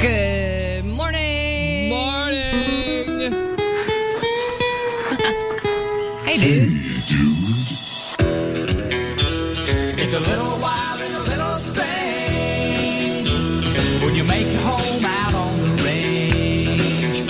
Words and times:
Good 0.00 0.86
morning. 0.86 1.90
Morning. 1.90 3.34
Hey, 6.24 6.38
dude. 6.38 6.72
It's 9.98 10.14
a 10.14 10.20
little 10.20 10.58
wild 10.58 11.00
and 11.02 11.14
a 11.16 11.22
little 11.28 11.56
strange 11.56 13.28
when 14.02 14.14
you 14.14 14.24
make 14.24 14.50
your 14.50 14.62
home 14.62 15.04
out 15.04 15.34
on 15.34 15.60
the 15.60 15.82
range. 15.84 17.26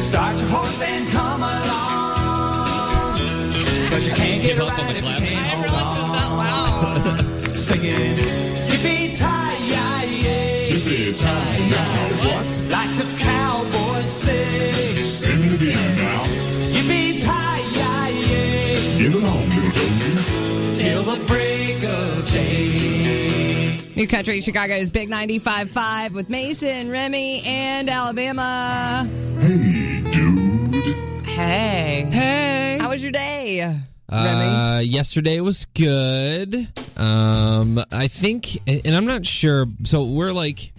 Start 0.00 0.40
your 0.40 0.48
horse 0.48 0.80
and 0.80 1.06
come 1.10 1.42
along, 1.42 3.18
but 3.90 4.02
you 4.06 4.14
can't 4.14 4.40
get 4.40 4.56
give 4.56 4.60
up 4.60 4.70
right 4.70 4.80
on 4.80 4.86
the 4.86 4.94
if 4.96 5.04
clap? 5.04 5.73
Ki 11.16 12.64
like 12.70 12.90
the 12.96 13.06
cowboys 13.18 14.04
say. 14.10 14.70
Sing 15.04 15.42
it 15.44 15.54
again 15.54 15.96
now. 15.96 16.22
Yippee 16.74 17.14
ki 17.14 17.24
Get 18.98 19.14
along, 19.14 19.48
little 19.48 19.70
doggies. 19.70 20.78
till 20.80 21.02
the 21.02 21.24
break 21.26 21.82
of 21.84 22.30
day. 22.32 23.78
New 23.96 24.08
Country 24.08 24.40
Chicago's 24.40 24.90
Big 24.90 25.08
95.5 25.08 26.10
with 26.12 26.28
Mason, 26.28 26.90
Remy, 26.90 27.42
and 27.44 27.88
Alabama. 27.88 29.08
Hey, 29.38 30.02
dude. 30.10 31.24
Hey. 31.24 32.06
Hey. 32.10 32.78
How 32.80 32.90
was 32.90 33.02
your 33.02 33.12
day, 33.12 33.60
Remy? 34.10 34.44
Uh, 34.46 34.78
yesterday 34.80 35.40
was 35.40 35.66
good. 35.74 36.68
Um, 36.96 37.82
I 37.92 38.08
think, 38.08 38.58
and 38.68 38.94
I'm 38.96 39.06
not 39.06 39.26
sure. 39.26 39.66
So 39.84 40.04
we're 40.04 40.32
like, 40.32 40.72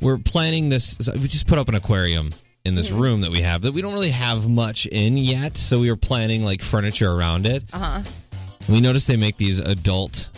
we're 0.00 0.18
planning 0.18 0.68
this. 0.68 0.98
We 1.12 1.28
just 1.28 1.46
put 1.46 1.58
up 1.58 1.68
an 1.68 1.74
aquarium 1.74 2.30
in 2.64 2.74
this 2.74 2.90
room 2.90 3.22
that 3.22 3.30
we 3.30 3.40
have 3.40 3.62
that 3.62 3.72
we 3.72 3.80
don't 3.82 3.94
really 3.94 4.10
have 4.10 4.48
much 4.48 4.86
in 4.86 5.16
yet. 5.16 5.56
So 5.56 5.78
we 5.80 5.90
were 5.90 5.96
planning 5.96 6.44
like 6.44 6.60
furniture 6.62 7.10
around 7.10 7.46
it. 7.46 7.64
Uh 7.72 7.78
huh. 7.78 8.02
We 8.68 8.80
noticed 8.80 9.06
they 9.08 9.16
make 9.16 9.36
these 9.36 9.58
adult 9.58 10.28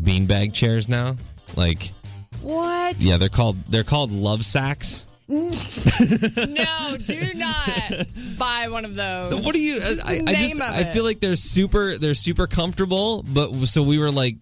beanbag 0.00 0.54
chairs 0.54 0.88
now. 0.88 1.16
Like, 1.56 1.92
What? 2.40 3.00
yeah, 3.00 3.16
they're 3.18 3.28
called 3.28 3.56
they're 3.66 3.84
called 3.84 4.10
love 4.10 4.44
sacks. 4.44 5.06
No, 5.28 6.96
do 6.98 7.32
not 7.34 8.06
buy 8.38 8.66
one 8.68 8.84
of 8.84 8.94
those. 8.94 9.44
What 9.44 9.54
do 9.54 9.60
you? 9.60 9.80
I, 10.04 10.16
I 10.26 10.32
name 10.32 10.58
just 10.58 10.60
I 10.60 10.84
feel 10.84 11.04
like 11.04 11.20
they're 11.20 11.36
super 11.36 11.96
they're 11.98 12.14
super 12.14 12.46
comfortable, 12.46 13.22
but 13.22 13.52
so 13.66 13.82
we 13.82 13.98
were 13.98 14.10
like. 14.10 14.36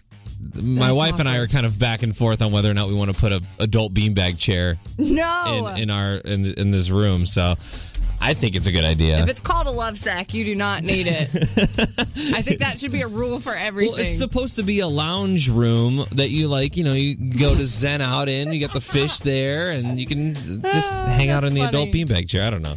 My 0.54 0.86
That's 0.88 0.96
wife 0.96 1.18
and 1.20 1.28
I 1.28 1.36
are 1.38 1.46
kind 1.46 1.66
of 1.66 1.78
back 1.78 2.02
and 2.02 2.16
forth 2.16 2.42
on 2.42 2.52
whether 2.52 2.70
or 2.70 2.74
not 2.74 2.88
we 2.88 2.94
want 2.94 3.12
to 3.14 3.18
put 3.18 3.32
a 3.32 3.40
adult 3.58 3.94
beanbag 3.94 4.38
chair 4.38 4.76
No. 4.98 5.68
in, 5.76 5.82
in 5.84 5.90
our 5.90 6.16
in, 6.16 6.46
in 6.46 6.70
this 6.70 6.90
room. 6.90 7.26
So 7.26 7.54
I 8.20 8.34
think 8.34 8.54
it's 8.54 8.66
a 8.68 8.72
good 8.72 8.84
idea. 8.84 9.18
if 9.18 9.28
it's 9.28 9.40
called 9.40 9.66
a 9.66 9.70
love 9.70 9.98
sack, 9.98 10.32
you 10.32 10.44
do 10.44 10.54
not 10.54 10.82
need 10.84 11.06
it. 11.08 11.28
I 12.34 12.42
think 12.42 12.58
that 12.60 12.78
should 12.78 12.92
be 12.92 13.02
a 13.02 13.08
rule 13.08 13.40
for 13.40 13.52
everything. 13.52 13.92
well, 13.94 14.00
it's 14.00 14.16
supposed 14.18 14.56
to 14.56 14.62
be 14.62 14.78
a 14.80 14.86
lounge 14.86 15.48
room 15.48 16.04
that 16.12 16.30
you 16.30 16.46
like. 16.48 16.76
You 16.76 16.84
know, 16.84 16.92
you 16.92 17.16
go 17.16 17.52
to 17.54 17.66
zen 17.66 18.00
out 18.00 18.28
in. 18.28 18.52
You 18.52 18.60
got 18.60 18.72
the 18.74 18.80
fish 18.80 19.18
there, 19.18 19.70
and 19.70 19.98
you 20.00 20.06
can 20.06 20.34
just 20.34 20.92
oh, 20.92 21.04
hang 21.06 21.30
out 21.30 21.42
Oh, 21.42 21.48
in 21.48 21.54
the 21.54 21.62
adult 21.62 21.88
beanbag 21.88 22.28
chair. 22.28 22.46
I 22.46 22.50
don't 22.50 22.62
know. 22.62 22.76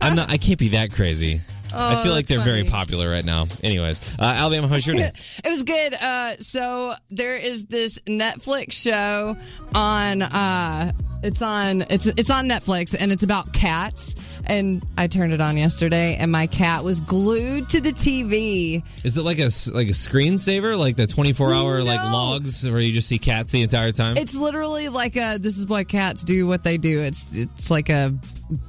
I'm 0.00 0.16
not. 0.16 0.30
I 0.30 0.38
can't 0.38 0.58
be 0.58 0.68
that 0.68 0.92
crazy. 0.92 1.40
I 1.72 2.02
feel 2.02 2.12
like 2.12 2.26
Oh, 2.30 2.34
they're 2.34 2.44
very 2.44 2.64
popular 2.64 3.10
right 3.10 3.24
now. 3.24 3.46
Anyways, 3.62 4.00
uh, 4.18 4.22
Alabama, 4.24 4.68
how's 4.68 4.86
your 4.86 4.96
day? 4.96 5.10
It 5.44 5.50
was 5.50 5.62
good. 5.64 5.94
Uh, 5.94 6.32
so 6.36 6.94
there 7.10 7.36
is 7.36 7.66
this 7.66 7.98
Netflix 8.06 8.72
show 8.72 9.36
on. 9.74 10.22
Uh, 10.22 10.92
it's 11.22 11.42
on. 11.42 11.82
It's 11.90 12.06
it's 12.06 12.30
on 12.30 12.48
Netflix, 12.48 12.94
and 12.98 13.10
it's 13.12 13.22
about 13.22 13.52
cats. 13.52 14.14
And 14.48 14.82
I 14.96 15.06
turned 15.08 15.32
it 15.34 15.40
on 15.40 15.56
yesterday, 15.58 16.16
and 16.16 16.32
my 16.32 16.46
cat 16.46 16.82
was 16.82 17.00
glued 17.00 17.68
to 17.70 17.80
the 17.82 17.92
TV. 17.92 18.82
Is 19.04 19.18
it 19.18 19.22
like 19.22 19.38
a 19.38 19.44
s- 19.44 19.68
like 19.70 19.88
a 19.88 19.92
screensaver, 19.92 20.78
like 20.78 20.96
the 20.96 21.06
24 21.06 21.52
hour 21.52 21.82
like 21.82 22.00
logs 22.00 22.68
where 22.68 22.80
you 22.80 22.92
just 22.92 23.08
see 23.08 23.18
cats 23.18 23.52
the 23.52 23.62
entire 23.62 23.92
time? 23.92 24.16
It's 24.16 24.34
literally 24.34 24.88
like 24.88 25.16
a. 25.16 25.38
This 25.38 25.58
is 25.58 25.66
why 25.66 25.84
cats 25.84 26.24
do 26.24 26.46
what 26.46 26.64
they 26.64 26.78
do. 26.78 27.00
It's 27.00 27.30
it's 27.34 27.70
like 27.70 27.90
a 27.90 28.14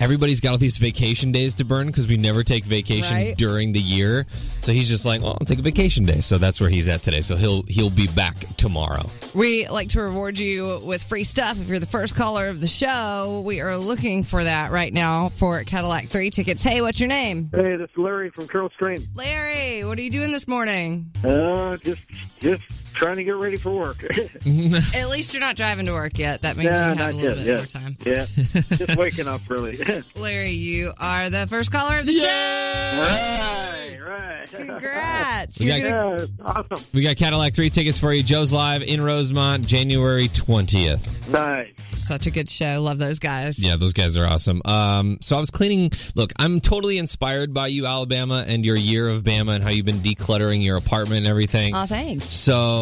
everybody's 0.00 0.40
got 0.40 0.50
all 0.52 0.58
these 0.58 0.78
vacation 0.78 1.30
days 1.30 1.54
to 1.54 1.64
burn 1.64 1.86
because 1.86 2.08
we 2.08 2.16
never 2.16 2.42
take 2.42 2.64
vacation 2.64 3.16
Right. 3.16 3.36
during 3.36 3.72
the 3.72 3.80
year. 3.80 4.26
So 4.62 4.72
he's 4.72 4.88
just 4.88 5.04
like, 5.06 5.20
well, 5.20 5.36
I'll 5.40 5.46
take 5.46 5.58
a 5.58 5.62
vacation 5.62 6.04
day. 6.04 6.20
So 6.20 6.38
that's 6.38 6.60
where 6.60 6.70
he's 6.70 6.88
at 6.88 7.02
today. 7.02 7.20
So 7.20 7.36
he'll 7.36 7.62
he'll 7.68 7.90
be 7.90 8.06
back 8.08 8.36
tomorrow. 8.56 9.08
We 9.34 9.68
like 9.68 9.90
to 9.90 10.00
reward 10.00 10.38
you 10.38 10.80
with 10.84 11.02
free 11.02 11.24
stuff 11.24 11.60
if 11.60 11.68
you're 11.68 11.78
the 11.78 11.86
first 11.86 12.16
caller 12.16 12.48
of 12.48 12.60
the 12.60 12.66
show. 12.66 13.42
We 13.44 13.60
are 13.60 13.76
looking 13.76 14.22
for 14.24 14.42
that 14.42 14.72
right 14.72 14.92
now 14.92 15.28
for 15.28 15.62
Cadillac 15.64 16.08
3 16.08 16.30
tickets. 16.30 16.62
Hey, 16.62 16.80
what's 16.80 16.98
your 16.98 17.08
name? 17.08 17.50
Hey, 17.52 17.76
this 17.76 17.90
is 17.90 17.96
Larry 17.96 18.30
from 18.30 18.48
Carol 18.48 18.70
Stream. 18.70 18.98
Larry, 19.14 19.84
what 19.84 19.98
are 19.98 20.02
you 20.02 20.10
doing 20.10 20.32
this 20.32 20.48
morning? 20.48 21.10
Uh, 21.22 21.76
just 21.78 22.00
just 22.40 22.62
trying 22.94 23.16
to 23.16 23.24
get 23.24 23.36
ready 23.36 23.56
for 23.56 23.70
work. 23.70 24.02
At 24.04 25.08
least 25.10 25.32
you're 25.32 25.40
not 25.40 25.56
driving 25.56 25.86
to 25.86 25.92
work 25.92 26.18
yet. 26.18 26.42
That 26.42 26.56
means 26.56 26.70
yeah, 26.70 26.92
you 26.92 26.96
have 26.96 26.98
not 26.98 27.12
a 27.12 27.16
little 27.16 27.36
yet. 27.36 27.36
bit 27.36 27.46
yeah. 27.46 27.56
more 27.56 27.66
time. 27.66 27.96
Yeah, 28.04 28.26
just 28.86 28.96
waking 28.96 29.28
up 29.28 29.40
really. 29.48 29.80
Larry, 30.16 30.50
you 30.50 30.92
are 30.98 31.30
the 31.30 31.46
first 31.46 31.72
caller 31.72 31.98
of 31.98 32.06
the 32.06 32.12
show. 32.12 32.26
right, 32.26 33.98
right. 34.06 34.50
Congrats. 34.50 35.60
We 35.60 35.66
got- 35.66 35.82
gonna- 35.82 36.18
Yeah, 36.22 36.44
awesome. 36.44 36.86
We 36.92 37.02
got 37.02 37.16
Cadillac 37.16 37.54
3 37.54 37.70
tickets 37.70 37.98
for 37.98 38.12
you. 38.12 38.22
Joe's 38.22 38.52
Live 38.52 38.82
in 38.82 39.00
Rosemont, 39.02 39.66
January 39.66 40.28
20th. 40.28 41.28
Nice. 41.28 41.68
Such 41.94 42.26
a 42.26 42.30
good 42.30 42.50
show. 42.50 42.80
Love 42.82 42.98
those 42.98 43.18
guys. 43.20 43.58
Yeah, 43.58 43.76
those 43.76 43.92
guys 43.92 44.16
are 44.16 44.26
awesome. 44.26 44.62
Um, 44.64 45.18
so 45.20 45.36
I 45.36 45.40
was 45.40 45.50
cleaning. 45.50 45.92
Look, 46.16 46.32
I'm 46.38 46.60
totally 46.60 46.98
inspired 46.98 47.54
by 47.54 47.68
you, 47.68 47.86
Alabama, 47.86 48.44
and 48.46 48.64
your 48.66 48.76
year 48.76 49.08
of 49.08 49.22
Bama 49.22 49.54
and 49.54 49.62
how 49.62 49.70
you've 49.70 49.86
been 49.86 49.96
decluttering 50.00 50.64
your 50.64 50.76
apartment 50.76 51.18
and 51.18 51.26
everything. 51.28 51.74
Oh, 51.76 51.86
thanks. 51.86 52.24
So 52.24 52.79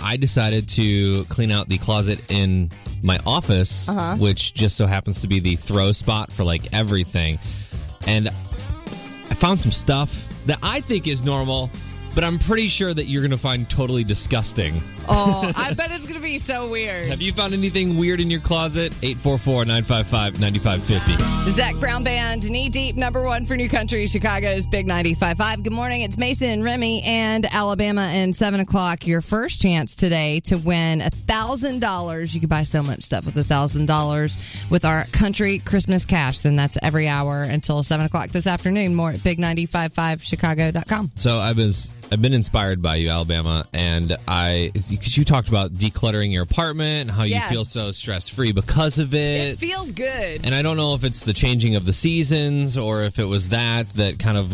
I 0.00 0.16
decided 0.18 0.68
to 0.70 1.24
clean 1.26 1.50
out 1.50 1.68
the 1.68 1.78
closet 1.78 2.20
in 2.28 2.70
my 3.02 3.18
office, 3.26 3.88
Uh-huh. 3.88 4.16
which 4.16 4.54
just 4.54 4.76
so 4.76 4.86
happens 4.86 5.20
to 5.22 5.28
be 5.28 5.40
the 5.40 5.56
throw 5.56 5.92
spot 5.92 6.32
for 6.32 6.44
like 6.44 6.72
everything. 6.72 7.38
And 8.06 8.28
I 9.30 9.34
found 9.34 9.58
some 9.60 9.72
stuff 9.72 10.10
that 10.46 10.58
I 10.62 10.80
think 10.80 11.06
is 11.06 11.22
normal, 11.24 11.70
but 12.14 12.24
I'm 12.24 12.38
pretty 12.38 12.68
sure 12.68 12.94
that 12.94 13.04
you're 13.04 13.22
going 13.22 13.30
to 13.32 13.36
find 13.38 13.68
totally 13.68 14.04
disgusting. 14.04 14.80
Oh, 15.08 15.52
I 15.56 15.74
bet 15.76 15.90
it's 15.90 16.06
going 16.06 16.18
to 16.18 16.22
be 16.22 16.38
so 16.38 16.68
weird. 16.68 17.08
Have 17.08 17.20
you 17.20 17.32
found 17.32 17.52
anything 17.52 17.98
weird 17.98 18.20
in 18.20 18.30
your 18.30 18.40
closet? 18.40 18.92
844 19.02 19.64
955 19.64 20.40
9550. 20.40 21.50
Zac 21.50 21.74
Brown 21.76 22.04
Band, 22.04 22.48
Knee 22.48 22.68
Deep, 22.68 22.96
number 22.96 23.22
one 23.24 23.44
for 23.44 23.56
New 23.56 23.68
Country, 23.68 24.06
Chicago's 24.06 24.66
Big 24.66 24.86
95.5. 24.86 25.62
Good 25.62 25.72
morning. 25.72 26.02
It's 26.02 26.16
Mason, 26.16 26.62
Remy, 26.62 27.02
and 27.02 27.46
Alabama. 27.46 28.02
And 28.02 28.34
7 28.34 28.60
o'clock, 28.60 29.06
your 29.06 29.20
first 29.20 29.60
chance 29.60 29.94
today 29.94 30.40
to 30.40 30.56
win 30.56 31.00
$1,000. 31.00 32.34
You 32.34 32.40
can 32.40 32.48
buy 32.48 32.62
so 32.62 32.82
much 32.82 33.02
stuff 33.02 33.26
with 33.26 33.34
$1,000 33.34 34.70
with 34.70 34.84
our 34.84 35.04
country 35.06 35.58
Christmas 35.58 36.04
cash. 36.04 36.44
And 36.44 36.58
that's 36.58 36.78
every 36.82 37.08
hour 37.08 37.42
until 37.42 37.82
7 37.82 38.06
o'clock 38.06 38.30
this 38.30 38.46
afternoon. 38.46 38.94
More 38.94 39.10
at 39.10 39.18
big955chicago.com. 39.18 41.12
So 41.16 41.38
I 41.38 41.52
was 41.52 41.92
I've 42.12 42.22
been 42.22 42.34
inspired 42.34 42.80
by 42.80 42.96
you, 42.96 43.08
Alabama, 43.10 43.66
and 43.72 44.16
I 44.28 44.70
because 44.74 45.16
you 45.16 45.24
talked 45.24 45.48
about 45.48 45.72
decluttering 45.72 46.32
your 46.32 46.42
apartment 46.42 47.08
and 47.08 47.10
how 47.10 47.24
you 47.24 47.40
feel 47.48 47.64
so 47.64 47.90
stress 47.92 48.28
free 48.28 48.52
because 48.52 48.98
of 48.98 49.14
It. 49.14 49.54
It 49.54 49.58
feels 49.58 49.92
good. 49.92 50.44
And 50.44 50.54
I 50.54 50.62
don't 50.62 50.76
know 50.76 50.94
if 50.94 51.04
it's 51.04 51.24
the 51.24 51.32
changing 51.32 51.76
of 51.76 51.84
the 51.84 51.92
seasons 51.92 52.76
or 52.76 53.02
if 53.02 53.18
it 53.18 53.24
was 53.24 53.48
that 53.50 53.88
that 53.90 54.18
kind 54.18 54.36
of 54.36 54.52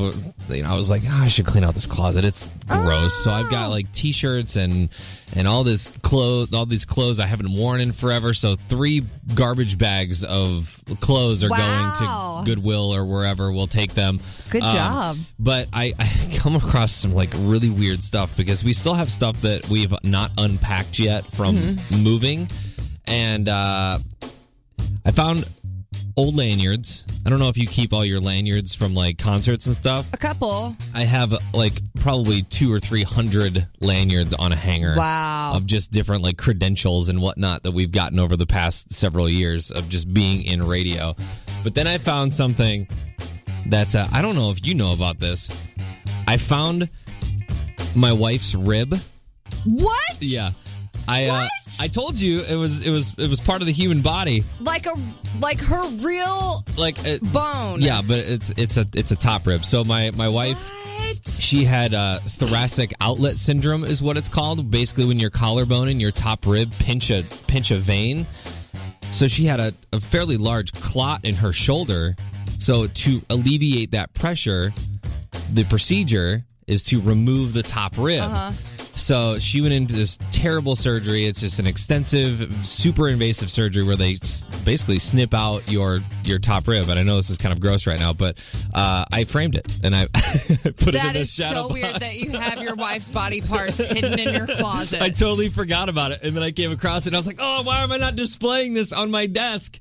you 0.49 0.62
know 0.62 0.69
I 0.69 0.76
was 0.76 0.91
like 0.91 1.02
oh, 1.06 1.23
I 1.23 1.29
should 1.29 1.47
clean 1.47 1.64
out 1.64 1.75
this 1.75 1.87
closet. 1.87 2.25
It's 2.25 2.52
gross. 2.69 3.14
So 3.14 3.32
I've 3.32 3.50
got 3.50 3.67
oh. 3.67 3.70
like 3.70 3.91
t-shirts 3.93 4.56
and 4.56 4.88
and 5.37 5.47
all 5.47 5.62
this 5.65 5.91
clothes 6.03 6.53
all 6.53 6.67
these 6.67 6.85
clothes 6.85 7.21
I 7.21 7.27
haven't 7.27 7.53
worn 7.55 7.81
in 7.81 7.93
forever 7.93 8.35
so 8.35 8.56
three 8.56 9.03
garbage 9.35 9.79
bags 9.79 10.25
of 10.25 10.82
clothes 11.00 11.44
are 11.44 11.50
Wow. 11.50 11.56
going 12.41 12.44
to 12.44 12.50
Goodwill 12.55 12.94
or 12.94 13.05
wherever 13.05 13.53
we'll 13.53 13.67
take 13.67 13.94
them 13.94 14.17
Um, 14.19 14.23
Good 14.50 14.62
job. 14.62 15.17
but 15.38 15.69
I, 15.73 15.93
I 15.99 16.37
come 16.38 16.56
across 16.56 16.93
some 16.93 17.15
like 17.15 17.31
really 17.38 17.71
weird 17.71 18.03
stuff 18.03 18.37
because 18.37 18.65
we 18.65 18.73
still 18.73 18.94
have 18.94 19.11
stuff 19.11 19.41
that 19.43 19.69
we've 19.69 19.94
not 20.03 20.31
unpacked 20.38 20.99
yet 20.99 21.25
from 21.27 21.56
Mm-hmm. 21.56 21.97
moving 22.03 22.49
and 23.06 23.49
uh 23.49 23.99
I 25.05 25.11
found 25.12 25.49
old 26.16 26.37
lanyards. 26.37 27.04
I 27.25 27.31
don't 27.31 27.38
know 27.38 27.48
if 27.48 27.56
you 27.56 27.66
keep 27.66 27.92
all 27.92 28.04
your 28.04 28.20
lanyards 28.20 28.75
from 28.75 28.94
like 28.94 29.19
concerts 29.19 29.66
and 29.66 29.75
stuff. 29.75 30.06
A 30.12 30.16
couple. 30.16 30.76
I 30.94 31.04
have 31.04 31.34
like 31.52 31.81
probably 31.96 32.42
two 32.42 32.72
or 32.72 32.81
three 32.81 33.02
hundred 33.02 33.66
lanyards 33.81 34.34
on 34.34 34.52
a 34.52 34.56
hanger. 34.56 34.94
Wow. 34.96 35.52
Of 35.54 35.66
just 35.66 35.90
different 35.90 36.22
like 36.22 36.38
credentials 36.38 37.08
and 37.08 37.20
whatnot 37.20 37.62
that 37.62 37.72
we've 37.72 37.92
gotten 37.92 38.19
over 38.19 38.37
the 38.37 38.46
past 38.46 38.92
several 38.92 39.28
years 39.28 39.70
of 39.70 39.88
just 39.88 40.12
being 40.12 40.44
in 40.44 40.62
radio. 40.62 41.14
But 41.62 41.75
then 41.75 41.87
I 41.87 41.98
found 41.98 42.32
something 42.32 42.88
that 43.66 43.94
uh, 43.94 44.08
I 44.12 44.22
don't 44.22 44.34
know 44.34 44.50
if 44.50 44.64
you 44.66 44.75
know 44.75 44.92
about 44.92 45.19
this. 45.19 45.50
I 46.26 46.37
found 46.37 46.88
my 47.94 48.12
wife's 48.12 48.54
rib. 48.54 48.94
What? 49.64 50.16
Yeah. 50.20 50.52
I 51.11 51.27
uh, 51.27 51.49
I 51.81 51.89
told 51.89 52.19
you 52.21 52.41
it 52.41 52.55
was 52.55 52.83
it 52.83 52.91
was 52.91 53.12
it 53.19 53.29
was 53.29 53.41
part 53.41 53.61
of 53.61 53.67
the 53.67 53.73
human 53.73 54.01
body. 54.01 54.45
Like 54.61 54.87
a 54.87 54.95
like 55.41 55.61
her 55.61 55.83
real 55.99 56.65
Like 56.77 56.99
uh, 57.07 57.19
bone. 57.33 57.81
Yeah, 57.81 58.01
but 58.03 58.19
it's 58.19 58.53
it's 58.57 58.77
a 58.77 58.87
it's 58.95 59.11
a 59.11 59.17
top 59.17 59.47
rib. 59.47 59.65
So 59.65 59.83
my 59.85 60.11
my 60.12 60.29
wife 60.29 60.59
What? 60.59 61.27
she 61.29 61.65
had 61.65 61.95
uh, 61.95 62.19
thoracic 62.21 62.93
outlet 63.01 63.39
syndrome 63.39 63.85
is 63.85 64.03
what 64.03 64.17
it's 64.17 64.29
called. 64.29 64.71
Basically, 64.71 65.05
when 65.05 65.19
your 65.19 65.31
collarbone 65.31 65.89
and 65.89 66.01
your 66.01 66.12
top 66.12 66.47
rib 66.47 66.73
pinch 66.79 67.11
a 67.11 67.25
pinch 67.49 67.71
a 67.71 67.79
vein. 67.79 68.27
So 69.11 69.27
she 69.27 69.45
had 69.45 69.59
a, 69.59 69.73
a 69.93 69.99
fairly 69.99 70.37
large 70.37 70.73
clot 70.73 71.25
in 71.25 71.35
her 71.35 71.53
shoulder. 71.53 72.15
So 72.61 72.87
to 72.87 73.23
alleviate 73.31 73.91
that 73.91 74.15
pressure, 74.15 74.73
the 75.53 75.65
procedure 75.65 76.45
is 76.69 76.85
to 76.85 77.01
remove 77.01 77.53
the 77.53 77.65
top 77.65 77.99
rib. 77.99 78.23
So 78.94 79.38
she 79.38 79.60
went 79.60 79.72
into 79.75 79.94
this 79.94 80.19
terrible 80.31 80.76
surgery. 80.76 81.26
It's 81.26 81.40
just 81.40 81.58
an 81.58 81.66
extensive, 81.66 82.66
super 82.66 83.08
invasive 83.08 83.50
surgery 83.50 83.82
where 83.82 83.96
they 83.96 84.16
basically 84.64 84.98
snip 84.98 85.34
out 85.34 85.70
your 85.70 86.00
your 86.25 86.38
top 86.38 86.69
rib. 86.69 86.88
And 86.88 86.98
I 86.98 87.02
know 87.02 87.16
this 87.16 87.31
is 87.31 87.38
kind 87.38 87.52
of 87.52 87.60
gross 87.60 87.87
right 87.87 87.98
now, 87.98 88.12
but 88.12 88.38
uh, 88.75 89.04
I 89.12 89.25
framed 89.25 89.56
it 89.56 89.81
and 89.82 89.94
I 89.94 90.06
put 90.12 90.94
it 90.94 91.04
in 91.04 91.12
the 91.12 91.20
is 91.20 91.32
shadow 91.32 91.69
so 91.69 91.72
weird 91.72 91.96
that 91.96 92.16
you 92.16 92.32
have 92.32 92.60
your 92.62 92.75
wife's 92.75 93.08
body 93.08 93.40
parts 93.40 93.78
hidden 93.78 94.19
in 94.19 94.34
your 94.34 94.46
closet. 94.46 95.02
I 95.02 95.10
totally 95.10 95.48
forgot 95.48 95.88
about 95.88 96.12
it, 96.12 96.22
and 96.22 96.37
then 96.37 96.42
I 96.42 96.50
came 96.50 96.70
across 96.72 97.06
it. 97.06 97.10
and 97.10 97.16
I 97.16 97.19
was 97.19 97.26
like, 97.26 97.38
"Oh, 97.40 97.62
why 97.62 97.82
am 97.82 97.92
I 97.92 97.96
not 97.96 98.16
displaying 98.16 98.75
this 98.75 98.92
on 98.92 99.10
my 99.10 99.26
desk?" 99.26 99.81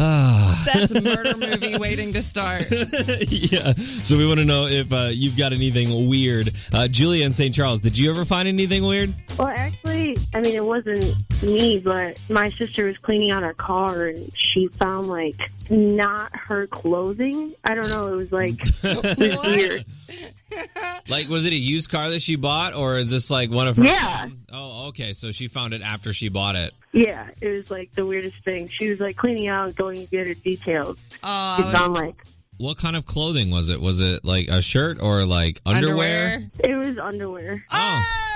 Ah, 0.00 0.62
That's 0.72 0.92
a 0.92 1.00
murder 1.02 1.36
movie 1.36 1.76
waiting 1.76 2.12
to 2.12 2.22
start. 2.22 2.64
yeah. 3.28 3.72
So 4.04 4.16
we 4.16 4.26
want 4.26 4.38
to 4.38 4.44
know 4.44 4.66
if 4.68 4.92
uh, 4.92 5.10
you've 5.12 5.36
got 5.36 5.52
anything 5.52 6.08
weird. 6.08 6.50
Uh, 6.72 6.86
Julia 6.86 7.26
in 7.26 7.32
St. 7.32 7.52
Charles, 7.54 7.80
did 7.80 7.98
you 7.98 8.08
ever 8.10 8.24
find 8.24 8.46
anything 8.46 8.84
weird? 8.84 9.12
Well, 9.36 9.48
actually, 9.48 9.97
I 10.34 10.40
mean, 10.40 10.54
it 10.54 10.64
wasn't 10.64 11.14
me, 11.42 11.78
but 11.78 12.22
my 12.28 12.50
sister 12.50 12.84
was 12.84 12.98
cleaning 12.98 13.30
out 13.30 13.42
her 13.42 13.54
car 13.54 14.06
and 14.06 14.30
she 14.36 14.68
found 14.68 15.06
like 15.08 15.50
not 15.70 16.34
her 16.36 16.66
clothing. 16.66 17.54
I 17.64 17.74
don't 17.74 17.88
know. 17.88 18.08
It 18.12 18.16
was 18.16 18.32
like 18.32 18.54
weird. 19.44 19.84
Like, 21.08 21.28
was 21.28 21.44
it 21.46 21.52
a 21.52 21.56
used 21.56 21.90
car 21.90 22.10
that 22.10 22.20
she 22.20 22.36
bought, 22.36 22.74
or 22.74 22.96
is 22.96 23.10
this 23.10 23.30
like 23.30 23.50
one 23.50 23.66
of 23.68 23.76
her? 23.76 23.84
Yeah. 23.84 24.26
Oh, 24.52 24.88
okay. 24.88 25.12
So 25.12 25.30
she 25.32 25.46
found 25.48 25.72
it 25.72 25.80
after 25.82 26.12
she 26.12 26.28
bought 26.28 26.54
it. 26.56 26.72
Yeah, 26.92 27.28
it 27.40 27.48
was 27.48 27.70
like 27.70 27.92
the 27.92 28.04
weirdest 28.04 28.36
thing. 28.44 28.68
She 28.68 28.90
was 28.90 28.98
like 29.00 29.16
cleaning 29.16 29.46
out 29.48 29.74
going 29.76 29.98
to 29.98 30.06
get 30.06 30.26
her 30.26 30.34
details. 30.34 30.96
Oh, 31.22 31.56
She 31.58 31.64
I 31.64 31.72
found 31.72 31.94
like 31.94 32.14
What 32.58 32.76
kind 32.78 32.96
of 32.96 33.06
clothing 33.06 33.50
was 33.50 33.68
it? 33.70 33.80
Was 33.80 34.00
it 34.00 34.24
like 34.24 34.48
a 34.48 34.60
shirt 34.60 35.00
or 35.02 35.24
like 35.24 35.60
underwear? 35.64 36.50
it 36.58 36.74
was 36.74 36.98
underwear. 36.98 37.64
Oh, 37.70 37.76
oh 38.04 38.27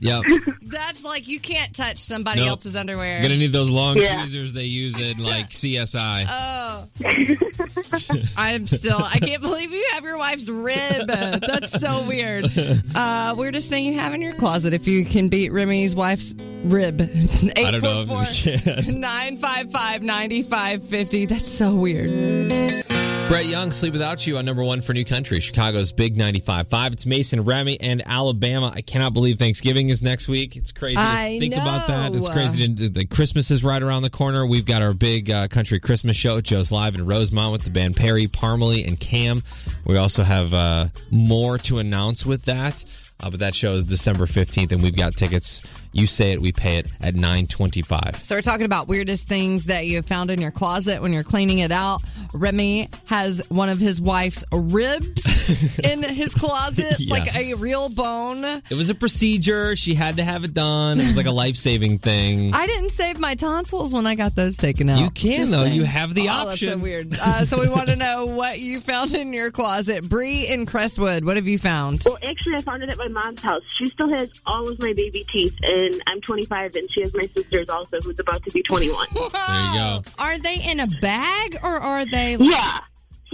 Yeah. 0.00 0.20
that's 0.62 1.04
like 1.04 1.28
you 1.28 1.40
can't 1.40 1.74
touch 1.74 1.98
somebody 1.98 2.40
Nope. 2.40 2.50
else's 2.50 2.76
underwear. 2.76 3.20
Gonna 3.22 3.36
need 3.36 3.52
those 3.52 3.70
long 3.70 3.96
Yeah. 3.96 4.16
tweezers 4.18 4.52
they 4.52 4.64
use 4.64 5.00
in 5.00 5.22
like 5.22 5.50
CSI. 5.50 6.26
Oh, 6.28 6.88
I'm 8.36 8.66
still. 8.66 8.98
I 9.00 9.18
can't 9.18 9.40
believe 9.42 9.72
you 9.72 9.86
have 9.92 10.04
your 10.04 10.18
wife's 10.18 10.48
rib. 10.48 11.06
That's 11.06 11.78
so 11.80 12.06
weird. 12.06 12.46
Uh, 12.94 13.34
weirdest 13.36 13.68
thing 13.68 13.84
you 13.84 13.94
have 13.94 14.14
in 14.14 14.20
your 14.22 14.34
closet. 14.34 14.72
If 14.72 14.86
you 14.86 15.04
can 15.04 15.28
beat 15.28 15.52
Remy's 15.52 15.94
wife's 15.94 16.34
rib, 16.64 17.00
I 17.00 17.70
don't 17.70 17.82
know 17.82 18.04
if 18.22 18.46
you 18.46 18.58
can. 18.58 19.00
955 19.00 20.02
9550. 20.02 21.26
That's 21.26 21.48
so 21.50 21.74
weird. 21.74 22.83
Brett 23.28 23.46
Young, 23.46 23.72
Sleep 23.72 23.92
Without 23.94 24.26
You 24.26 24.36
on 24.38 24.44
number 24.44 24.62
one 24.62 24.80
for 24.80 24.92
New 24.92 25.04
Country, 25.04 25.40
Chicago's 25.40 25.92
Big 25.92 26.16
95.5. 26.16 26.92
It's 26.92 27.06
Mason, 27.06 27.42
Remy, 27.42 27.80
and 27.80 28.02
Alabama. 28.06 28.70
I 28.74 28.80
cannot 28.82 29.12
believe 29.12 29.38
Thanksgiving 29.38 29.88
is 29.88 30.02
next 30.02 30.28
week. 30.28 30.56
It's 30.56 30.70
crazy 30.72 30.98
I 30.98 31.38
think 31.40 31.54
about 31.54 31.86
that. 31.88 32.14
It's 32.14 32.28
crazy 32.28 32.72
to 32.74 32.88
the 32.88 33.06
Christmas 33.06 33.50
is 33.50 33.64
right 33.64 33.82
around 33.82 34.02
the 34.02 34.10
corner. 34.10 34.46
We've 34.46 34.66
got 34.66 34.82
our 34.82 34.92
big 34.92 35.30
uh, 35.30 35.48
country 35.48 35.80
Christmas 35.80 36.16
show 36.16 36.36
at 36.36 36.44
Joe's 36.44 36.70
Live 36.70 36.94
in 36.94 37.06
Rosemont 37.06 37.50
with 37.52 37.64
the 37.64 37.70
band 37.70 37.96
Perry, 37.96 38.26
Parmalee, 38.28 38.86
and 38.86 39.00
Cam. 39.00 39.42
We 39.84 39.96
also 39.96 40.22
have 40.22 40.52
uh, 40.54 40.86
more 41.10 41.58
to 41.58 41.78
announce 41.78 42.24
with 42.24 42.44
that. 42.44 42.84
Uh, 43.20 43.30
but 43.30 43.40
that 43.40 43.54
show 43.54 43.72
is 43.74 43.84
December 43.84 44.26
15th, 44.26 44.72
and 44.72 44.82
we've 44.82 44.96
got 44.96 45.16
tickets. 45.16 45.62
You 45.94 46.06
say 46.06 46.32
it, 46.32 46.40
we 46.42 46.52
pay 46.52 46.78
it 46.78 46.86
at 47.00 47.14
925. 47.14 48.16
So 48.24 48.34
we're 48.34 48.42
talking 48.42 48.66
about 48.66 48.88
weirdest 48.88 49.28
things 49.28 49.66
that 49.66 49.86
you 49.86 49.96
have 49.96 50.06
found 50.06 50.30
in 50.30 50.40
your 50.40 50.50
closet 50.50 51.00
when 51.00 51.12
you're 51.12 51.22
cleaning 51.22 51.60
it 51.60 51.70
out. 51.72 52.02
Remy 52.32 52.88
has 53.06 53.40
one 53.48 53.68
of 53.68 53.78
his 53.78 54.00
wife's 54.00 54.44
ribs 54.52 55.78
in 55.78 56.02
his 56.02 56.34
closet, 56.34 56.98
Yeah. 56.98 57.12
like 57.14 57.34
a 57.36 57.54
real 57.54 57.88
bone. 57.88 58.44
It 58.44 58.74
was 58.74 58.90
a 58.90 58.94
procedure. 58.94 59.76
She 59.76 59.94
had 59.94 60.16
to 60.16 60.24
have 60.24 60.44
it 60.44 60.52
done. 60.52 61.00
It 61.00 61.06
was 61.06 61.16
like 61.16 61.26
a 61.26 61.30
life 61.32 61.56
saving 61.56 61.98
thing. 61.98 62.52
I 62.54 62.66
didn't 62.66 62.90
save 62.90 63.18
my 63.20 63.34
tonsils 63.34 63.92
when 63.94 64.06
I 64.06 64.14
got 64.16 64.34
those 64.34 64.56
taken 64.56 64.90
out. 64.90 64.98
You 64.98 65.10
can, 65.10 65.34
Just 65.36 65.50
though. 65.52 65.64
saying. 65.64 65.74
You 65.76 65.84
have 65.84 66.12
the 66.14 66.22
oh, 66.28 66.46
That's 66.48 66.60
so 66.60 66.66
option. 66.66 66.80
weird. 66.80 67.16
Uh, 67.20 67.44
so 67.44 67.60
we 67.60 67.68
want 67.68 67.88
to 67.88 67.96
know 67.96 68.26
what 68.34 68.58
you 68.58 68.80
found 68.80 69.14
in 69.14 69.32
your 69.32 69.50
closet. 69.50 70.08
Bree 70.08 70.46
in 70.48 70.66
Crestwood, 70.66 71.24
what 71.24 71.36
have 71.36 71.46
you 71.46 71.58
found? 71.58 72.02
Well, 72.04 72.18
actually, 72.22 72.56
I 72.56 72.62
found 72.62 72.82
it 72.82 72.90
at 72.90 72.98
my 72.98 73.08
mom's 73.08 73.42
house. 73.42 73.62
She 73.68 73.88
still 73.90 74.08
has 74.08 74.28
all 74.46 74.68
of 74.68 74.80
my 74.80 74.92
baby 74.92 75.24
teeth, 75.30 75.56
and 75.62 75.83
I'm 76.06 76.20
25, 76.20 76.76
and 76.76 76.90
she 76.90 77.02
has 77.02 77.14
my 77.14 77.28
sisters 77.34 77.68
also, 77.68 78.00
who's 78.00 78.18
about 78.18 78.42
to 78.44 78.50
be 78.50 78.62
21. 78.62 79.06
There 79.14 79.22
you 79.24 79.30
go. 79.30 80.02
Are 80.18 80.38
they 80.38 80.56
in 80.66 80.80
a 80.80 80.86
bag 80.86 81.58
or 81.62 81.76
are 81.76 82.04
they? 82.04 82.36
yeah. 82.36 82.80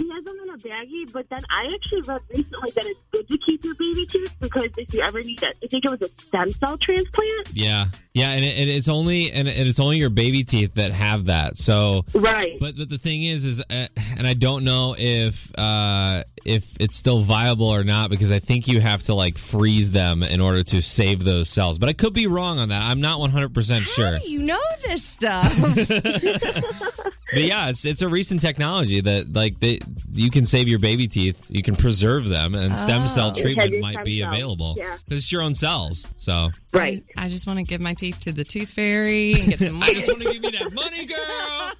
She 0.01 0.09
has 0.09 0.23
them 0.23 0.35
in 0.43 0.49
a 0.49 0.57
baggie, 0.57 1.11
but 1.11 1.29
then 1.29 1.41
I 1.51 1.69
actually 1.71 2.01
read 2.01 2.21
recently 2.29 2.71
that 2.71 2.85
it's 2.85 2.99
good 3.11 3.27
to 3.27 3.37
keep 3.37 3.63
your 3.63 3.75
baby 3.75 4.07
teeth 4.07 4.35
because 4.39 4.69
if 4.77 4.91
you 4.95 5.01
ever 5.01 5.21
need 5.21 5.43
it, 5.43 5.55
I 5.63 5.67
think 5.67 5.85
it 5.85 5.89
was 5.91 6.01
a 6.01 6.07
stem 6.07 6.49
cell 6.49 6.77
transplant. 6.77 7.51
Yeah, 7.53 7.85
yeah, 8.13 8.31
and, 8.31 8.43
it, 8.43 8.57
and 8.57 8.67
it's 8.69 8.87
only 8.87 9.31
and, 9.31 9.47
and 9.47 9.67
it's 9.67 9.79
only 9.79 9.97
your 9.97 10.09
baby 10.09 10.43
teeth 10.43 10.73
that 10.75 10.91
have 10.91 11.25
that. 11.25 11.57
So, 11.57 12.05
Right. 12.15 12.57
but 12.59 12.75
but 12.77 12.89
the 12.89 12.97
thing 12.97 13.21
is, 13.23 13.45
is 13.45 13.61
uh, 13.61 13.87
and 14.17 14.25
I 14.25 14.33
don't 14.33 14.63
know 14.63 14.95
if 14.97 15.51
uh, 15.55 16.23
if 16.45 16.73
it's 16.79 16.95
still 16.95 17.19
viable 17.19 17.67
or 17.69 17.83
not 17.83 18.09
because 18.09 18.31
I 18.31 18.39
think 18.39 18.67
you 18.67 18.81
have 18.81 19.03
to 19.03 19.13
like 19.13 19.37
freeze 19.37 19.91
them 19.91 20.23
in 20.23 20.41
order 20.41 20.63
to 20.63 20.81
save 20.81 21.23
those 21.23 21.47
cells. 21.47 21.77
But 21.77 21.89
I 21.89 21.93
could 21.93 22.13
be 22.13 22.25
wrong 22.25 22.57
on 22.57 22.69
that. 22.69 22.81
I'm 22.81 23.01
not 23.01 23.19
100 23.19 23.53
percent 23.53 23.85
sure. 23.85 24.17
Do 24.17 24.31
you 24.31 24.39
know 24.39 24.59
this 24.83 25.03
stuff? 25.03 25.53
But 27.33 27.43
yeah, 27.43 27.69
it's 27.69 27.85
it's 27.85 28.01
a 28.01 28.09
recent 28.09 28.41
technology 28.41 29.01
that 29.01 29.33
like 29.33 29.59
they, 29.59 29.79
you 30.11 30.29
can 30.29 30.45
save 30.45 30.67
your 30.67 30.79
baby 30.79 31.07
teeth, 31.07 31.45
you 31.49 31.63
can 31.63 31.75
preserve 31.75 32.25
them, 32.25 32.55
and 32.55 32.77
stem 32.77 33.07
cell 33.07 33.29
ah. 33.29 33.33
treatment 33.33 33.79
might 33.79 34.03
be 34.03 34.19
cells, 34.19 34.33
available 34.33 34.75
yeah. 34.77 34.97
because 35.05 35.21
it's 35.21 35.31
your 35.31 35.41
own 35.41 35.55
cells. 35.55 36.07
So 36.17 36.51
Right. 36.73 37.03
I 37.17 37.27
just 37.27 37.47
want 37.47 37.59
to 37.59 37.63
give 37.63 37.81
my 37.81 37.93
teeth 37.93 38.21
to 38.21 38.31
the 38.31 38.45
tooth 38.45 38.69
fairy 38.69 39.33
and 39.33 39.43
get 39.45 39.59
some 39.59 39.75
I 39.75 39.79
money. 39.79 39.95
just 39.95 40.07
want 40.07 40.21
to 40.21 40.31
give 40.31 40.41
you 40.43 40.51
that 40.51 40.71
money, 40.73 41.05
girl. 41.05 41.71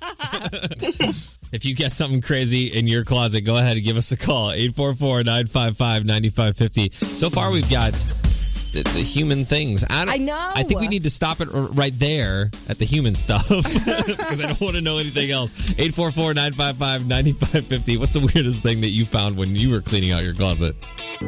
if 1.54 1.64
you 1.66 1.74
get 1.76 1.94
something 1.94 2.22
crazy 2.22 2.68
in 2.68 2.88
your 2.88 3.04
closet, 3.06 3.42
go 3.42 3.58
ahead 3.58 3.76
and 3.78 3.86
give 3.86 3.98
us 3.98 4.12
a 4.12 4.18
call 4.18 4.50
844-955-9550. 4.50 6.94
So 6.94 7.30
far, 7.30 7.52
we've 7.52 7.70
got. 7.70 7.94
The, 8.72 8.84
the 8.84 9.02
human 9.02 9.44
things. 9.44 9.84
I, 9.90 10.06
don't, 10.06 10.14
I 10.14 10.18
know. 10.18 10.52
I 10.56 10.64
think 10.64 10.80
we 10.80 10.88
need 10.88 11.04
to 11.04 11.10
stop 11.10 11.42
it 11.42 11.50
right 11.52 11.92
there 11.94 12.50
at 12.70 12.78
the 12.78 12.86
human 12.86 13.16
stuff 13.16 13.50
because 13.50 14.42
I 14.42 14.48
don't 14.48 14.62
want 14.62 14.76
to 14.76 14.82
know 14.82 14.98
anything 14.98 15.32
else. 15.32 15.52
844-955-9550. 15.52 18.00
What's 18.00 18.14
the 18.14 18.32
weirdest 18.34 18.64
thing 18.64 18.80
that 18.82 18.90
you 18.90 19.06
found 19.06 19.36
when 19.36 19.56
you 19.56 19.72
were 19.72 19.82
cleaning 19.82 20.12
out 20.12 20.24
your 20.24 20.34
closet? 20.34 20.76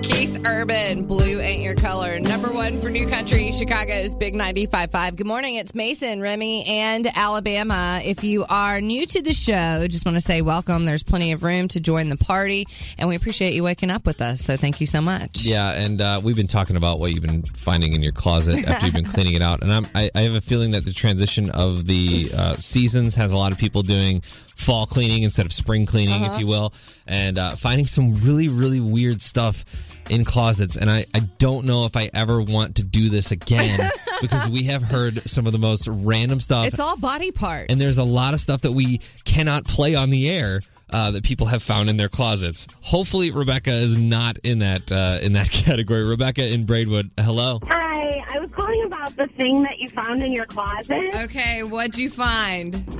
Keith 0.03 0.41
Urban, 0.45 1.05
Blue 1.05 1.41
Ain't 1.41 1.61
Your 1.61 1.75
Color. 1.75 2.19
Number 2.19 2.53
one 2.53 2.79
for 2.79 2.89
New 2.89 3.07
Country, 3.07 3.51
Chicago's 3.51 4.15
Big 4.15 4.35
95.5. 4.35 5.17
Good 5.17 5.27
morning. 5.27 5.55
It's 5.55 5.75
Mason, 5.75 6.21
Remy, 6.21 6.65
and 6.65 7.07
Alabama. 7.13 7.99
If 8.03 8.23
you 8.23 8.45
are 8.49 8.79
new 8.79 9.05
to 9.05 9.21
the 9.21 9.33
show, 9.33 9.85
just 9.87 10.05
want 10.05 10.15
to 10.15 10.21
say 10.21 10.41
welcome. 10.41 10.85
There's 10.85 11.03
plenty 11.03 11.33
of 11.33 11.43
room 11.43 11.67
to 11.69 11.81
join 11.81 12.07
the 12.07 12.17
party, 12.17 12.67
and 12.97 13.09
we 13.09 13.15
appreciate 13.15 13.53
you 13.53 13.63
waking 13.63 13.91
up 13.91 14.05
with 14.05 14.21
us. 14.21 14.41
So 14.41 14.55
thank 14.55 14.79
you 14.79 14.87
so 14.87 15.01
much. 15.01 15.43
Yeah, 15.43 15.71
and 15.71 16.01
uh, 16.01 16.21
we've 16.23 16.35
been 16.35 16.47
talking 16.47 16.77
about 16.77 16.99
what 16.99 17.11
you've 17.11 17.21
been 17.21 17.32
finding 17.41 17.93
in 17.93 18.03
your 18.03 18.11
closet 18.11 18.67
after 18.67 18.85
you've 18.85 18.95
been 18.95 19.05
cleaning 19.11 19.33
it 19.33 19.41
out, 19.41 19.63
and 19.63 19.73
I'm, 19.73 19.85
I, 19.95 20.11
I 20.13 20.21
have 20.21 20.35
a 20.35 20.41
feeling 20.41 20.71
that 20.71 20.85
the 20.85 20.93
transition 20.93 21.49
of 21.49 21.85
the 21.85 22.29
uh, 22.37 22.53
seasons 22.55 23.15
has 23.15 23.31
a 23.33 23.37
lot 23.37 23.51
of 23.51 23.57
people 23.57 23.81
doing 23.81 24.21
fall 24.55 24.85
cleaning 24.85 25.23
instead 25.23 25.45
of 25.47 25.51
spring 25.53 25.85
cleaning, 25.85 26.23
if 26.25 26.39
you 26.39 26.45
will, 26.45 26.73
and 27.07 27.37
uh, 27.39 27.55
finding 27.55 27.87
some 27.87 28.13
really 28.21 28.47
really 28.47 28.79
weird 28.79 29.21
stuff 29.21 29.65
in 30.09 30.25
closets. 30.25 30.75
And 30.75 30.89
I, 30.89 31.05
I 31.13 31.19
don't 31.37 31.65
know 31.65 31.85
if 31.85 31.95
I 31.95 32.09
ever 32.13 32.41
want 32.41 32.75
to 32.75 32.83
do 32.83 33.09
this 33.09 33.31
again 33.31 33.89
because 34.21 34.49
we 34.49 34.63
have 34.65 34.83
heard 34.83 35.15
some 35.27 35.47
of 35.47 35.53
the 35.53 35.59
most 35.59 35.87
random 35.87 36.39
stuff. 36.39 36.67
It's 36.67 36.79
all 36.79 36.97
body 36.97 37.31
parts. 37.31 37.67
and 37.69 37.79
there's 37.79 37.97
a 37.97 38.03
lot 38.03 38.33
of 38.33 38.39
stuff 38.39 38.61
that 38.61 38.73
we 38.73 38.99
cannot 39.25 39.65
play 39.65 39.95
on 39.95 40.09
the 40.09 40.29
air 40.29 40.61
uh, 40.93 41.11
that 41.11 41.23
people 41.23 41.47
have 41.47 41.63
found 41.63 41.89
in 41.89 41.97
their 41.97 42.09
closets. 42.09 42.67
Hopefully, 42.81 43.31
Rebecca 43.31 43.71
is 43.71 43.97
not 43.97 44.37
in 44.39 44.59
that 44.59 44.91
uh, 44.91 45.19
in 45.21 45.33
that 45.33 45.49
category. 45.51 46.03
Rebecca 46.03 46.47
in 46.47 46.65
Braidwood, 46.65 47.11
hello. 47.19 47.59
Hi, 47.67 48.23
I 48.33 48.39
was 48.39 48.49
calling 48.51 48.83
about 48.85 49.15
the 49.15 49.27
thing 49.27 49.63
that 49.63 49.79
you 49.79 49.89
found 49.89 50.21
in 50.21 50.31
your 50.31 50.45
closet. 50.45 51.13
Okay, 51.23 51.63
what'd 51.63 51.97
you 51.97 52.09
find? 52.09 52.83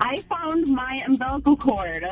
I 0.00 0.16
found 0.28 0.66
my 0.66 1.02
umbilical 1.06 1.56
cord. 1.56 2.04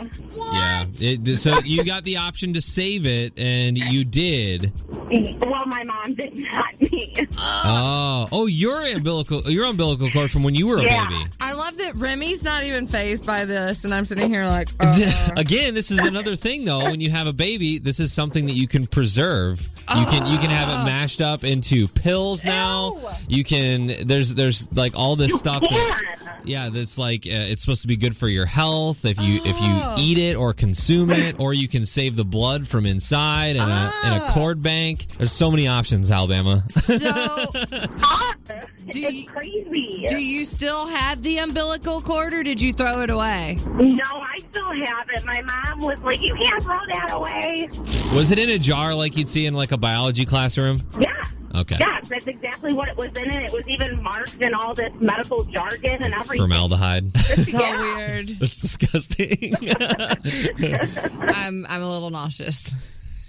Yeah. 0.52 0.84
It, 0.94 1.37
so 1.37 1.58
you 1.60 1.84
got 1.84 2.04
the 2.04 2.16
option 2.18 2.54
to 2.54 2.60
save 2.60 3.06
it, 3.06 3.32
and 3.37 3.76
you 3.76 4.04
did. 4.04 4.72
Well, 4.88 5.66
my 5.66 5.82
mom 5.84 6.14
did 6.14 6.37
not 6.37 6.80
me. 6.92 7.26
Oh, 7.38 8.26
oh, 8.32 8.46
your 8.46 8.84
umbilical 8.87 9.42
your 9.50 9.64
umbilical 9.66 10.10
cord 10.10 10.30
from 10.30 10.42
when 10.44 10.54
you 10.54 10.66
were 10.68 10.78
a 10.78 10.82
Yeah. 10.84 11.08
baby. 11.08 11.25
I 11.40 11.52
love 11.52 11.76
that 11.78 11.94
Remy's 11.96 12.42
not 12.42 12.64
even 12.64 12.87
phased 12.87 13.26
by 13.26 13.44
this, 13.44 13.84
and 13.84 13.92
I'm 13.94 14.04
sitting 14.04 14.28
here 14.32 14.46
like, 14.46 14.68
uh, 14.78 15.28
Again, 15.36 15.74
this 15.74 15.90
is 15.90 15.98
another 15.98 16.36
thing 16.36 16.64
though. 16.64 16.84
When 16.84 17.00
you 17.00 17.10
have 17.10 17.26
a 17.26 17.32
baby, 17.32 17.78
this 17.78 18.00
is 18.00 18.12
something 18.12 18.46
that 18.46 18.54
you 18.54 18.68
can 18.68 18.86
preserve. 18.86 19.60
You 19.96 20.06
can 20.06 20.26
you 20.26 20.38
can 20.38 20.50
have 20.50 20.68
it 20.68 20.84
mashed 20.84 21.20
up 21.20 21.42
into 21.42 21.88
pills 21.88 22.44
now. 22.44 22.96
You 23.28 23.42
can 23.42 24.06
there's 24.06 24.34
there's 24.34 24.70
like 24.76 24.94
all 24.94 25.16
this 25.16 25.36
stuff 25.38 25.62
that 25.62 26.16
Yeah. 26.44 26.64
yeah 26.64 26.70
that's 26.70 26.99
like 26.99 27.26
uh, 27.26 27.30
it's 27.50 27.61
supposed 27.62 27.82
to 27.82 27.88
be 27.88 27.97
good 27.97 28.16
for 28.16 28.28
your 28.28 28.47
health 28.47 29.04
if 29.04 29.18
you 29.20 29.40
if 29.44 29.61
you 29.61 29.82
eat 29.99 30.18
it 30.18 30.37
or 30.37 30.52
consume 30.52 31.11
it 31.11 31.38
or 31.40 31.52
you 31.54 31.68
can 31.68 31.85
save 31.85 32.16
the 32.16 32.25
blood 32.25 32.66
from 32.68 32.87
inside 32.87 33.56
in 33.56 33.62
a 33.62 33.92
in 34.06 34.12
a 34.14 34.26
cord 34.30 34.62
bank. 34.62 35.06
There's 35.18 35.32
so 35.32 35.50
many 35.50 35.68
options, 35.68 36.11
Alabama. 36.11 36.64
so 36.70 36.97
Do 38.90 39.02
it's 39.06 39.20
you- 39.20 39.26
crazy. 39.26 40.06
do 40.09 40.18
you 40.18 40.44
still 40.44 40.87
have 40.87 41.23
the 41.23 41.38
umbilical 41.38 42.00
cord, 42.00 42.35
or 42.35 42.42
did 42.42 42.61
you 42.61 42.73
throw 42.73 43.02
it 43.02 43.11
away? 43.11 43.56
no, 43.75 44.02
I 44.04 44.38
still 44.50 44.73
have 44.85 45.06
it. 45.14 45.25
My 45.25 45.42
mom 45.42 45.82
was 45.82 45.99
like, 46.00 46.20
"You 46.20 46.35
can't 46.35 46.62
throw 46.62 46.78
that 46.88 47.12
away." 47.12 47.68
Was 48.16 48.32
it 48.32 48.38
in 48.40 48.50
a 48.50 48.59
jar 48.59 48.94
like 48.94 49.16
you'd 49.16 49.28
see 49.28 49.47
in 49.47 49.54
like 49.54 49.70
a 49.70 49.76
biology 49.76 50.25
classroom? 50.25 50.82
Yeah. 50.99 51.06
Okay. 51.54 51.76
Yes, 51.80 52.09
that's 52.09 52.26
exactly 52.28 52.73
what 52.73 52.88
it 52.88 52.97
was 52.97 53.09
in 53.16 53.30
it. 53.30 53.42
It 53.45 53.52
was 53.52 53.66
even 53.66 54.00
marked 54.02 54.40
in 54.40 54.54
all 54.54 54.73
this 54.75 54.92
medical 55.00 55.45
jargon 55.45 56.02
and 56.02 56.14
everything. 56.14 56.38
Formaldehyde. 56.38 57.11
It's 57.14 57.50
so 57.50 57.59
Yeah. 57.61 57.80
weird. 57.97 58.28
That's 58.38 58.59
disgusting. 58.59 59.54
I'm 61.35 61.66
I'm 61.69 61.83
a 61.83 61.90
little 61.92 62.11
nauseous. 62.11 62.73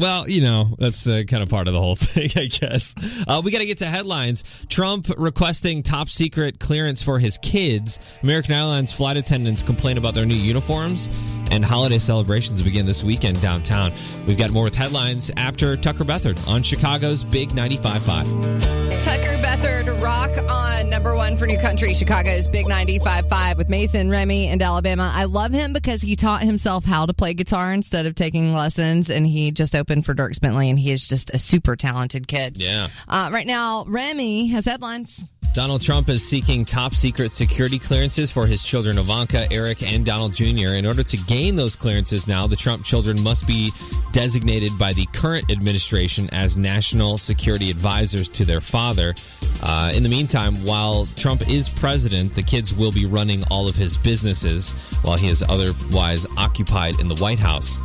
Well, 0.01 0.27
you 0.27 0.41
know, 0.41 0.75
that's 0.79 1.05
uh, 1.05 1.21
kind 1.27 1.43
of 1.43 1.49
part 1.49 1.67
of 1.67 1.75
the 1.75 1.79
whole 1.79 1.95
thing, 1.95 2.31
I 2.35 2.47
guess. 2.47 2.95
Uh, 3.27 3.39
we 3.45 3.51
got 3.51 3.59
to 3.59 3.67
get 3.67 3.77
to 3.77 3.85
headlines. 3.85 4.43
Trump 4.67 5.05
requesting 5.15 5.83
top 5.83 6.09
secret 6.09 6.59
clearance 6.59 7.03
for 7.03 7.19
his 7.19 7.37
kids. 7.37 7.99
American 8.23 8.53
Airlines 8.55 8.91
flight 8.91 9.15
attendants 9.15 9.61
complain 9.61 9.99
about 9.99 10.15
their 10.15 10.25
new 10.25 10.33
uniforms. 10.33 11.07
And 11.51 11.63
holiday 11.63 11.99
celebrations 11.99 12.63
begin 12.63 12.87
this 12.87 13.03
weekend 13.03 13.41
downtown. 13.41 13.91
We've 14.25 14.39
got 14.39 14.49
more 14.49 14.63
with 14.63 14.73
headlines 14.73 15.29
after 15.37 15.77
Tucker 15.77 16.03
Beathard 16.03 16.47
on 16.47 16.63
Chicago's 16.63 17.23
Big 17.23 17.49
95.5. 17.49 18.81
Tucker 19.03 19.35
Beathard, 19.43 20.01
rock 20.01 20.31
on 20.49 20.89
number 20.89 21.13
one 21.15 21.35
for 21.35 21.45
New 21.45 21.57
Country, 21.57 21.93
Chicago's 21.93 22.47
Big 22.47 22.67
95.5 22.67 23.57
with 23.57 23.67
Mason, 23.67 24.09
Remy, 24.09 24.47
and 24.47 24.61
Alabama. 24.61 25.11
I 25.13 25.25
love 25.25 25.51
him 25.51 25.73
because 25.73 26.01
he 26.01 26.15
taught 26.15 26.43
himself 26.43 26.85
how 26.85 27.05
to 27.05 27.13
play 27.13 27.33
guitar 27.33 27.73
instead 27.73 28.05
of 28.05 28.15
taking 28.15 28.53
lessons, 28.53 29.09
and 29.09 29.27
he 29.27 29.51
just 29.51 29.75
opened 29.75 29.90
for 30.01 30.15
Dierks 30.15 30.39
Bentley, 30.39 30.69
and 30.69 30.79
he 30.79 30.91
is 30.91 31.05
just 31.05 31.33
a 31.33 31.37
super 31.37 31.75
talented 31.75 32.27
kid. 32.27 32.57
Yeah. 32.57 32.87
Uh, 33.07 33.29
right 33.33 33.47
now, 33.47 33.83
Remy 33.87 34.47
has 34.47 34.65
headlines. 34.65 35.25
Donald 35.53 35.81
Trump 35.81 36.07
is 36.07 36.25
seeking 36.25 36.63
top 36.63 36.95
secret 36.95 37.29
security 37.29 37.77
clearances 37.77 38.31
for 38.31 38.47
his 38.47 38.63
children 38.63 38.97
Ivanka, 38.97 39.51
Eric, 39.51 39.83
and 39.83 40.05
Donald 40.05 40.33
Jr. 40.33 40.75
In 40.75 40.85
order 40.85 41.03
to 41.03 41.17
gain 41.17 41.55
those 41.55 41.75
clearances 41.75 42.25
now, 42.25 42.47
the 42.47 42.55
Trump 42.55 42.85
children 42.85 43.21
must 43.21 43.45
be 43.45 43.69
designated 44.13 44.71
by 44.79 44.93
the 44.93 45.05
current 45.07 45.51
administration 45.51 46.29
as 46.31 46.55
national 46.55 47.17
security 47.17 47.69
advisors 47.69 48.29
to 48.29 48.45
their 48.45 48.61
father. 48.61 49.13
Uh, 49.61 49.91
in 49.93 50.03
the 50.03 50.09
meantime, 50.09 50.55
while 50.63 51.05
Trump 51.17 51.47
is 51.49 51.67
president, 51.67 52.33
the 52.33 52.43
kids 52.43 52.73
will 52.73 52.91
be 52.93 53.05
running 53.05 53.43
all 53.51 53.67
of 53.67 53.75
his 53.75 53.97
businesses 53.97 54.71
while 55.03 55.17
he 55.17 55.27
is 55.27 55.43
otherwise 55.49 56.25
occupied 56.37 56.97
in 57.01 57.09
the 57.09 57.15
White 57.15 57.39
House. 57.39 57.77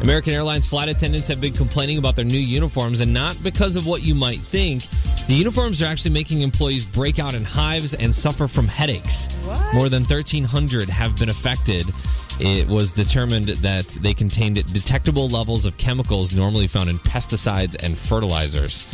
American 0.00 0.32
Airlines 0.32 0.66
flight 0.66 0.88
attendants 0.88 1.28
have 1.28 1.40
been 1.40 1.52
complaining 1.52 1.98
about 1.98 2.16
their 2.16 2.24
new 2.24 2.38
uniforms, 2.38 3.00
and 3.00 3.12
not 3.12 3.38
because 3.42 3.76
of 3.76 3.86
what 3.86 4.02
you 4.02 4.14
might 4.14 4.40
think. 4.40 4.82
The 5.28 5.34
uniforms 5.34 5.82
are 5.82 5.86
actually 5.86 6.10
making 6.10 6.42
employees 6.42 6.84
break 6.84 7.18
out 7.18 7.34
in 7.34 7.44
hives 7.44 7.94
and 7.94 8.14
suffer 8.14 8.46
from 8.46 8.68
headaches. 8.68 9.28
More 9.72 9.88
than 9.88 10.02
1,300 10.02 10.88
have 10.88 11.16
been 11.16 11.28
affected. 11.30 11.86
It 12.40 12.68
was 12.68 12.90
determined 12.90 13.48
that 13.48 13.86
they 14.02 14.12
contained 14.12 14.56
detectable 14.72 15.28
levels 15.28 15.66
of 15.66 15.76
chemicals 15.78 16.34
normally 16.34 16.66
found 16.66 16.90
in 16.90 16.98
pesticides 16.98 17.82
and 17.82 17.96
fertilizers. 17.96 18.88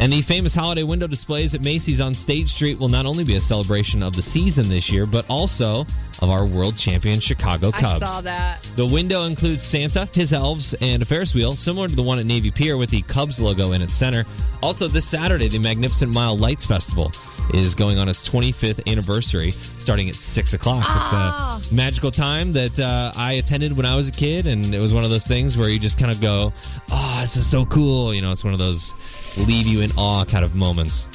And 0.00 0.12
the 0.12 0.22
famous 0.22 0.54
holiday 0.54 0.84
window 0.84 1.08
displays 1.08 1.56
at 1.56 1.60
Macy's 1.60 2.00
on 2.00 2.14
State 2.14 2.48
Street 2.48 2.78
will 2.78 2.88
not 2.88 3.04
only 3.04 3.24
be 3.24 3.34
a 3.34 3.40
celebration 3.40 4.00
of 4.00 4.14
the 4.14 4.22
season 4.22 4.68
this 4.68 4.92
year, 4.92 5.06
but 5.06 5.28
also 5.28 5.84
of 6.22 6.30
our 6.30 6.46
world 6.46 6.76
champion 6.76 7.18
Chicago 7.18 7.72
Cubs. 7.72 8.02
I 8.02 8.06
saw 8.06 8.20
that. 8.20 8.62
The 8.76 8.86
window 8.86 9.24
includes 9.24 9.62
Santa, 9.64 10.08
his 10.12 10.32
elves, 10.32 10.72
and 10.80 11.02
a 11.02 11.04
Ferris 11.04 11.34
wheel, 11.34 11.52
similar 11.52 11.88
to 11.88 11.96
the 11.96 12.02
one 12.02 12.20
at 12.20 12.26
Navy 12.26 12.52
Pier 12.52 12.76
with 12.76 12.90
the 12.90 13.02
Cubs 13.02 13.40
logo 13.40 13.72
in 13.72 13.82
its 13.82 13.92
center. 13.92 14.24
Also, 14.62 14.86
this 14.86 15.06
Saturday, 15.06 15.48
the 15.48 15.58
Magnificent 15.58 16.14
Mile 16.14 16.36
Lights 16.36 16.64
Festival 16.64 17.12
is 17.54 17.74
going 17.74 17.98
on 17.98 18.08
its 18.08 18.28
25th 18.28 18.86
anniversary, 18.90 19.50
starting 19.50 20.08
at 20.08 20.14
6 20.14 20.54
o'clock. 20.54 20.84
It's 20.88 21.12
a 21.12 21.74
magical 21.74 22.10
time 22.10 22.52
that 22.52 22.78
uh, 22.78 23.12
I 23.16 23.34
attended 23.34 23.76
when 23.76 23.86
I 23.86 23.96
was 23.96 24.08
a 24.08 24.12
kid, 24.12 24.46
and 24.46 24.72
it 24.72 24.78
was 24.78 24.92
one 24.92 25.02
of 25.02 25.10
those 25.10 25.26
things 25.26 25.56
where 25.56 25.68
you 25.68 25.78
just 25.78 25.98
kind 25.98 26.12
of 26.12 26.20
go, 26.20 26.52
oh, 26.90 27.18
this 27.20 27.36
is 27.36 27.48
so 27.48 27.64
cool. 27.66 28.12
You 28.14 28.22
know, 28.22 28.32
it's 28.32 28.44
one 28.44 28.52
of 28.52 28.58
those 28.58 28.94
leave 29.46 29.66
you 29.66 29.80
in 29.80 29.90
awe 29.96 30.24
kind 30.24 30.44
of 30.44 30.54
moments. 30.54 31.06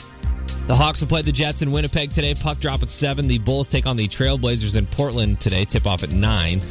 The 0.68 0.76
Hawks 0.76 1.02
will 1.02 1.10
play 1.10 1.22
the 1.22 1.32
Jets 1.32 1.62
in 1.62 1.72
Winnipeg 1.72 2.12
today. 2.14 2.34
Puck 2.36 2.60
drop 2.60 2.82
at 2.84 2.90
7. 2.90 3.28
The 3.28 3.38
Bulls 3.38 3.68
take 3.68 3.86
on 3.86 3.98
the 3.98 4.08
Trailblazers 4.08 4.78
in 4.78 4.86
Portland 4.86 5.42
today. 5.42 5.66
Tip 5.66 5.86
off 5.86 6.04
at 6.04 6.12
9. 6.12 6.62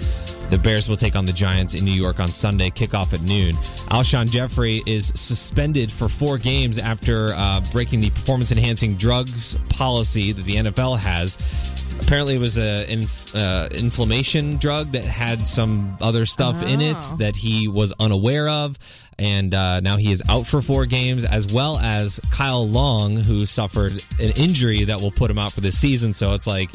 The 0.49 0.59
Bears 0.59 0.89
will 0.89 0.97
take 0.97 1.15
on 1.15 1.25
the 1.27 1.33
Giants 1.33 1.75
in 1.75 1.85
New 1.85 1.93
York 1.93 2.19
on 2.21 2.29
Sunday. 2.29 2.71
Kickoff 2.71 3.13
at 3.13 3.23
noon. 3.23 3.55
Alshon 3.91 4.31
Jeffery 4.31 4.83
is 4.87 5.09
suspended 5.15 5.91
for 5.93 6.09
four 6.09 6.39
games 6.39 6.79
after 6.79 7.35
uh, 7.35 7.61
breaking 7.73 8.01
the 8.01 8.11
performance 8.11 8.51
enhancing 8.53 8.97
drugs 8.97 9.57
policy 9.69 10.33
that 10.33 10.45
the 10.45 10.57
NFL 10.57 10.99
has. 10.99 11.37
Apparently, 12.01 12.35
it 12.37 12.41
was 12.41 12.59
an 12.59 12.85
inf- 12.89 13.35
uh, 13.35 13.69
inflammation 13.73 14.57
drug 14.57 14.89
that 14.93 15.05
had 15.05 15.47
some 15.47 15.97
other 16.01 16.27
stuff 16.27 16.63
in 16.63 16.81
it 16.81 16.97
Oh. 16.99 17.17
that 17.19 17.37
he 17.37 17.69
was 17.69 17.93
unaware 18.01 18.49
of, 18.49 18.79
and 19.19 19.55
uh, 19.55 19.81
now 19.81 19.97
he 19.97 20.11
is 20.13 20.23
out 20.29 20.47
for 20.47 20.61
four 20.63 20.87
games, 20.87 21.25
as 21.25 21.53
well 21.53 21.79
as 21.79 22.21
Kyle 22.31 22.67
Long, 22.67 23.17
who 23.17 23.47
suffered 23.47 23.93
an 24.21 24.31
injury 24.37 24.85
that 24.85 25.01
will 25.01 25.11
put 25.13 25.31
him 25.31 25.39
out 25.39 25.53
for 25.53 25.61
this 25.61 25.79
season. 25.79 26.13
So 26.13 26.33
it's 26.33 26.47
like 26.47 26.71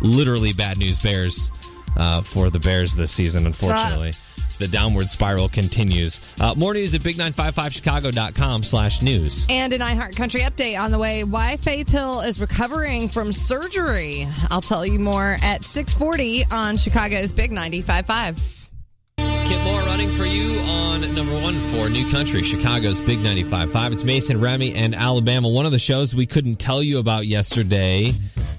literally 0.00 0.52
bad 0.52 0.78
news 0.78 0.98
bears 1.00 1.50
uh, 1.96 2.22
for 2.22 2.50
the 2.50 2.58
Bears 2.58 2.94
this 2.94 3.10
season, 3.10 3.46
unfortunately. 3.46 4.12
the 4.58 4.68
downward 4.68 5.08
spiral 5.08 5.48
continues. 5.48 6.20
Uh, 6.40 6.54
more 6.54 6.72
news 6.74 6.94
at 6.94 7.02
big955chicago.com 7.02 8.62
slash 8.62 9.02
news. 9.02 9.46
And 9.48 9.72
an 9.72 9.80
iHeart 9.80 10.16
Country 10.16 10.40
update 10.42 10.78
on 10.78 10.90
the 10.90 10.98
way 10.98 11.24
why 11.24 11.56
Faith 11.58 11.90
Hill 11.90 12.20
is 12.20 12.40
recovering 12.40 13.08
from 13.08 13.32
surgery. 13.32 14.26
I'll 14.50 14.60
tell 14.62 14.86
you 14.86 14.98
more 14.98 15.36
at 15.42 15.64
640 15.64 16.44
on 16.50 16.76
Chicago's 16.78 17.32
Big 17.32 17.50
95.5. 17.50 18.65
Kip 19.48 19.62
Moore 19.62 19.80
running 19.82 20.10
for 20.10 20.24
you 20.24 20.58
on 20.62 21.14
number 21.14 21.40
one 21.40 21.60
for 21.70 21.88
New 21.88 22.10
Country, 22.10 22.42
Chicago's 22.42 23.00
Big 23.00 23.20
95.5. 23.20 23.92
It's 23.92 24.02
Mason, 24.02 24.40
Remy, 24.40 24.74
and 24.74 24.92
Alabama. 24.92 25.48
One 25.48 25.64
of 25.64 25.70
the 25.70 25.78
shows 25.78 26.16
we 26.16 26.26
couldn't 26.26 26.56
tell 26.56 26.82
you 26.82 26.98
about 26.98 27.26
yesterday 27.26 28.10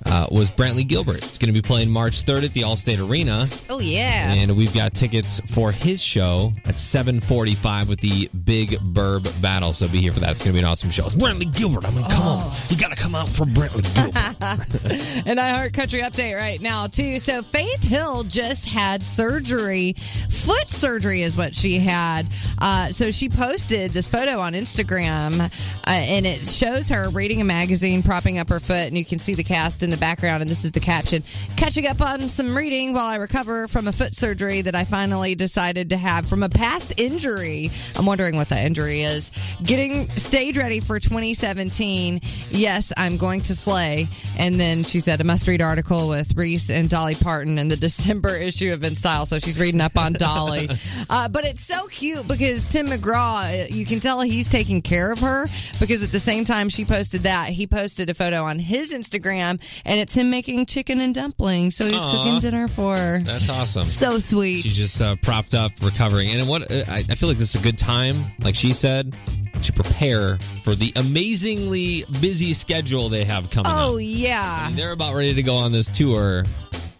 uh, 0.05 0.27
was 0.31 0.51
Brantley 0.51 0.87
Gilbert. 0.87 1.17
It's 1.17 1.37
going 1.37 1.53
to 1.53 1.59
be 1.59 1.65
playing 1.65 1.89
March 1.89 2.23
3rd 2.25 2.45
at 2.45 2.53
the 2.53 2.61
Allstate 2.61 3.07
Arena. 3.07 3.49
Oh, 3.69 3.79
yeah. 3.79 4.33
And 4.33 4.55
we've 4.55 4.73
got 4.73 4.93
tickets 4.93 5.39
for 5.47 5.71
his 5.71 6.01
show 6.01 6.53
at 6.65 6.77
745 6.77 7.89
with 7.89 7.99
the 7.99 8.29
Big 8.45 8.71
Burb 8.71 9.41
Battle. 9.41 9.73
So 9.73 9.87
be 9.87 10.01
here 10.01 10.11
for 10.11 10.19
that. 10.21 10.31
It's 10.31 10.41
going 10.41 10.53
to 10.53 10.53
be 10.53 10.59
an 10.59 10.65
awesome 10.65 10.89
show. 10.91 11.05
It's 11.05 11.15
Brantley 11.15 11.53
Gilbert. 11.55 11.85
I 11.85 11.91
mean, 11.91 12.03
come 12.05 12.23
on. 12.23 12.53
You 12.69 12.77
got 12.77 12.89
to 12.89 12.95
come 12.95 13.15
out 13.15 13.27
for 13.27 13.45
Brantley 13.45 13.83
Gilbert. 13.95 15.27
An 15.27 15.37
iHeart 15.37 15.73
Country 15.73 16.01
update 16.01 16.35
right 16.35 16.61
now, 16.61 16.87
too. 16.87 17.19
So 17.19 17.41
Faith 17.41 17.83
Hill 17.83 18.23
just 18.23 18.65
had 18.67 19.03
surgery. 19.03 19.93
Foot 19.93 20.67
surgery 20.67 21.21
is 21.21 21.35
what 21.37 21.55
she 21.55 21.79
had. 21.79 22.27
Uh, 22.59 22.87
so 22.87 23.11
she 23.11 23.29
posted 23.29 23.91
this 23.91 24.07
photo 24.07 24.39
on 24.39 24.53
Instagram, 24.53 25.39
uh, 25.41 25.49
and 25.89 26.25
it 26.25 26.47
shows 26.47 26.89
her 26.89 27.09
reading 27.09 27.41
a 27.41 27.43
magazine, 27.43 28.03
propping 28.03 28.39
up 28.39 28.49
her 28.49 28.59
foot, 28.59 28.87
and 28.87 28.97
you 28.97 29.05
can 29.05 29.19
see 29.19 29.33
the 29.33 29.43
cast 29.43 29.83
in 29.87 29.91
the 29.91 29.97
background. 29.97 30.41
And 30.41 30.49
this 30.49 30.63
is 30.63 30.71
the 30.71 30.79
caption 30.79 31.23
Catching 31.55 31.87
up 31.87 32.01
on 32.01 32.21
some 32.29 32.55
reading 32.55 32.93
while 32.93 33.05
I 33.05 33.15
recover 33.15 33.67
from 33.67 33.87
a 33.87 33.91
foot 33.91 34.15
surgery 34.15 34.61
that 34.61 34.75
I 34.75 34.83
finally 34.83 35.35
decided 35.35 35.89
to 35.89 35.97
have 35.97 36.27
from 36.27 36.43
a 36.43 36.49
past 36.49 36.93
injury. 36.97 37.71
I'm 37.95 38.05
wondering 38.05 38.35
what 38.35 38.49
that 38.49 38.65
injury 38.65 39.01
is. 39.01 39.31
Getting 39.63 40.09
stage 40.11 40.57
ready 40.57 40.79
for 40.79 40.99
2017. 40.99 42.21
Yes, 42.49 42.93
I'm 42.95 43.17
going 43.17 43.41
to 43.41 43.55
slay. 43.55 44.07
And 44.37 44.59
then 44.59 44.83
she 44.83 44.99
said 44.99 45.19
a 45.21 45.23
must 45.23 45.47
read 45.47 45.61
article 45.61 46.09
with 46.09 46.35
Reese 46.37 46.69
and 46.69 46.89
Dolly 46.89 47.15
Parton 47.15 47.57
in 47.57 47.69
the 47.69 47.77
December 47.87 48.35
issue 48.35 48.73
of 48.73 48.83
In 48.83 48.95
Style. 48.95 49.25
So 49.25 49.39
she's 49.39 49.59
reading 49.59 49.81
up 49.81 49.97
on 49.97 50.13
Dolly. 50.13 50.69
uh, 51.09 51.29
but 51.29 51.45
it's 51.45 51.65
so 51.65 51.87
cute 51.87 52.27
because 52.27 52.71
Tim 52.71 52.87
McGraw, 52.87 53.69
you 53.69 53.85
can 53.85 53.99
tell 53.99 54.21
he's 54.21 54.49
taking 54.49 54.81
care 54.81 55.11
of 55.11 55.19
her 55.19 55.47
because 55.79 56.03
at 56.03 56.11
the 56.11 56.19
same 56.19 56.45
time 56.45 56.69
she 56.69 56.85
posted 56.85 57.21
that, 57.21 57.49
he 57.49 57.67
posted 57.67 58.09
a 58.09 58.13
photo 58.13 58.43
on 58.43 58.59
his 58.59 58.93
Instagram 58.93 59.59
and 59.85 59.99
it's 59.99 60.13
him 60.13 60.29
making 60.29 60.65
chicken 60.65 60.99
and 61.01 61.13
dumplings. 61.13 61.75
So 61.75 61.85
he's 61.85 62.01
Aw. 62.01 62.11
cooking 62.11 62.39
dinner 62.39 62.67
for 62.67 62.95
her. 62.95 63.19
That's 63.19 63.49
awesome. 63.49 63.83
So 63.83 64.19
sweet. 64.19 64.61
She's 64.61 64.77
just 64.77 65.01
uh, 65.01 65.15
propped 65.17 65.55
up, 65.55 65.71
recovering. 65.81 66.29
And 66.29 66.47
what 66.47 66.71
uh, 66.71 66.83
I, 66.87 66.97
I 66.97 67.15
feel 67.15 67.29
like 67.29 67.37
this 67.37 67.55
is 67.55 67.61
a 67.61 67.63
good 67.63 67.77
time, 67.77 68.15
like 68.41 68.55
she 68.55 68.73
said, 68.73 69.15
to 69.63 69.73
prepare 69.73 70.37
for 70.63 70.75
the 70.75 70.93
amazingly 70.95 72.03
busy 72.21 72.53
schedule 72.53 73.09
they 73.09 73.23
have 73.25 73.49
coming 73.49 73.71
up. 73.71 73.77
Oh, 73.79 73.97
yeah. 73.97 74.59
I 74.63 74.67
mean, 74.67 74.77
they're 74.77 74.91
about 74.91 75.15
ready 75.15 75.33
to 75.33 75.43
go 75.43 75.55
on 75.55 75.71
this 75.71 75.87
tour. 75.89 76.45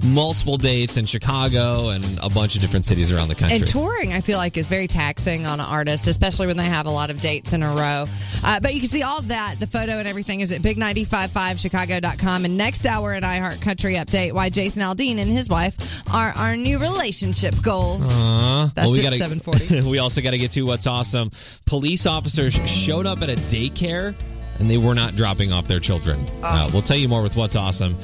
Multiple 0.04 0.58
dates 0.58 0.96
in 0.96 1.06
Chicago 1.06 1.90
and 1.90 2.20
a 2.22 2.30
bunch 2.30 2.54
of 2.54 2.62
different 2.62 2.86
cities 2.86 3.12
around 3.12 3.30
the 3.30 3.36
country. 3.36 3.58
And 3.58 3.68
touring, 3.68 4.14
I 4.14 4.22
feel 4.22 4.38
like, 4.38 4.56
is 4.56 4.68
very 4.68 4.88
taxing 4.88 5.48
on 5.48 5.60
an 5.60 5.66
artist, 5.66 6.06
especially 6.06 6.46
when 6.46 6.56
they 6.56 6.66
have 6.66 6.86
a 6.86 6.92
lot 6.92 7.10
of 7.10 7.20
dates 7.20 7.52
in 7.52 7.64
a 7.64 7.74
row. 7.74 8.06
Uh, 8.44 8.60
but 8.60 8.76
you 8.76 8.80
can 8.80 8.90
see 8.90 9.02
all 9.02 9.24
that, 9.24 9.56
the 9.60 9.66
photo 9.66 9.94
and 9.94 10.08
everything 10.08 10.42
is 10.42 10.52
at 10.52 10.62
big955chicago.com. 10.62 12.46
And 12.46 12.58
next 12.58 12.86
hour 12.86 13.16
in 13.16 13.24
iHeart 13.24 13.60
Country 13.62 13.96
Update, 13.96 14.34
why 14.34 14.50
Jason 14.50 14.84
Aldean 14.84 15.18
and 15.18 15.30
his 15.30 15.50
wife 15.50 16.04
are 16.14 16.30
our 16.30 16.56
new 16.56 16.78
relationship 16.78 17.56
goals. 17.64 18.08
Uh, 18.08 18.70
That's 18.76 18.90
we 18.90 19.00
at 19.00 19.04
gotta- 19.04 19.18
740. 19.18 19.90
we 19.90 19.98
also 19.98 20.22
got 20.22 20.32
to 20.32 20.38
get 20.38 20.52
to 20.52 20.62
what's 20.62 20.86
awesome. 20.86 21.32
Police 21.66 22.06
officers 22.06 22.54
showed 22.70 23.08
up 23.08 23.24
at 23.24 23.30
a 23.32 23.36
daycare 23.36 24.14
and 24.60 24.70
they 24.70 24.78
were 24.78 24.96
not 24.96 25.16
dropping 25.16 25.52
off 25.52 25.68
their 25.68 25.80
children. 25.80 26.24
Uh, 26.44 26.70
we'll 26.72 26.82
tell 26.84 26.98
you 26.98 27.08
more 27.08 27.24
with 27.24 27.36
what's 27.36 27.56
awesome 27.56 27.96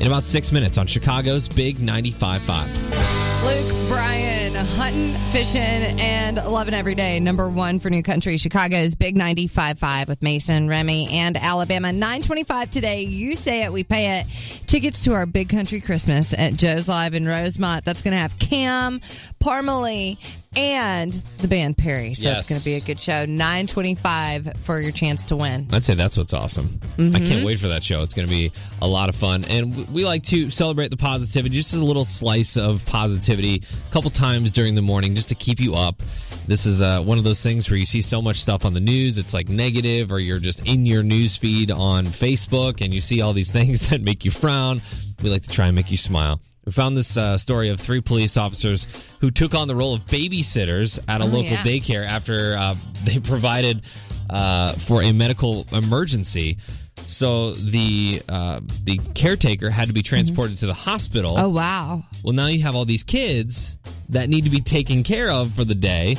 in 0.00 0.06
about 0.06 0.22
six 0.22 0.52
minutes 0.52 0.78
on 0.78 0.86
Chicago's 0.86 1.48
Big 1.48 1.76
95.5. 1.76 3.18
Luke 3.44 3.88
Bryan, 3.88 4.54
hunting, 4.54 5.14
fishing, 5.30 5.60
and 5.60 6.36
loving 6.36 6.74
every 6.74 6.94
day. 6.94 7.20
Number 7.20 7.48
one 7.48 7.78
for 7.80 7.88
New 7.88 8.02
Country, 8.02 8.36
Chicago's 8.36 8.94
Big 8.94 9.16
95.5 9.16 10.08
with 10.08 10.22
Mason, 10.22 10.68
Remy, 10.68 11.08
and 11.12 11.36
Alabama. 11.36 11.92
925 11.92 12.70
today. 12.70 13.02
You 13.02 13.36
say 13.36 13.64
it, 13.64 13.72
we 13.72 13.84
pay 13.84 14.18
it. 14.20 14.26
Tickets 14.66 15.04
to 15.04 15.14
our 15.14 15.26
Big 15.26 15.48
Country 15.48 15.80
Christmas 15.80 16.32
at 16.32 16.54
Joe's 16.54 16.88
Live 16.88 17.14
in 17.14 17.26
Rosemont. 17.26 17.84
That's 17.84 18.02
going 18.02 18.12
to 18.12 18.18
have 18.18 18.38
Cam, 18.38 19.00
Parmalee, 19.40 20.18
and 20.56 21.22
the 21.38 21.48
band 21.48 21.76
Perry. 21.78 22.14
So 22.14 22.24
Yes. 22.28 22.40
it's 22.40 22.48
going 22.48 22.58
to 22.58 22.64
be 22.64 22.74
a 22.74 22.80
good 22.80 23.00
show. 23.00 23.24
925 23.26 24.54
for 24.62 24.80
your 24.80 24.92
chance 24.92 25.24
to 25.26 25.36
win. 25.36 25.68
I'd 25.72 25.84
say 25.84 25.94
that's 25.94 26.16
what's 26.16 26.34
awesome. 26.34 26.80
I 26.98 27.18
can't 27.20 27.44
wait 27.44 27.58
for 27.60 27.68
that 27.68 27.84
show. 27.84 28.02
It's 28.02 28.14
going 28.14 28.26
to 28.26 28.32
be 28.32 28.50
a 28.82 28.88
lot 28.88 29.08
of 29.08 29.14
fun. 29.14 29.44
And 29.44 29.88
we 29.90 30.04
like 30.04 30.22
to 30.24 30.50
celebrate 30.50 30.88
the 30.90 30.96
positivity, 30.96 31.54
just 31.54 31.74
a 31.74 31.78
little 31.78 32.04
slice 32.04 32.56
of 32.56 32.84
positivity 32.86 33.62
a 33.86 33.90
couple 33.92 34.10
times 34.10 34.50
during 34.50 34.74
the 34.74 34.82
morning 34.82 35.14
just 35.14 35.28
to 35.28 35.34
keep 35.34 35.60
you 35.60 35.74
up. 35.74 36.02
This 36.46 36.64
is 36.66 36.80
uh, 36.82 37.02
one 37.02 37.18
of 37.18 37.24
those 37.24 37.42
things 37.42 37.70
where 37.70 37.76
you 37.76 37.84
see 37.84 38.00
so 38.02 38.22
much 38.22 38.40
stuff 38.40 38.64
on 38.64 38.72
the 38.74 38.80
news, 38.80 39.18
it's 39.18 39.34
like 39.34 39.48
negative, 39.48 40.10
or 40.10 40.18
you're 40.18 40.38
just 40.40 40.66
in 40.66 40.86
your 40.86 41.02
news 41.02 41.36
feed 41.36 41.70
on 41.70 42.06
Facebook 42.06 42.80
and 42.80 42.92
you 42.94 43.00
see 43.00 43.20
all 43.20 43.32
these 43.32 43.52
things 43.58 43.88
that 43.90 44.00
make 44.00 44.24
you 44.24 44.30
frown. 44.30 44.80
We 45.22 45.30
like 45.30 45.42
to 45.42 45.48
try 45.50 45.66
and 45.66 45.76
make 45.76 45.90
you 45.90 45.96
smile. 45.96 46.40
We 46.68 46.72
found 46.72 46.98
this 46.98 47.16
uh, 47.16 47.38
story 47.38 47.70
of 47.70 47.80
three 47.80 48.02
police 48.02 48.36
officers 48.36 48.86
who 49.22 49.30
took 49.30 49.54
on 49.54 49.68
the 49.68 49.74
role 49.74 49.94
of 49.94 50.02
babysitters 50.04 50.98
at 51.08 51.22
a 51.22 51.24
Oh, 51.24 51.26
local 51.28 51.44
yeah. 51.52 51.62
daycare 51.62 52.06
after 52.06 52.58
uh, 52.58 52.74
they 53.04 53.18
provided 53.20 53.80
uh, 54.28 54.74
for 54.74 55.02
a 55.02 55.12
medical 55.12 55.66
emergency. 55.72 56.58
So 57.06 57.52
the 57.52 58.20
uh, 58.28 58.60
the 58.84 58.98
caretaker 59.14 59.70
had 59.70 59.88
to 59.88 59.94
be 59.94 60.02
transported 60.02 60.58
to 60.58 60.66
the 60.66 60.74
hospital. 60.74 61.36
Oh, 61.38 61.48
wow. 61.48 62.04
Well, 62.22 62.34
now 62.34 62.48
you 62.48 62.60
have 62.64 62.76
all 62.76 62.84
these 62.84 63.02
kids 63.02 63.78
that 64.10 64.28
need 64.28 64.44
to 64.44 64.50
be 64.50 64.60
taken 64.60 65.02
care 65.04 65.30
of 65.30 65.50
for 65.54 65.64
the 65.64 65.74
day. 65.74 66.16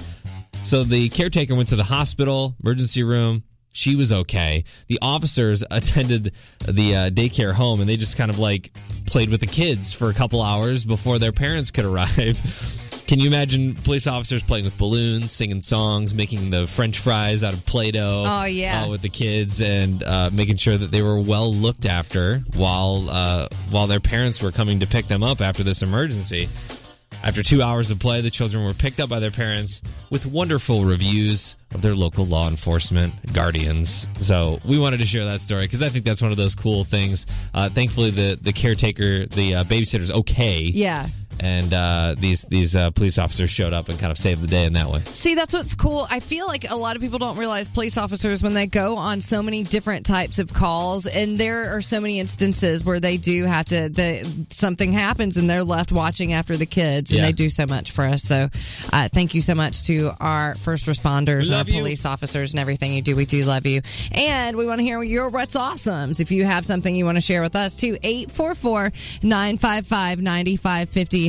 So 0.64 0.84
the 0.84 1.10
caretaker 1.10 1.54
went 1.54 1.70
to 1.70 1.76
the 1.76 1.84
hospital, 1.84 2.56
emergency 2.64 3.04
room. 3.04 3.44
She 3.72 3.96
was 3.96 4.12
okay. 4.12 4.64
The 4.88 5.00
officers 5.02 5.64
attended 5.72 6.34
the 6.66 6.96
uh, 6.96 7.10
daycare 7.10 7.54
home 7.54 7.82
and 7.82 7.90
they 7.90 7.98
just 7.98 8.18
kind 8.18 8.30
of 8.32 8.40
like 8.40 8.72
played 9.06 9.30
with 9.30 9.40
the 9.42 9.48
kids 9.48 9.94
for 9.94 10.10
a 10.10 10.14
couple 10.14 10.42
hours 10.42 10.84
before 10.84 11.20
their 11.20 11.32
parents 11.32 11.72
could 11.72 11.86
arrive. 11.86 12.38
Can 13.08 13.20
you 13.20 13.26
imagine 13.26 13.74
police 13.74 14.06
officers 14.06 14.44
playing 14.44 14.66
with 14.66 14.78
balloons, 14.78 15.32
singing 15.32 15.62
songs, 15.62 16.14
making 16.14 16.52
the 16.52 16.68
French 16.68 17.00
fries 17.00 17.44
out 17.44 17.54
of 17.54 17.66
Play-Doh? 17.66 18.24
Oh, 18.28 18.46
yeah. 18.46 18.84
uh, 18.84 18.90
with 18.90 19.02
the 19.02 19.10
kids 19.10 19.62
and 19.62 20.04
uh, 20.04 20.30
making 20.32 20.58
sure 20.58 20.78
that 20.78 20.92
they 20.92 21.02
were 21.02 21.20
well 21.20 21.52
looked 21.52 21.88
after 21.88 22.44
while 22.54 23.10
uh, 23.10 23.48
while 23.72 23.88
their 23.88 24.00
parents 24.00 24.44
were 24.44 24.52
coming 24.52 24.80
to 24.82 24.86
pick 24.88 25.08
them 25.08 25.24
up 25.24 25.42
after 25.42 25.64
this 25.64 25.82
emergency. 25.82 26.48
After 27.22 27.44
two 27.44 27.62
hours 27.62 27.92
of 27.92 28.00
play, 28.00 28.22
the 28.22 28.30
children 28.30 28.64
were 28.64 28.74
picked 28.74 29.00
up 29.00 29.10
by 29.10 29.20
their 29.20 29.32
parents 29.32 29.82
with 30.10 30.26
wonderful 30.26 30.86
reviews 30.86 31.58
of 31.74 31.82
their 31.82 31.96
local 31.96 32.26
law 32.26 32.48
enforcement 32.48 33.14
guardians. 33.34 34.08
So 34.22 34.60
we 34.66 34.80
wanted 34.80 35.00
to 35.02 35.06
share 35.06 35.26
that 35.26 35.42
story 35.42 35.64
because 35.64 35.84
I 35.84 35.90
think 35.90 36.06
that's 36.06 36.22
one 36.22 36.32
of 36.32 36.38
those 36.38 36.56
cool 36.56 36.86
things. 36.86 37.26
Uh, 37.54 37.70
thankfully, 37.70 38.12
the 38.12 38.40
the 38.42 38.54
caretaker, 38.54 39.26
the 39.26 39.56
uh, 39.56 39.64
babysitter's 39.66 40.12
okay. 40.12 40.62
Yeah. 40.62 41.08
And 41.40 41.74
uh, 41.74 42.16
these 42.18 42.44
these 42.50 42.76
uh, 42.76 42.92
police 42.92 43.18
officers 43.18 43.50
showed 43.50 43.74
up 43.74 43.90
and 43.90 43.98
kind 44.00 44.12
of 44.12 44.18
saved 44.18 44.42
the 44.42 44.48
day 44.48 44.66
in 44.66 44.74
that 44.74 44.90
way. 44.90 45.02
See, 45.06 45.36
that's 45.36 45.54
what's 45.54 45.76
cool. 45.76 46.08
I 46.10 46.20
feel 46.20 46.48
like 46.48 46.70
a 46.70 46.76
lot 46.76 46.96
of 46.96 47.02
people 47.02 47.20
don't 47.20 47.38
realize 47.38 47.68
police 47.68 47.98
officers 47.98 48.42
when 48.44 48.54
they 48.54 48.68
go 48.68 48.98
on 48.98 49.22
so 49.22 49.42
many 49.42 49.64
different 49.64 50.06
types 50.06 50.40
of 50.40 50.54
calls, 50.54 51.06
and 51.06 51.38
there 51.38 51.76
are 51.76 51.82
so 51.82 52.00
many 52.02 52.20
instances 52.20 52.84
where 52.84 53.00
they 53.00 53.18
do 53.18 53.46
have 53.46 53.66
to. 53.68 53.90
The, 53.90 54.46
something 54.50 54.94
happens 54.94 55.38
and 55.38 55.50
they're 55.50 55.64
left 55.64 55.92
watching 55.92 56.34
after 56.34 56.58
the 56.58 56.66
kids, 56.66 57.12
and 57.12 57.20
Yeah. 57.20 57.26
they 57.28 57.32
do 57.32 57.50
so 57.50 57.66
much 57.66 57.92
for 57.92 58.04
us. 58.06 58.24
So, 58.24 58.50
uh, 58.92 59.08
thank 59.10 59.34
you 59.34 59.42
so 59.42 59.56
much 59.56 59.84
to 59.84 60.12
our 60.20 60.56
first 60.56 60.86
responders, 60.86 61.44
We 61.48 61.52
our 61.52 61.58
love 61.60 61.70
you. 61.70 61.80
police 61.80 62.06
officers, 62.06 62.54
and 62.54 62.60
everything 62.60 62.94
you 62.94 63.02
do. 63.02 63.16
We 63.16 63.26
do 63.26 63.44
love 63.44 63.66
you, 63.66 63.82
and 64.12 64.58
we 64.58 64.66
want 64.66 64.80
to 64.80 64.84
hear 64.84 65.02
your 65.04 65.30
what's 65.30 65.56
awesomes. 65.56 66.20
If 66.20 66.32
you 66.32 66.46
have 66.46 66.66
something 66.66 66.96
you 66.96 67.06
want 67.06 67.18
to 67.18 67.22
share 67.22 67.42
with 67.42 67.56
us, 67.56 67.76
too, 67.76 67.98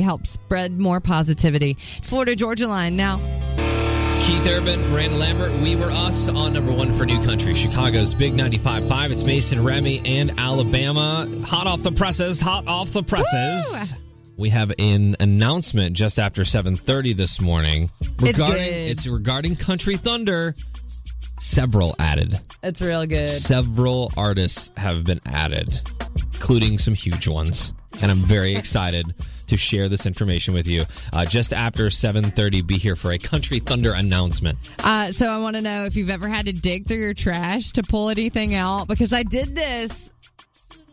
844-955-9550 0.01 0.03
help 0.03 0.27
spread 0.27 0.79
more 0.79 0.99
positivity. 0.99 1.71
It's 1.97 2.09
Florida 2.09 2.35
Georgia 2.35 2.67
line 2.67 2.95
now. 2.95 3.19
Keith 4.21 4.45
Urban, 4.47 4.79
Miranda 4.91 5.15
Lambert, 5.17 5.51
We 5.61 5.75
Were 5.75 5.89
Us 5.91 6.29
on 6.29 6.53
number 6.53 6.71
one 6.71 6.91
for 6.91 7.05
New 7.05 7.23
Country, 7.23 7.53
Chicago's 7.55 8.13
Big 8.13 8.33
95.5. 8.33 9.11
It's 9.11 9.23
Mason, 9.25 9.63
Remy, 9.63 10.01
and 10.05 10.31
Alabama. 10.37 11.27
Hot 11.45 11.65
off 11.65 11.81
the 11.81 11.91
presses, 11.91 12.39
hot 12.39 12.67
off 12.67 12.91
the 12.91 13.01
presses. 13.03 13.95
We 14.37 14.49
have 14.49 14.71
an 14.77 15.15
announcement 15.19 15.95
just 15.95 16.19
after 16.19 16.43
7.30 16.43 17.15
this 17.15 17.41
morning. 17.41 17.89
It's 17.99 18.37
Regarding, 18.39 18.57
good. 18.63 18.91
it's 18.91 19.07
regarding 19.07 19.55
Country 19.55 19.97
Thunder. 19.97 20.55
Several 21.39 21.95
added. 21.97 22.39
It's 22.61 22.81
real 22.81 23.05
good. 23.07 23.27
Several 23.27 24.11
artists 24.15 24.71
have 24.77 25.03
been 25.03 25.19
added, 25.25 25.81
including 26.35 26.77
some 26.77 26.93
huge 26.93 27.27
ones. 27.27 27.73
And 28.01 28.11
I'm 28.11 28.17
very 28.17 28.55
excited 28.55 29.13
to 29.47 29.57
share 29.57 29.89
this 29.89 30.05
information 30.05 30.53
with 30.53 30.67
you. 30.67 30.85
Uh, 31.11 31.25
just 31.25 31.53
after 31.53 31.89
7:30, 31.89 32.61
be 32.65 32.77
here 32.77 32.95
for 32.95 33.11
a 33.11 33.17
Country 33.17 33.59
Thunder 33.59 33.93
announcement. 33.93 34.57
Uh, 34.79 35.11
so 35.11 35.27
I 35.27 35.37
want 35.39 35.57
to 35.57 35.61
know 35.61 35.85
if 35.85 35.95
you've 35.95 36.09
ever 36.09 36.27
had 36.27 36.45
to 36.45 36.53
dig 36.53 36.87
through 36.87 36.99
your 36.99 37.13
trash 37.13 37.71
to 37.71 37.83
pull 37.83 38.09
anything 38.09 38.55
out 38.55 38.87
because 38.87 39.11
I 39.13 39.23
did 39.23 39.55
this. 39.55 40.09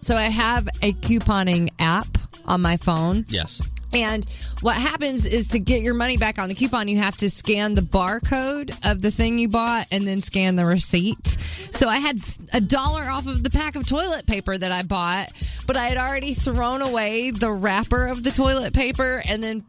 So 0.00 0.16
I 0.16 0.24
have 0.24 0.68
a 0.82 0.92
couponing 0.92 1.70
app 1.78 2.06
on 2.46 2.60
my 2.60 2.76
phone. 2.76 3.24
Yes. 3.28 3.62
And 3.92 4.26
what 4.60 4.76
happens 4.76 5.24
is 5.24 5.48
to 5.48 5.58
get 5.58 5.82
your 5.82 5.94
money 5.94 6.16
back 6.16 6.38
on 6.38 6.48
the 6.48 6.54
coupon, 6.54 6.88
you 6.88 6.98
have 6.98 7.16
to 7.18 7.30
scan 7.30 7.74
the 7.74 7.80
barcode 7.80 8.78
of 8.90 9.02
the 9.02 9.10
thing 9.10 9.38
you 9.38 9.48
bought 9.48 9.86
and 9.90 10.06
then 10.06 10.20
scan 10.20 10.56
the 10.56 10.66
receipt. 10.66 11.36
So 11.72 11.88
I 11.88 11.98
had 11.98 12.18
a 12.52 12.60
dollar 12.60 13.04
off 13.04 13.26
of 13.26 13.42
the 13.42 13.50
pack 13.50 13.76
of 13.76 13.86
toilet 13.86 14.26
paper 14.26 14.56
that 14.56 14.72
I 14.72 14.82
bought, 14.82 15.30
but 15.66 15.76
I 15.76 15.86
had 15.86 15.96
already 15.96 16.34
thrown 16.34 16.82
away 16.82 17.30
the 17.30 17.50
wrapper 17.50 18.06
of 18.06 18.22
the 18.22 18.30
toilet 18.30 18.74
paper 18.74 19.22
and 19.26 19.42
then 19.42 19.64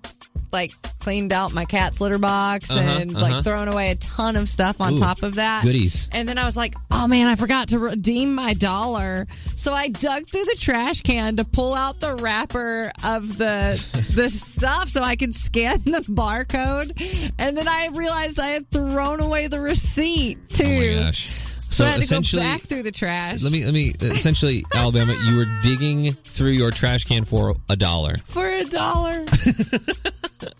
like 0.52 0.72
cleaned 1.00 1.32
out 1.34 1.54
my 1.54 1.66
cat's 1.66 2.02
litter 2.02 2.18
box 2.18 2.70
Uh-huh, 2.70 2.80
and 2.80 3.16
uh-huh. 3.16 3.22
like 3.36 3.44
thrown 3.44 3.68
away 3.68 3.92
a 3.92 3.96
ton 3.96 4.36
of 4.36 4.50
stuff 4.50 4.82
on 4.82 4.94
Ooh, 4.94 4.98
top 4.98 5.24
of 5.24 5.36
that. 5.36 5.64
goodies. 5.64 6.10
And 6.12 6.28
then 6.28 6.38
I 6.38 6.46
was 6.46 6.58
like, 6.58 6.76
oh 6.92 7.08
man, 7.08 7.28
I 7.28 7.36
forgot 7.36 7.70
to 7.70 7.80
redeem 7.80 8.36
my 8.36 8.54
dollar. 8.54 9.28
So 9.56 9.74
I 9.74 9.90
dug 9.90 10.24
through 10.32 10.46
the 10.46 10.58
trash 10.60 11.02
can 11.02 11.38
to 11.38 11.46
pull 11.46 11.74
out 11.74 12.00
the 12.00 12.16
wrapper 12.16 12.92
of 13.04 13.38
the 13.38 13.80
the 14.16 14.30
stuff 14.30 14.90
so 14.90 15.02
I 15.04 15.16
could 15.16 15.34
scan 15.34 15.82
the 15.86 16.02
barcode. 16.10 17.32
And 17.38 17.58
then 17.58 17.68
I 17.68 17.90
realized 17.94 18.40
I 18.40 18.48
had 18.48 18.70
thrown 18.72 19.20
away 19.20 19.48
the 19.48 19.60
receipt 19.60 20.38
too. 20.50 20.64
Oh 20.66 20.98
my 20.98 21.04
gosh. 21.06 21.46
So, 21.80 21.86
I 21.86 21.90
had 21.90 21.94
to 21.96 22.00
go 22.00 22.04
essentially, 22.04 22.44
back 22.44 22.62
through 22.64 22.84
the 22.84 22.92
trash 22.92 23.42
let 23.42 23.52
me 23.52 23.64
let 23.66 23.74
me 23.74 23.94
essentially, 24.02 24.64
Alabama, 24.76 25.16
you 25.26 25.38
were 25.38 25.48
digging 25.64 26.14
through 26.26 26.52
your 26.52 26.72
trash 26.72 27.06
can 27.06 27.26
for 27.26 27.56
a 27.70 27.76
dollar. 27.76 28.18
for 28.26 28.46
a 28.48 28.66
dollar. 28.66 29.26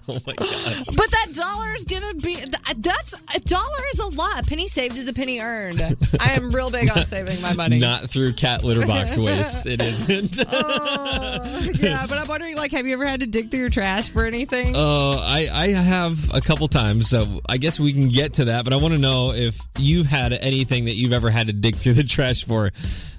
Oh 0.10 0.18
my 0.26 0.34
gosh. 0.34 0.84
But 0.88 1.12
that 1.12 1.28
dollar 1.32 1.74
is 1.76 1.86
gonna 1.86 2.14
be 2.16 2.36
th- 2.36 2.50
that's 2.80 3.14
a 3.34 3.40
dollar 3.40 3.78
is 3.94 4.00
a 4.00 4.08
lot. 4.08 4.42
A 4.42 4.44
penny 4.44 4.68
saved 4.68 4.98
is 4.98 5.08
a 5.08 5.14
penny 5.14 5.40
earned. 5.40 5.82
I 6.20 6.32
am 6.34 6.52
real 6.52 6.70
big 6.72 6.90
on 6.92 7.06
saving 7.06 7.42
my 7.42 7.54
money. 7.54 7.80
Not 7.80 8.10
through 8.10 8.34
cat 8.34 8.64
litter 8.64 8.86
box 8.86 9.18
waste. 9.18 9.66
It 9.68 9.82
isn't. 9.82 10.40
Oh, 10.52 11.60
yeah, 11.76 12.06
but 12.08 12.18
I'm 12.18 12.28
wondering, 12.28 12.58
like, 12.58 12.72
have 12.72 12.88
you 12.88 12.94
ever 12.94 13.06
had 13.06 13.20
to 13.22 13.28
dig 13.28 13.52
through 13.52 13.62
your 13.62 13.70
trash 13.70 14.10
for 14.10 14.26
anything? 14.26 14.76
Uh, 14.76 15.12
I, 15.12 15.48
I 15.52 15.68
have 15.70 16.34
a 16.34 16.42
couple 16.42 16.68
times, 16.68 17.08
so 17.08 17.40
I 17.48 17.58
guess 17.58 17.80
we 17.80 17.94
can 17.94 18.10
get 18.10 18.34
to 18.34 18.46
that. 18.46 18.64
But 18.66 18.74
I 18.74 18.78
want 18.78 18.94
to 18.94 18.98
know 19.00 19.32
if 19.32 19.60
you've 19.78 20.08
had 20.08 20.34
anything 20.34 20.86
that 20.86 20.96
you've 21.10 21.16
ever 21.16 21.32
had 21.32 21.48
to 21.48 21.54
dig 21.54 21.76
through 21.76 21.94
the 21.94 22.04
trash 22.04 22.46
for. 22.46 22.72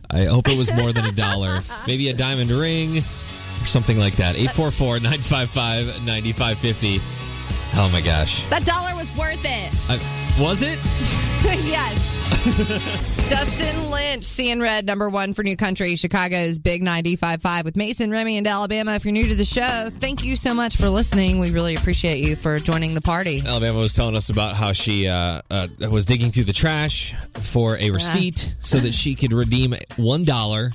I 0.08 0.24
hope 0.24 0.48
it 0.48 0.56
was 0.56 0.72
more 0.72 0.92
than 0.92 1.04
a 1.04 1.12
dollar. 1.12 1.58
Maybe 1.86 2.08
a 2.08 2.14
diamond 2.14 2.50
ring 2.50 2.98
or 2.98 3.66
something 3.66 3.98
like 3.98 4.16
that. 4.16 4.36
844 4.36 5.00
955 5.00 5.86
9550. 6.06 7.29
Oh 7.74 7.88
my 7.92 8.00
gosh. 8.00 8.44
that 8.50 8.64
dollar 8.64 8.94
was 8.96 9.14
worth 9.16 9.40
it. 9.44 9.74
I, 9.88 9.98
was 10.42 10.62
it? 10.62 10.78
yes. 11.66 12.16
Dustin 13.30 13.90
Lynch, 13.90 14.24
seeing 14.24 14.60
red, 14.60 14.86
number 14.86 15.08
one 15.08 15.34
for 15.34 15.42
New 15.42 15.56
Country, 15.56 15.94
Chicago's 15.96 16.58
Big 16.58 16.82
95.5 16.82 17.64
with 17.64 17.76
Mason, 17.76 18.10
Remy, 18.10 18.38
and 18.38 18.46
Alabama. 18.46 18.94
If 18.94 19.04
you're 19.04 19.12
new 19.12 19.26
to 19.28 19.34
the 19.34 19.44
show, 19.44 19.88
thank 19.90 20.24
you 20.24 20.36
so 20.36 20.52
much 20.52 20.76
for 20.76 20.88
listening. 20.88 21.38
We 21.38 21.50
really 21.52 21.74
appreciate 21.76 22.18
you 22.24 22.36
for 22.36 22.58
joining 22.58 22.94
the 22.94 23.00
party. 23.00 23.42
Alabama 23.46 23.78
was 23.78 23.94
telling 23.94 24.16
us 24.16 24.30
about 24.30 24.56
how 24.56 24.72
she 24.72 25.08
uh, 25.08 25.40
uh, 25.50 25.68
was 25.90 26.04
digging 26.06 26.30
through 26.30 26.44
the 26.44 26.52
trash 26.52 27.14
for 27.34 27.76
a 27.78 27.90
receipt 27.90 28.54
so 28.60 28.78
that 28.80 28.94
she 28.94 29.14
could 29.14 29.32
redeem 29.32 29.74
one 29.96 30.24
dollar. 30.24 30.70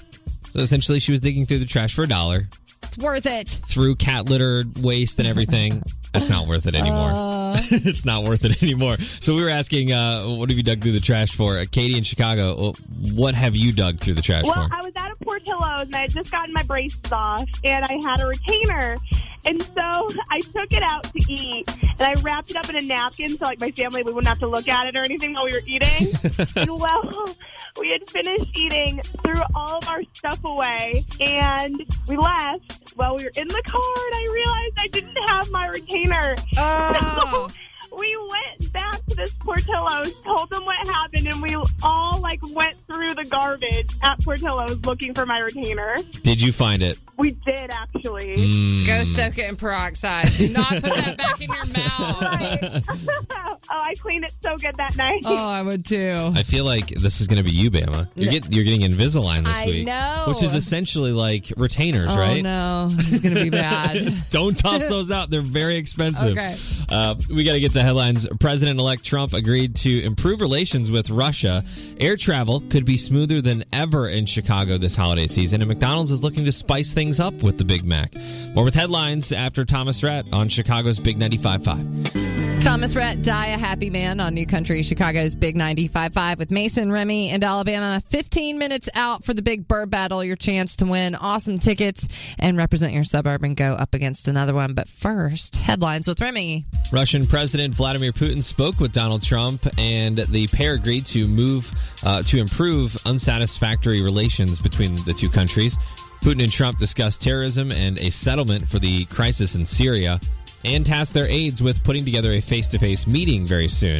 So 0.52 0.60
essentially, 0.60 1.00
she 1.00 1.12
was 1.12 1.20
digging 1.22 1.46
through 1.46 1.60
the 1.60 1.66
trash 1.66 1.94
for 1.94 2.04
a 2.04 2.08
dollar 2.08 2.48
It's 2.84 2.98
worth 2.98 3.26
it. 3.26 3.50
through 3.50 3.96
cat 3.96 4.26
litter 4.30 4.64
waste 4.82 5.20
and 5.20 5.28
everything. 5.28 5.84
It's 6.16 6.30
not 6.30 6.48
worth 6.48 6.68
it 6.68 6.76
anymore. 6.76 7.56
it's 7.72 8.06
not 8.06 8.24
worth 8.24 8.46
it 8.46 8.62
anymore. 8.62 8.98
So 9.20 9.34
we 9.36 9.44
were 9.44 9.50
asking, 9.50 9.92
uh, 9.92 10.26
what 10.26 10.50
have 10.50 10.58
you 10.58 10.64
dug 10.64 10.82
through 10.82 10.94
the 10.94 11.00
trash 11.00 11.36
for? 11.36 11.58
Uh, 11.58 11.66
Katie 11.70 11.98
in 11.98 12.04
Chicago, 12.04 12.70
uh, 12.70 12.74
what 13.14 13.36
have 13.36 13.56
you 13.56 13.72
dug 13.72 14.00
through 14.00 14.16
the 14.16 14.22
trash 14.22 14.44
Well, 14.44 14.54
for? 14.54 14.60
Well, 14.62 14.70
I 14.72 14.82
was 14.82 14.94
at 14.96 15.12
a 15.12 15.16
Portillo's 15.24 15.86
and 15.86 15.96
I 15.96 16.02
had 16.02 16.12
just 16.12 16.32
gotten 16.32 16.54
my 16.54 16.64
braces 16.64 17.12
off 17.12 17.48
and 17.64 17.86
I 17.86 17.94
had 18.04 18.20
a 18.20 18.28
retainer. 18.28 18.98
And 19.46 19.62
so 19.62 20.10
I 20.32 20.42
took 20.42 20.74
it 20.74 20.82
out 20.82 21.04
to 21.04 21.32
eat 21.32 21.70
and 21.82 22.02
I 22.02 22.16
wrapped 22.22 22.50
it 22.50 22.56
up 22.58 22.68
in 22.70 22.76
a 22.78 22.82
napkin 22.82 23.38
so 23.38 23.46
like 23.46 23.60
my 23.60 23.72
family 23.72 24.02
we 24.04 24.12
wouldn't 24.12 24.28
have 24.28 24.40
to 24.40 24.48
look 24.48 24.68
at 24.68 24.88
it 24.88 24.98
or 24.98 25.04
anything 25.04 25.34
while 25.34 25.46
we 25.46 25.54
were 25.54 25.62
eating. 25.66 26.14
and 26.56 26.72
well, 26.80 27.36
we 27.80 27.92
had 27.92 28.10
finished 28.10 28.58
eating, 28.58 29.02
threw 29.24 29.42
all 29.54 29.78
of 29.78 29.88
our 29.88 30.02
stuff 30.16 30.44
away, 30.44 31.04
and 31.20 31.86
we 32.08 32.18
left. 32.18 32.82
While 32.96 33.18
we 33.18 33.26
were 33.26 33.32
in 33.36 33.48
the 33.50 33.62
car, 33.66 33.82
and 33.82 34.16
I 34.16 34.32
realized 34.34 34.74
I 34.78 34.88
didn't 34.88 35.18
have 35.28 35.52
my 35.52 35.68
retainer. 35.68 36.36
Oh. 36.58 37.50
So 37.50 37.56
we 37.98 38.18
went 38.30 38.72
back 38.72 39.05
this 39.16 39.34
Portillo's, 39.36 40.14
told 40.24 40.50
them 40.50 40.66
what 40.66 40.76
happened, 40.88 41.28
and 41.28 41.42
we 41.42 41.56
all 41.84 42.20
like 42.22 42.40
went 42.54 42.78
through 42.88 43.14
the 43.16 43.26
garbage 43.26 43.90
at 44.04 44.20
Portillo's 44.24 44.84
looking 44.86 45.14
for 45.14 45.26
my 45.26 45.40
retainer. 45.40 45.98
Did 46.24 46.42
you 46.42 46.52
find 46.52 46.82
it? 46.84 46.98
We 47.18 47.32
did 47.32 47.72
actually. 47.72 48.36
Mm. 48.36 48.86
Go 48.86 49.04
soak 49.04 49.38
it 49.38 49.48
in 49.50 49.56
peroxide. 49.56 50.30
Do 50.32 50.50
not 50.50 50.68
put 50.70 50.84
that 50.84 51.18
back 51.18 51.42
in 51.42 51.50
your 51.52 51.66
mouth. 51.66 52.22
Right. 52.26 52.84
oh, 52.90 53.58
I 53.70 53.96
cleaned 53.96 54.26
it 54.26 54.34
so 54.42 54.56
good 54.58 54.76
that 54.76 54.96
night. 54.96 55.22
Oh, 55.26 55.36
I 55.50 55.62
would 55.62 55.86
too. 55.86 56.32
I 56.36 56.44
feel 56.44 56.66
like 56.66 56.88
this 56.90 57.22
is 57.22 57.28
going 57.28 57.38
to 57.38 57.44
be 57.44 57.52
you, 57.52 57.72
Bama. 57.72 58.08
You're, 58.16 58.32
get, 58.32 58.52
you're 58.52 58.64
getting 58.64 58.82
Invisalign 58.82 59.46
this 59.46 59.58
I 59.62 59.66
week. 59.66 59.88
know. 59.88 60.24
Which 60.28 60.44
is 60.44 60.54
essentially 60.56 61.12
like 61.12 61.52
retainers, 61.58 62.10
Oh 62.12 62.18
right? 62.20 62.44
no, 62.44 62.90
this 62.96 63.14
is 63.14 63.20
gonna 63.22 63.36
be 63.44 63.50
bad. 63.50 64.14
Don't 64.30 64.58
toss 64.58 64.84
those 64.86 65.12
out. 65.12 65.30
They're 65.30 65.42
very 65.42 65.78
expensive. 65.78 66.32
Okay. 66.38 66.56
Uh, 66.90 67.16
we 67.34 67.44
got 67.44 67.54
to 67.54 67.60
get 67.60 67.74
to 67.74 67.82
headlines. 67.82 68.28
President 68.40 68.80
elect 68.80 69.04
Trump 69.06 69.34
agreed 69.34 69.76
to 69.78 70.04
improve 70.04 70.42
relations 70.42 70.92
with 70.92 71.10
Russia. 71.10 71.64
Air 72.00 72.18
travel 72.18 72.62
could 72.70 72.86
be 72.86 72.98
smoother 72.98 73.42
than 73.42 73.64
ever 73.72 74.10
in 74.10 74.26
Chicago 74.26 74.78
this 74.78 74.96
holiday 74.96 75.28
season, 75.28 75.62
and 75.62 75.70
McDonald's 75.70 76.12
is 76.12 76.24
looking 76.24 76.46
to 76.46 76.52
spice 76.52 76.94
things 76.94 77.20
up 77.20 77.34
with 77.44 77.58
the 77.58 77.66
Big 77.66 77.86
Mac. 77.86 78.14
More 78.54 78.66
with 78.66 78.76
headlines 78.76 79.32
after 79.32 79.64
Thomas 79.64 80.04
Rhett 80.04 80.26
on 80.34 80.50
Chicago's 80.50 81.00
Big 81.00 81.20
95.5. 81.20 82.46
Thomas 82.66 82.96
Rhett, 82.96 83.22
Die 83.22 83.48
a 83.48 83.58
Happy 83.60 83.92
Man 83.92 84.20
on 84.20 84.34
New 84.34 84.48
Country, 84.48 84.82
Chicago's 84.82 85.36
Big 85.36 85.56
95.5 85.56 86.40
with 86.40 86.50
Mason, 86.50 86.92
Remy, 86.92 87.30
and 87.30 87.44
Alabama. 87.44 88.02
15 88.08 88.58
minutes 88.58 88.90
out 88.96 89.24
for 89.24 89.36
the 89.36 89.44
big 89.44 89.68
burb 89.68 89.92
battle, 89.92 90.24
your 90.24 90.36
chance 90.36 90.76
to 90.78 90.86
win 90.86 91.14
awesome 91.14 91.60
tickets 91.60 92.08
and 92.40 92.58
represent 92.58 92.92
your 92.92 93.04
suburb 93.04 93.44
and 93.44 93.56
go 93.56 93.74
up 93.74 93.94
against 93.94 94.28
another 94.28 94.56
one. 94.56 94.74
But 94.74 94.88
first, 94.88 95.58
headlines 95.58 96.08
with 96.08 96.20
Remy. 96.20 96.66
Russian 96.92 97.28
President 97.28 97.76
Vladimir 97.76 98.12
Putin 98.12 98.42
spoke 98.42 98.80
with 98.80 98.92
Donald 98.96 99.22
Trump, 99.22 99.68
and 99.78 100.18
the 100.18 100.48
pair 100.48 100.74
agreed 100.74 101.06
to 101.08 101.28
move 101.28 101.72
uh, 102.04 102.24
to 102.24 102.40
improve 102.40 102.98
unsatisfactory 103.06 104.02
relations 104.02 104.60
between 104.60 104.96
the 105.06 105.14
two 105.14 105.30
countries. 105.30 105.78
Putin 106.22 106.42
and 106.42 106.52
Trump 106.52 106.80
discussed 106.80 107.22
terrorism 107.22 107.72
and 107.72 108.00
a 108.00 108.10
settlement 108.10 108.68
for 108.68 108.80
the 108.80 109.06
crisis 109.06 109.56
in 109.56 109.66
Syria, 109.66 110.20
and 110.64 110.86
tasked 110.86 111.14
their 111.14 111.28
aides 111.28 111.62
with 111.62 111.84
putting 111.84 112.04
together 112.06 112.32
a 112.32 112.42
face-to-face 112.42 113.06
meeting 113.06 113.46
very 113.46 113.68
soon. 113.68 114.00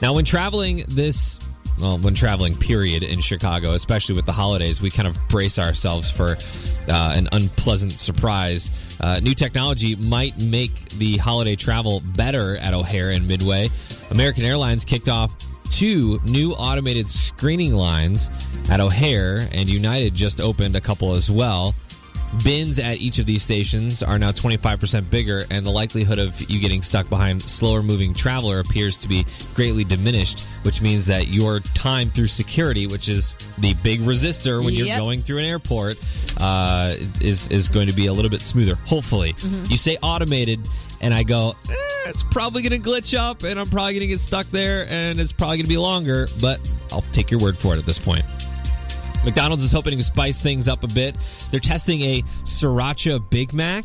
Now, 0.00 0.14
when 0.14 0.24
traveling 0.24 0.84
this 0.88 1.38
well, 1.80 1.98
when 1.98 2.14
traveling, 2.14 2.56
period, 2.56 3.02
in 3.02 3.20
Chicago, 3.20 3.74
especially 3.74 4.16
with 4.16 4.26
the 4.26 4.32
holidays, 4.32 4.82
we 4.82 4.90
kind 4.90 5.06
of 5.06 5.16
brace 5.28 5.58
ourselves 5.58 6.10
for 6.10 6.36
uh, 6.88 7.12
an 7.14 7.28
unpleasant 7.32 7.92
surprise. 7.92 8.70
Uh, 9.00 9.20
new 9.20 9.34
technology 9.34 9.94
might 9.96 10.36
make 10.38 10.88
the 10.90 11.18
holiday 11.18 11.54
travel 11.54 12.02
better 12.16 12.56
at 12.56 12.74
O'Hare 12.74 13.10
and 13.10 13.28
Midway. 13.28 13.68
American 14.10 14.44
Airlines 14.44 14.84
kicked 14.84 15.08
off 15.08 15.32
two 15.70 16.18
new 16.24 16.52
automated 16.52 17.08
screening 17.08 17.74
lines 17.74 18.30
at 18.70 18.80
O'Hare, 18.80 19.46
and 19.52 19.68
United 19.68 20.14
just 20.14 20.40
opened 20.40 20.76
a 20.76 20.80
couple 20.80 21.14
as 21.14 21.30
well. 21.30 21.74
Bins 22.44 22.78
at 22.78 22.98
each 22.98 23.18
of 23.18 23.24
these 23.24 23.42
stations 23.42 24.02
are 24.02 24.18
now 24.18 24.30
25% 24.30 25.08
bigger, 25.08 25.44
and 25.50 25.64
the 25.64 25.70
likelihood 25.70 26.18
of 26.18 26.38
you 26.50 26.60
getting 26.60 26.82
stuck 26.82 27.08
behind 27.08 27.42
slower 27.42 27.82
moving 27.82 28.12
traveler 28.12 28.60
appears 28.60 28.98
to 28.98 29.08
be 29.08 29.24
greatly 29.54 29.82
diminished, 29.82 30.44
which 30.62 30.82
means 30.82 31.06
that 31.06 31.28
your 31.28 31.60
time 31.60 32.10
through 32.10 32.26
security, 32.26 32.86
which 32.86 33.08
is 33.08 33.32
the 33.58 33.72
big 33.82 34.00
resistor 34.00 34.62
when 34.62 34.74
you're 34.74 34.86
going 34.98 35.22
through 35.22 35.38
an 35.38 35.44
airport, 35.44 35.96
uh, 36.38 36.92
is, 37.22 37.48
is 37.48 37.68
going 37.68 37.86
to 37.88 37.94
be 37.94 38.06
a 38.06 38.12
little 38.12 38.30
bit 38.30 38.42
smoother, 38.42 38.74
hopefully. 38.84 39.34
You 39.68 39.78
say 39.78 39.96
automated, 40.02 40.60
and 41.00 41.14
I 41.14 41.22
go, 41.22 41.54
eh, 41.70 41.74
it's 42.06 42.22
probably 42.22 42.62
going 42.62 42.80
to 42.80 42.88
glitch 42.88 43.16
up, 43.16 43.42
and 43.42 43.58
I'm 43.58 43.68
probably 43.68 43.94
going 43.94 44.00
to 44.00 44.06
get 44.06 44.20
stuck 44.20 44.46
there, 44.46 44.86
and 44.90 45.20
it's 45.20 45.32
probably 45.32 45.58
going 45.58 45.64
to 45.64 45.68
be 45.68 45.78
longer, 45.78 46.26
but 46.40 46.60
I'll 46.92 47.04
take 47.12 47.30
your 47.30 47.40
word 47.40 47.56
for 47.56 47.74
it 47.74 47.78
at 47.78 47.86
this 47.86 47.98
point. 47.98 48.24
McDonald's 49.24 49.64
is 49.64 49.72
hoping 49.72 49.96
to 49.96 50.04
spice 50.04 50.40
things 50.40 50.68
up 50.68 50.84
a 50.84 50.86
bit. 50.86 51.16
They're 51.50 51.60
testing 51.60 52.02
a 52.02 52.22
Sriracha 52.44 53.28
Big 53.30 53.52
Mac 53.52 53.84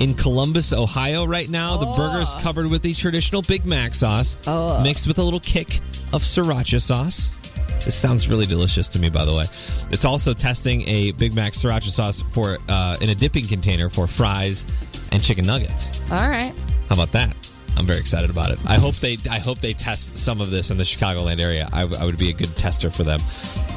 in 0.00 0.14
Columbus, 0.14 0.72
Ohio 0.72 1.24
right 1.24 1.48
now. 1.48 1.76
The 1.76 1.86
burger 1.86 2.20
is 2.20 2.34
covered 2.40 2.68
with 2.68 2.82
the 2.82 2.94
traditional 2.94 3.42
Big 3.42 3.64
Mac 3.64 3.94
sauce, 3.94 4.36
mixed 4.82 5.06
with 5.06 5.18
a 5.18 5.22
little 5.22 5.40
kick 5.40 5.80
of 6.12 6.22
Sriracha 6.22 6.80
sauce. 6.80 7.38
This 7.84 7.94
sounds 7.96 8.28
really 8.28 8.46
delicious 8.46 8.88
to 8.90 8.98
me, 8.98 9.08
by 9.08 9.24
the 9.24 9.34
way. 9.34 9.44
It's 9.90 10.04
also 10.04 10.32
testing 10.32 10.88
a 10.88 11.12
Big 11.12 11.34
Mac 11.34 11.52
sriracha 11.52 11.90
sauce 11.90 12.22
for 12.22 12.58
uh, 12.68 12.96
in 13.00 13.08
a 13.08 13.14
dipping 13.14 13.44
container 13.44 13.88
for 13.88 14.06
fries 14.06 14.66
and 15.12 15.22
chicken 15.22 15.46
nuggets. 15.46 16.00
All 16.10 16.28
right. 16.28 16.52
How 16.88 16.94
about 16.94 17.12
that? 17.12 17.36
I'm 17.76 17.86
very 17.86 18.00
excited 18.00 18.28
about 18.28 18.50
it. 18.50 18.58
I 18.66 18.76
hope 18.78 18.94
they 18.96 19.16
I 19.30 19.38
hope 19.38 19.60
they 19.60 19.72
test 19.72 20.18
some 20.18 20.40
of 20.40 20.50
this 20.50 20.70
in 20.70 20.76
the 20.76 20.84
Chicagoland 20.84 21.40
area. 21.40 21.68
I 21.72 21.84
would 21.84 22.18
be 22.18 22.28
a 22.28 22.32
good 22.32 22.54
tester 22.56 22.90
for 22.90 23.02
them. 23.02 23.18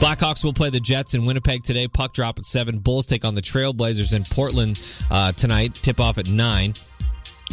Blackhawks 0.01 0.43
will 0.43 0.53
play 0.53 0.69
the 0.69 0.81
Jets 0.81 1.13
in 1.13 1.25
Winnipeg 1.25 1.63
today. 1.63 1.87
Puck 1.87 2.13
drop 2.13 2.37
at 2.37 2.45
seven. 2.45 2.79
Bulls 2.79 3.05
take 3.05 3.23
on 3.23 3.35
the 3.35 3.41
Trailblazers 3.41 4.13
in 4.13 4.23
Portland 4.23 4.83
uh, 5.09 5.31
tonight. 5.31 5.75
Tip 5.75 5.99
off 6.01 6.17
at 6.17 6.29
nine. 6.29 6.73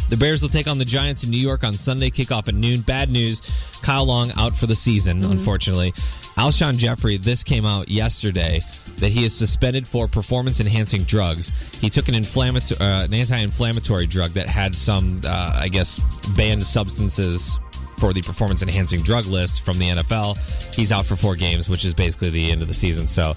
The 0.09 0.17
Bears 0.17 0.41
will 0.41 0.49
take 0.49 0.67
on 0.67 0.77
the 0.77 0.85
Giants 0.85 1.23
in 1.23 1.31
New 1.31 1.37
York 1.37 1.63
on 1.63 1.73
Sunday, 1.73 2.09
kickoff 2.09 2.47
at 2.47 2.55
noon. 2.55 2.81
Bad 2.81 3.09
news 3.09 3.41
Kyle 3.81 4.05
Long 4.05 4.31
out 4.37 4.55
for 4.55 4.67
the 4.67 4.75
season, 4.75 5.23
unfortunately. 5.23 5.91
Alshon 6.37 6.77
Jeffery, 6.77 7.17
this 7.17 7.43
came 7.43 7.65
out 7.65 7.89
yesterday 7.89 8.59
that 8.97 9.11
he 9.11 9.23
is 9.23 9.35
suspended 9.35 9.87
for 9.87 10.07
performance 10.07 10.59
enhancing 10.59 11.03
drugs. 11.03 11.51
He 11.79 11.89
took 11.89 12.07
an, 12.07 12.15
uh, 12.15 12.77
an 12.79 13.13
anti 13.13 13.37
inflammatory 13.37 14.07
drug 14.07 14.31
that 14.31 14.47
had 14.47 14.75
some, 14.75 15.17
uh, 15.25 15.57
I 15.59 15.67
guess, 15.67 15.99
banned 16.35 16.63
substances 16.63 17.59
for 17.97 18.13
the 18.13 18.21
performance 18.21 18.61
enhancing 18.63 19.01
drug 19.01 19.25
list 19.25 19.63
from 19.63 19.77
the 19.77 19.89
NFL. 19.89 20.37
He's 20.75 20.91
out 20.91 21.05
for 21.05 21.15
four 21.15 21.35
games, 21.35 21.69
which 21.69 21.85
is 21.85 21.93
basically 21.93 22.29
the 22.29 22.51
end 22.51 22.61
of 22.61 22.67
the 22.67 22.73
season. 22.73 23.07
So 23.07 23.33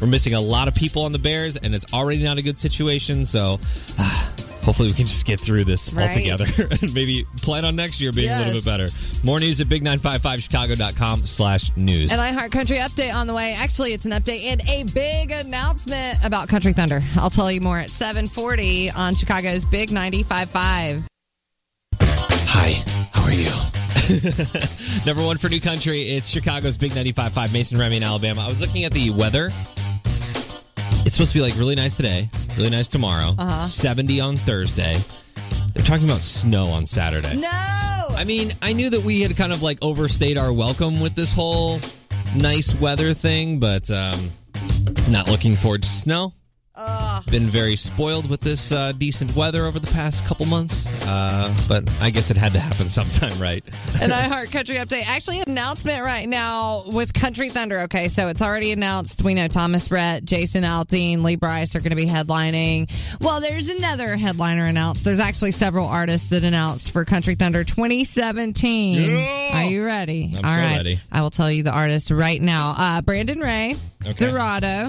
we're 0.00 0.08
missing 0.08 0.34
a 0.34 0.40
lot 0.40 0.68
of 0.68 0.74
people 0.74 1.02
on 1.02 1.12
the 1.12 1.18
Bears, 1.18 1.56
and 1.56 1.74
it's 1.74 1.92
already 1.92 2.22
not 2.22 2.38
a 2.38 2.42
good 2.42 2.58
situation. 2.58 3.24
So. 3.24 3.60
Hopefully, 4.68 4.88
we 4.88 4.94
can 4.94 5.06
just 5.06 5.24
get 5.24 5.40
through 5.40 5.64
this 5.64 5.90
Right. 5.94 6.08
altogether 6.08 6.44
and 6.82 6.92
maybe 6.92 7.24
plan 7.40 7.64
on 7.64 7.74
next 7.74 8.02
year 8.02 8.12
being 8.12 8.30
a 8.30 8.36
little 8.36 8.52
bit 8.52 8.66
better. 8.66 8.88
More 9.24 9.40
news 9.40 9.62
at 9.62 9.68
big955chicago.com 9.68 11.24
slash 11.24 11.74
news. 11.74 12.12
An 12.12 12.18
iHeart 12.18 12.52
Country 12.52 12.76
update 12.76 13.14
on 13.14 13.26
the 13.26 13.32
way. 13.32 13.54
Actually, 13.54 13.94
it's 13.94 14.04
an 14.04 14.12
update 14.12 14.42
and 14.44 14.60
a 14.68 14.82
big 14.92 15.30
announcement 15.30 16.18
about 16.22 16.50
Country 16.50 16.74
Thunder. 16.74 17.00
I'll 17.16 17.30
tell 17.30 17.50
you 17.50 17.62
more 17.62 17.78
at 17.78 17.90
740 17.90 18.90
on 18.90 19.14
Chicago's 19.14 19.64
Big 19.64 19.88
95.5. 19.88 21.04
Hi, 22.02 22.72
how 23.12 23.22
are 23.22 23.32
you? 23.32 23.50
Number 25.06 25.24
one 25.24 25.38
for 25.38 25.48
New 25.48 25.62
Country, 25.62 26.10
it's 26.10 26.28
Chicago's 26.28 26.76
Big 26.76 26.92
95.5, 26.92 27.54
Mason 27.54 27.78
Remy 27.78 27.96
in 27.96 28.02
Alabama. 28.02 28.42
I 28.42 28.48
was 28.50 28.60
looking 28.60 28.84
at 28.84 28.92
the 28.92 29.08
weather. 29.12 29.50
It's 31.08 31.16
supposed 31.16 31.32
to 31.32 31.38
be 31.38 31.42
like 31.42 31.56
really 31.56 31.74
nice 31.74 31.96
today, 31.96 32.28
really 32.58 32.68
nice 32.68 32.86
tomorrow, 32.86 33.34
Uh-huh. 33.38 33.66
70 33.66 34.20
on 34.20 34.36
Thursday. 34.36 34.94
They're 35.72 35.82
talking 35.82 36.04
about 36.04 36.20
snow 36.20 36.66
on 36.66 36.84
Saturday. 36.84 37.34
No! 37.34 37.48
I 37.48 38.24
mean, 38.26 38.52
I 38.60 38.74
knew 38.74 38.90
that 38.90 39.02
we 39.02 39.22
had 39.22 39.34
kind 39.34 39.50
of 39.50 39.62
like 39.62 39.78
overstayed 39.80 40.36
our 40.36 40.52
welcome 40.52 41.00
with 41.00 41.14
this 41.14 41.32
whole 41.32 41.80
nice 42.36 42.74
weather 42.74 43.14
thing, 43.14 43.58
but 43.58 43.90
um, 43.90 44.30
not 45.08 45.30
looking 45.30 45.56
forward 45.56 45.82
to 45.84 45.88
snow. 45.88 46.34
Been 47.30 47.44
very 47.44 47.76
spoiled 47.76 48.30
with 48.30 48.40
this 48.40 48.72
uh, 48.72 48.92
decent 48.92 49.34
weather 49.34 49.64
over 49.66 49.78
the 49.78 49.90
past 49.92 50.24
couple 50.24 50.46
months, 50.46 50.92
uh, 51.04 51.54
but 51.68 51.84
I 52.00 52.10
guess 52.10 52.30
it 52.30 52.36
had 52.36 52.52
to 52.54 52.60
happen 52.60 52.88
sometime, 52.88 53.38
right? 53.40 53.64
An 54.00 54.10
iHeart 54.10 54.50
Country 54.52 54.76
update. 54.76 55.04
Actually, 55.06 55.40
announcement 55.40 56.04
right 56.04 56.28
now 56.28 56.84
with 56.86 57.12
Country 57.12 57.48
Thunder. 57.50 57.80
Okay, 57.80 58.08
so 58.08 58.28
it's 58.28 58.40
already 58.40 58.72
announced. 58.72 59.22
We 59.22 59.34
know 59.34 59.48
Thomas 59.48 59.90
Rhett, 59.90 60.24
Jason 60.24 60.62
Aldean, 60.64 61.22
Lee 61.22 61.36
Brice 61.36 61.74
are 61.74 61.80
going 61.80 61.90
to 61.90 61.96
be 61.96 62.06
headlining. 62.06 62.90
Well, 63.20 63.40
there's 63.40 63.68
another 63.70 64.16
headliner 64.16 64.64
announced. 64.64 65.04
There's 65.04 65.20
actually 65.20 65.52
several 65.52 65.86
artists 65.86 66.30
that 66.30 66.44
announced 66.44 66.92
for 66.92 67.04
Country 67.04 67.34
Thunder 67.34 67.64
2017. 67.64 69.10
Yeah. 69.10 69.50
Are 69.52 69.64
you 69.64 69.84
ready? 69.84 70.32
I'm 70.36 70.44
All 70.44 70.52
so 70.54 70.60
right. 70.60 70.76
ready. 70.76 71.00
I 71.10 71.22
will 71.22 71.30
tell 71.30 71.50
you 71.50 71.62
the 71.62 71.72
artists 71.72 72.10
right 72.10 72.40
now. 72.40 72.74
Uh, 72.76 73.02
Brandon 73.02 73.40
Ray, 73.40 73.74
Okay. 74.06 74.12
Mm-hmm. 74.26 74.28
Dorado, 74.28 74.88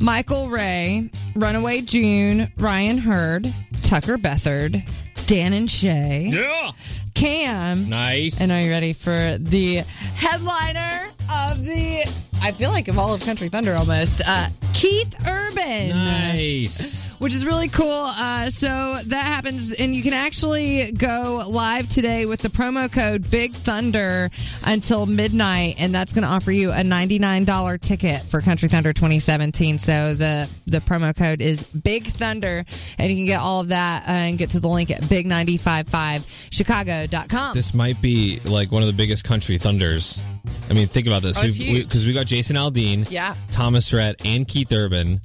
Michael 0.00 0.48
Ray, 0.48 1.10
Runaway 1.34 1.80
June, 1.82 2.50
Ryan 2.56 2.98
Hurd, 2.98 3.52
Tucker 3.82 4.16
Beathard, 4.16 4.82
Dan 5.26 5.52
and 5.52 5.70
Shay, 5.70 6.30
Yeah. 6.32 6.72
Cam. 7.14 7.88
Nice. 7.88 8.40
And 8.40 8.50
are 8.52 8.60
you 8.60 8.70
ready 8.70 8.92
for 8.92 9.36
the 9.38 9.76
headliner 10.16 11.10
of 11.30 11.64
the, 11.64 12.04
I 12.42 12.52
feel 12.52 12.70
like 12.70 12.88
of 12.88 12.98
all 12.98 13.14
of 13.14 13.24
Country 13.24 13.48
Thunder 13.48 13.74
almost, 13.74 14.20
uh, 14.26 14.48
Keith 14.74 15.14
Urban. 15.26 15.88
nice. 15.90 17.02
Which 17.18 17.32
is 17.32 17.46
really 17.46 17.68
cool. 17.68 17.88
Uh, 17.90 18.50
so 18.50 18.96
that 19.06 19.24
happens, 19.24 19.72
and 19.72 19.94
you 19.94 20.02
can 20.02 20.12
actually 20.12 20.92
go 20.92 21.46
live 21.48 21.88
today 21.88 22.26
with 22.26 22.40
the 22.40 22.50
promo 22.50 22.92
code 22.92 23.30
Big 23.30 23.54
Thunder 23.54 24.30
until 24.62 25.06
midnight, 25.06 25.76
and 25.78 25.94
that's 25.94 26.12
going 26.12 26.24
to 26.24 26.28
offer 26.28 26.52
you 26.52 26.70
a 26.70 26.82
$99 26.82 27.80
ticket 27.80 28.20
for 28.22 28.42
Country 28.42 28.68
Thunder 28.68 28.92
2017. 28.92 29.78
So 29.78 30.12
the 30.14 30.50
the 30.66 30.80
promo 30.80 31.16
code 31.16 31.40
is 31.40 31.62
Big 31.62 32.06
Thunder, 32.08 32.64
and 32.98 33.10
you 33.10 33.16
can 33.16 33.24
get 33.26 33.40
all 33.40 33.60
of 33.60 33.68
that 33.68 34.02
uh, 34.02 34.10
and 34.10 34.36
get 34.36 34.50
to 34.50 34.60
the 34.60 34.68
link 34.68 34.90
at 34.90 35.00
big955chicago.com. 35.04 37.54
This 37.54 37.72
might 37.72 38.02
be 38.02 38.38
like 38.40 38.70
one 38.70 38.82
of 38.82 38.86
the 38.88 38.92
biggest 38.92 39.24
country 39.24 39.56
thunders. 39.56 40.22
I 40.68 40.74
mean, 40.74 40.86
think 40.88 41.06
about 41.06 41.22
this. 41.22 41.38
Oh, 41.38 41.42
We've- 41.42 41.72
we. 41.72 41.82
Because 41.82 42.06
we, 42.06 42.12
got 42.12 42.26
Jason 42.26 42.56
Aldean, 42.56 43.10
Yeah. 43.10 43.34
Thomas 43.50 43.92
Rhett, 43.92 44.24
and 44.24 44.46
Keith 44.46 44.72
Urban, 44.72 45.20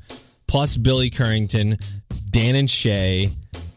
plus 0.48 0.78
Billy 0.78 1.10
Currington, 1.10 1.82
Dan 2.30 2.56
and 2.56 2.70
Shay, 2.70 3.30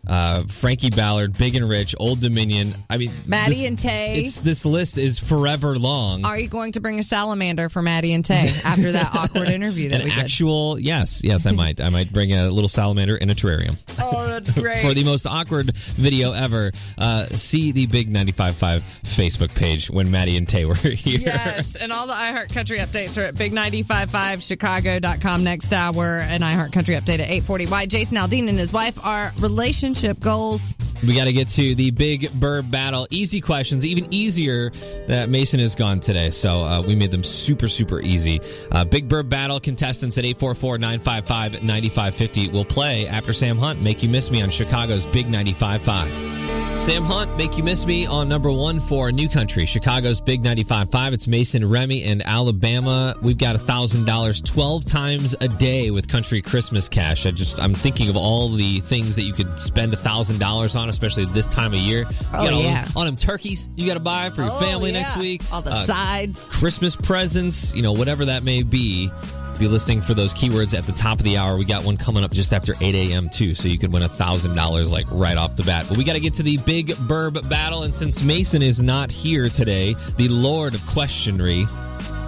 uh, 0.07 0.43
Frankie 0.45 0.91
Ballard, 0.91 1.37
Big 1.39 1.55
and 1.55 1.69
Rich, 1.69 1.95
Old 1.99 2.21
Dominion. 2.21 2.75
I 2.91 2.97
mean, 2.99 3.13
Maddie 3.27 3.55
this- 3.55 3.67
and 3.67 3.79
Tae. 3.79 4.23
It's 4.25 4.41
this 4.41 4.65
list 4.65 4.99
is 4.99 5.19
forever 5.19 5.79
long. 5.79 6.25
Are 6.25 6.39
you 6.39 6.49
going 6.49 6.73
to 6.73 6.81
bring 6.81 6.99
a 6.99 7.03
salamander 7.05 7.69
for 7.69 7.83
Maddie 7.83 8.13
and 8.13 8.25
Tae 8.25 8.53
after 8.65 8.91
that 8.93 9.15
awkward 9.15 9.49
interview 9.49 9.91
that 9.91 10.01
An 10.01 10.05
we 10.07 10.11
did? 10.11 10.19
actual 10.19 10.77
yes, 10.79 11.23
yes, 11.23 11.47
I 11.47 11.53
might. 11.53 11.81
I 11.81 11.89
might 11.91 12.13
bring 12.13 12.33
a 12.33 12.51
little 12.51 12.69
salamander 12.69 13.17
in 13.17 13.31
a 13.31 13.35
terrarium. 13.35 13.77
oh, 14.01 14.27
that's 14.27 14.53
great. 14.59 14.79
For 14.83 14.93
the 14.95 15.05
most 15.05 15.27
awkward 15.27 15.75
video 15.77 16.33
ever, 16.33 16.73
uh, 16.99 17.27
see 17.27 17.71
the 17.73 17.87
Big 17.87 18.13
95.5 18.13 18.83
Facebook 19.05 19.55
page 19.55 19.89
when 19.91 20.11
Maddie 20.11 20.37
and 20.37 20.49
Tae 20.49 20.65
were 20.65 20.75
here. 20.75 21.21
Yes, 21.21 21.77
and 21.77 21.93
all 21.93 22.07
the 22.09 22.13
iHeart 22.15 22.53
Country 22.53 22.79
updates 22.79 23.17
are 23.17 23.27
at 23.27 23.37
big955chicago.com 23.37 25.45
next 25.45 25.73
hour. 25.73 26.19
An 26.19 26.41
iHeart 26.41 26.73
Country 26.73 26.97
update 26.97 27.21
at 27.21 27.31
840. 27.31 27.67
Why 27.67 27.87
Jason 27.87 28.17
Aldean 28.17 28.49
and 28.49 28.59
his 28.59 28.73
wife 28.73 28.99
are 29.05 29.33
relationship 29.39 29.92
goals. 30.21 30.77
We 31.07 31.15
got 31.15 31.25
to 31.25 31.33
get 31.33 31.49
to 31.49 31.75
the 31.75 31.91
big 31.91 32.23
burb 32.31 32.71
battle. 32.71 33.07
Easy 33.11 33.41
questions, 33.41 33.85
even 33.85 34.07
easier 34.13 34.71
that 35.09 35.29
Mason 35.29 35.59
has 35.61 35.75
gone 35.75 36.01
today. 36.01 36.31
So 36.31 36.63
uh, 36.63 36.83
we 36.83 36.95
made 36.95 37.11
them 37.11 37.25
super, 37.25 37.69
super 37.69 38.01
easy. 38.01 38.41
Uh, 38.71 38.85
big 38.85 39.09
burb 39.09 39.29
battle 39.29 39.59
contestants 39.59 40.17
at 40.19 40.25
844 40.25 40.79
955 40.79 41.63
9550 41.63 42.49
will 42.49 42.65
play 42.65 43.07
after 43.09 43.33
Sam 43.33 43.59
Hunt, 43.59 43.81
Make 43.81 44.03
You 44.03 44.09
Miss 44.09 44.31
Me 44.31 44.43
on 44.43 44.51
Chicago's 44.51 45.07
Big 45.07 45.27
95.5. 45.27 46.62
Sam 46.85 47.05
Hunt, 47.05 47.37
Make 47.37 47.57
You 47.57 47.63
Miss 47.63 47.87
Me 47.87 48.07
on 48.07 48.29
number 48.29 48.51
one 48.51 48.81
for 48.81 49.13
New 49.13 49.29
Country, 49.29 49.67
Chicago's 49.67 50.21
Big 50.21 50.43
95.5. 50.43 51.13
It's 51.13 51.29
Mason, 51.29 51.69
Remy, 51.69 52.03
and 52.03 52.23
Alabama. 52.27 53.15
We've 53.23 53.39
got 53.39 53.55
$1,000 53.55 54.45
12 54.45 54.85
times 54.85 55.37
a 55.41 55.47
day 55.47 55.93
with 55.93 56.09
Country 56.09 56.43
Christmas 56.43 56.89
cash. 56.89 57.25
I 57.25 57.31
just, 57.31 57.61
I'm 57.61 57.73
thinking 57.73 58.09
of 58.09 58.17
all 58.17 58.49
the 58.49 58.81
things 58.81 59.15
that 59.15 59.23
you 59.23 59.33
could 59.33 59.61
spend 59.61 59.93
$1,000 59.93 60.77
on, 60.77 60.89
especially 60.89 61.25
this 61.27 61.47
time 61.47 61.73
of 61.73 61.79
year. 61.79 62.01
You 62.01 62.07
Oh, 62.33 62.61
yeah. 62.61 62.89
On 62.97 63.07
them 63.07 63.15
turkeys 63.15 63.69
you 63.77 63.87
got 63.87 63.95
to 63.95 64.01
buy 64.01 64.31
for 64.31 64.43
your 64.43 64.51
Oh, 64.51 64.59
family 64.59 64.91
yeah. 64.91 64.99
next 65.03 65.17
week. 65.19 65.43
All 65.53 65.63
the 65.63 65.71
Uh, 65.71 65.85
sides. 65.85 66.43
Christmas 66.59 66.97
presents, 66.97 67.73
you 67.77 67.83
know, 67.83 67.93
whatever 67.93 68.25
that 68.25 68.43
may 68.43 68.65
be. 68.65 69.09
Be 69.59 69.69
listening 69.69 70.03
for 70.03 70.15
those 70.15 70.35
keywords 70.35 70.77
at 70.77 70.85
the 70.85 70.93
top 70.93 71.19
of 71.19 71.25
the 71.25 71.37
hour. 71.37 71.57
We 71.57 71.65
got 71.65 71.85
one 71.85 71.97
coming 71.97 72.25
up 72.25 72.33
just 72.33 72.53
after 72.53 72.75
8 72.81 72.95
a.m. 72.95 73.29
too, 73.29 73.55
so 73.55 73.69
you 73.69 73.79
could 73.79 73.93
win 73.93 74.03
a 74.03 74.09
thousand 74.09 74.57
dollars 74.57 74.91
like 74.91 75.07
right 75.11 75.37
off 75.37 75.55
the 75.57 75.63
bat. 75.63 75.87
But 75.89 75.99
we 75.99 76.05
got 76.05 76.15
to 76.15 76.21
get 76.21 76.35
to 76.35 76.43
the 76.43 76.59
big 76.67 76.89
burb 76.89 77.49
battle, 77.49 77.85
and 77.85 77.95
since 77.95 78.23
Mason 78.25 78.61
is 78.63 78.83
not 78.83 79.13
here 79.13 79.49
today, 79.49 79.95
the 80.17 80.29
Lord 80.29 80.75
of 80.75 80.85
Questionery, 80.87 81.67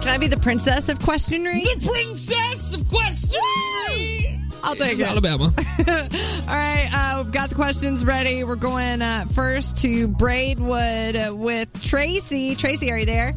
Can 0.01 0.07
I 0.07 0.17
be 0.17 0.27
the 0.27 0.37
princess 0.37 0.87
of 0.87 0.99
questionery? 0.99 1.59
the 1.61 1.85
Princess 1.85 2.73
of 2.73 2.87
Questionery, 2.87 4.39
I'll 4.63 4.75
take 4.75 4.93
is 4.93 5.01
it. 5.01 5.07
Alabama. 5.07 5.45
All 5.57 6.55
right, 6.55 6.89
uh, 6.93 7.21
we've 7.23 7.33
got 7.33 7.49
the 7.49 7.55
questions 7.55 8.05
ready. 8.05 8.43
We're 8.45 8.55
going 8.55 9.01
uh, 9.01 9.25
first 9.33 9.77
to 9.81 10.07
Braidwood 10.07 11.17
with 11.33 11.83
Tracy. 11.83 12.55
Tracy, 12.55 12.91
are 12.91 12.97
you 12.99 13.05
there? 13.05 13.35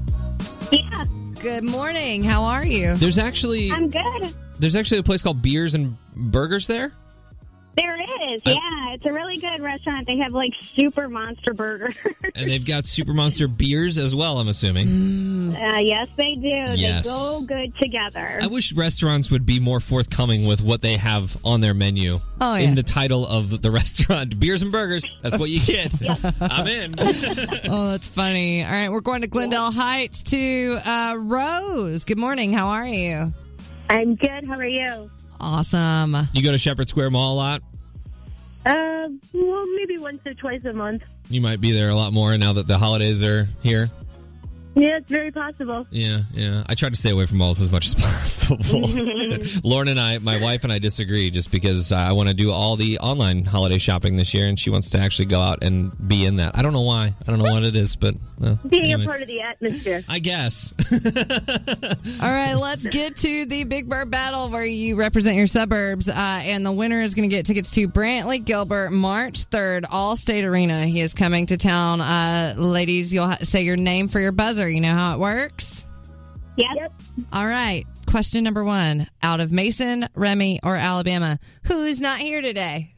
Yeah, 0.71 1.05
Good 1.41 1.63
morning. 1.65 2.23
How 2.25 2.43
are 2.45 2.65
you? 2.65 2.95
There's 2.95 3.19
actually 3.19 3.71
I'm 3.71 3.89
good. 3.89 4.35
there's 4.59 4.75
actually 4.75 4.99
a 4.99 5.03
place 5.05 5.23
called 5.23 5.41
Beers 5.41 5.75
and 5.75 5.97
Burgers 6.17 6.67
there. 6.67 6.93
There 7.79 7.97
is. 8.33 8.43
Yeah, 8.45 8.93
it's 8.95 9.07
a 9.07 9.13
really 9.13 9.37
good 9.39 9.61
restaurant. 9.61 10.07
They 10.07 10.17
have 10.19 10.33
like 10.33 10.53
super 10.61 11.09
monster 11.09 11.55
burgers. 11.55 11.97
And 12.35 12.49
they've 12.49 12.65
got 12.65 12.85
Super 12.85 13.15
Monster 13.15 13.49
beers 13.49 13.99
as 13.99 14.15
well, 14.15 14.39
I'm 14.39 14.47
assuming. 14.49 15.57
uh, 15.57 15.79
yes, 15.79 16.09
they 16.17 16.35
do. 16.35 16.75
Yes. 16.75 17.05
They 17.05 17.11
go 17.11 17.41
good 17.41 17.77
together. 17.79 18.39
I 18.41 18.47
wish 18.47 18.73
restaurants 18.75 19.31
would 19.33 19.45
be 19.45 19.59
more 19.59 19.81
forthcoming 19.81 20.47
with 20.47 20.63
what 20.63 20.81
they 20.81 20.97
have 20.99 21.37
on 21.45 21.61
their 21.61 21.75
menu. 21.75 22.21
Oh, 22.41 22.55
yeah. 22.55 22.69
In 22.69 22.75
the 22.77 22.83
title 22.85 23.27
of 23.27 23.61
the 23.61 23.71
restaurant, 23.73 24.39
beers 24.39 24.63
and 24.63 24.71
burgers. 24.71 25.15
That's 25.23 25.37
what 25.39 25.51
you 25.51 25.59
get. 25.61 25.95
I'm 26.41 26.67
in. 26.69 26.95
Oh, 27.69 27.91
that's 27.91 28.07
funny. 28.09 28.65
All 28.65 28.71
right, 28.71 28.91
we're 28.91 29.01
going 29.01 29.23
to 29.23 29.29
Glendale 29.29 29.73
Heights 29.73 30.23
to 30.25 30.79
uh, 30.85 31.17
Rose. 31.19 32.05
Good 32.05 32.19
morning. 32.19 32.53
How 32.53 32.69
are 32.69 32.87
you? 32.87 33.33
I'm 33.91 34.15
good. 34.15 34.47
How 34.47 34.55
are 34.59 34.67
you? 34.67 35.11
Awesome. 35.41 36.17
You 36.33 36.43
go 36.43 36.53
to 36.53 36.59
Shepherd 36.59 36.89
Square 36.89 37.11
Mall 37.11 37.35
a 37.35 37.37
lot. 37.37 37.63
Uh, 38.67 39.09
well, 39.33 39.65
maybe 39.77 39.99
once 39.99 40.21
or 40.27 40.35
twice 40.35 40.65
a 40.65 40.73
month. 40.73 41.03
You 41.31 41.41
might 41.41 41.61
be 41.61 41.73
there 41.73 41.91
a 41.91 41.95
lot 41.95 42.13
more 42.13 42.37
now 42.37 42.53
that 42.55 42.67
the 42.67 42.79
holidays 42.79 43.23
are 43.23 43.47
here. 43.63 43.89
Yeah, 44.79 44.99
it's 44.99 45.11
very 45.11 45.33
possible. 45.33 45.87
Yeah, 45.91 46.19
yeah. 46.33 46.63
I 46.69 46.75
try 46.75 46.89
to 46.89 46.95
stay 46.97 47.11
away 47.11 47.27
from 47.27 47.39
malls 47.39 47.61
as 47.61 47.71
much 47.71 47.87
as 47.87 47.95
possible. 47.97 48.89
Lauren 49.69 49.89
and 49.89 49.99
I, 49.99 50.19
my 50.19 50.39
wife 50.39 50.63
and 50.65 50.73
I 50.73 50.79
disagree 50.79 51.31
just 51.31 51.51
because 51.51 51.91
I 51.93 52.13
want 52.13 52.29
to 52.29 52.35
do 52.35 52.53
all 52.53 52.77
the 52.77 52.99
online 53.01 53.45
holiday 53.45 53.79
shopping 53.79 54.17
this 54.17 54.33
year 54.35 54.47
and 54.47 54.59
she 54.59 54.71
wants 54.71 54.91
to 54.91 54.99
actually 54.99 55.27
go 55.27 55.41
out 55.41 55.65
and 55.65 55.91
be 56.09 56.25
in 56.25 56.37
that. 56.37 56.57
I 56.57 56.63
don't 56.63 56.73
know 56.73 56.83
why. 56.83 57.07
I 57.21 57.25
don't 57.31 57.39
know 57.41 57.51
what 57.51 57.65
it 57.65 57.75
is, 57.75 57.97
but 57.97 58.15
uh, 58.43 58.55
Being 58.69 58.85
anyways. 58.85 59.05
a 59.05 59.09
part 59.09 59.21
of 59.23 59.27
the 59.27 59.41
atmosphere. 59.41 60.01
I 60.09 60.21
guess. 60.21 60.73
All 62.23 62.31
right, 62.33 62.55
let's 62.55 62.87
get 62.87 63.17
to 63.17 63.47
the 63.47 63.65
Big 63.65 63.89
Burb 63.89 64.11
Battle 64.11 64.49
where 64.51 64.65
you 64.65 64.97
represent 64.97 65.37
your 65.37 65.47
suburbs. 65.49 66.09
Uh, 66.09 66.13
and 66.15 66.65
the 66.65 66.73
winner 66.73 67.01
is 67.03 67.15
going 67.15 67.29
to 67.29 67.35
get 67.35 67.47
tickets 67.47 67.71
to 67.73 67.89
Brantley 67.89 68.45
Gilbert 68.45 68.91
March 68.93 69.51
3rd, 69.51 69.87
All 69.91 70.15
State 70.17 70.45
Arena. 70.45 70.87
He 70.87 71.01
is 71.01 71.15
coming 71.15 71.47
to 71.47 71.57
town. 71.57 72.01
Uh, 72.01 72.55
ladies, 72.57 73.13
you'll 73.13 73.27
ha- 73.27 73.39
say 73.43 73.63
your 73.63 73.77
name 73.77 74.07
for 74.09 74.21
your 74.21 74.33
buzzer. 74.33 74.68
You 74.69 74.81
know 74.81 74.95
how 74.95 75.15
it 75.15 75.21
works? 75.21 75.87
Yep. 76.57 76.93
All 77.33 77.47
right. 77.47 77.85
Question 78.07 78.43
number 78.43 78.65
one 78.65 79.07
out 79.23 79.41
of 79.41 79.53
Mason, 79.53 80.09
Remy, 80.15 80.61
or 80.65 80.75
Alabama, 80.77 81.39
who's 81.65 82.01
not 82.01 82.19
here 82.19 82.41
today? 82.41 82.95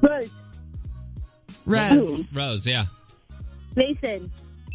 Rose, 0.00 0.30
Rose. 1.64 2.20
Rose, 2.32 2.66
yeah. 2.66 2.84
Mason, 3.74 4.30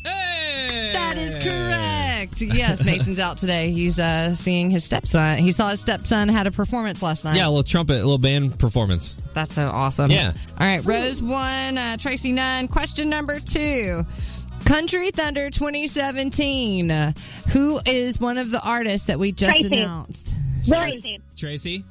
Hey! 0.07 0.91
That 0.93 1.17
is 1.17 1.35
correct. 1.35 2.41
Yes, 2.41 2.85
Mason's 2.85 3.19
out 3.19 3.37
today. 3.37 3.71
He's 3.71 3.99
uh, 3.99 4.33
seeing 4.33 4.69
his 4.69 4.83
stepson. 4.83 5.37
He 5.37 5.51
saw 5.51 5.69
his 5.69 5.81
stepson 5.81 6.29
had 6.29 6.47
a 6.47 6.51
performance 6.51 7.01
last 7.01 7.25
night. 7.25 7.35
Yeah, 7.35 7.47
a 7.47 7.49
little 7.49 7.63
trumpet, 7.63 7.95
a 7.95 7.97
little 7.97 8.17
band 8.17 8.57
performance. 8.57 9.15
That's 9.33 9.55
so 9.55 9.67
awesome. 9.67 10.11
Yeah. 10.11 10.33
All 10.59 10.67
right, 10.67 10.83
Rose 10.85 11.21
one, 11.21 11.77
uh, 11.77 11.97
Tracy 11.97 12.31
none. 12.31 12.67
Question 12.67 13.09
number 13.09 13.39
two. 13.39 14.05
Country 14.67 15.11
Thunder 15.11 15.49
2017. 15.49 16.91
Uh, 16.91 17.13
Who 17.53 17.79
is 17.85 18.19
one 18.19 18.37
of 18.37 18.51
the 18.51 18.61
artists 18.61 19.07
that 19.07 19.17
we 19.17 19.31
just 19.31 19.59
Tracy. 19.59 19.77
announced? 19.81 20.33
Tracy. 20.67 21.19
Tracy, 21.37 21.85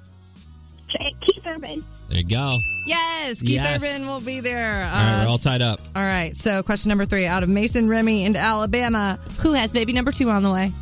Keith 1.23 1.43
Urban. 1.47 1.83
there 2.09 2.19
you 2.19 2.25
go. 2.25 2.57
Yes, 2.87 3.41
Keith 3.41 3.51
Yes. 3.63 3.83
Urban 3.83 4.07
will 4.07 4.21
be 4.21 4.41
there. 4.41 4.85
All 4.85 4.91
right, 4.91 5.21
Uh, 5.21 5.25
we're 5.25 5.31
all 5.31 5.39
tied 5.39 5.63
up. 5.63 5.81
all 5.97 6.03
right, 6.03 6.37
so 6.37 6.63
question 6.63 6.91
number 6.91 7.07
three. 7.07 7.27
Out 7.27 7.43
of 7.43 7.49
Mason, 7.49 7.89
Remy, 7.89 8.27
and 8.27 8.37
Alabama, 8.37 9.19
who 9.41 9.53
has 9.55 9.73
baby 9.73 9.93
number 9.95 10.13
two 10.13 10.29
on 10.29 10.43
the 10.43 10.51
way? 10.53 10.73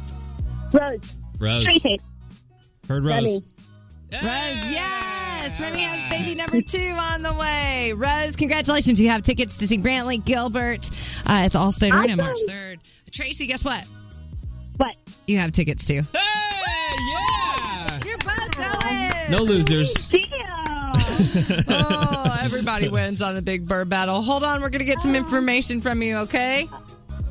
Rose, 0.72 1.16
Rose. 1.38 1.64
Tracy. 1.64 2.00
Heard 2.88 3.04
Rose. 3.04 3.14
Remy. 3.14 3.42
Rose, 4.12 4.74
yes. 5.44 5.60
Remy 5.60 5.80
has 5.80 6.02
baby 6.10 6.34
number 6.34 6.62
two 6.62 6.94
on 6.98 7.22
the 7.22 7.32
way. 7.34 7.92
Rose, 7.94 8.36
congratulations. 8.36 9.00
You 9.00 9.08
have 9.08 9.22
tickets 9.22 9.58
to 9.58 9.68
see 9.68 9.78
Brantley 9.78 10.24
Gilbert 10.24 10.90
uh, 11.26 11.44
at 11.44 11.52
the 11.52 11.58
Allstate 11.58 11.92
Arena 11.92 12.16
March 12.16 12.38
3rd. 12.48 12.78
Tracy, 13.10 13.46
guess 13.46 13.64
what? 13.64 13.86
What? 14.76 14.96
You 15.26 15.38
have 15.38 15.52
tickets 15.52 15.86
too. 15.86 16.00
Hey, 16.12 16.96
yeah! 17.12 18.00
You're 18.04 18.18
both 18.18 18.56
going. 18.56 19.30
No 19.30 19.38
losers. 19.38 19.92
Deal. 20.08 20.28
Oh, 21.68 22.38
everybody 22.42 22.88
wins 22.88 23.20
on 23.20 23.34
the 23.34 23.42
Big 23.42 23.66
Burb 23.66 23.88
Battle. 23.88 24.22
Hold 24.22 24.44
on, 24.44 24.60
we're 24.60 24.68
going 24.68 24.80
to 24.80 24.84
get 24.84 25.00
some 25.00 25.16
information 25.16 25.80
from 25.80 26.02
you, 26.02 26.18
okay? 26.18 26.68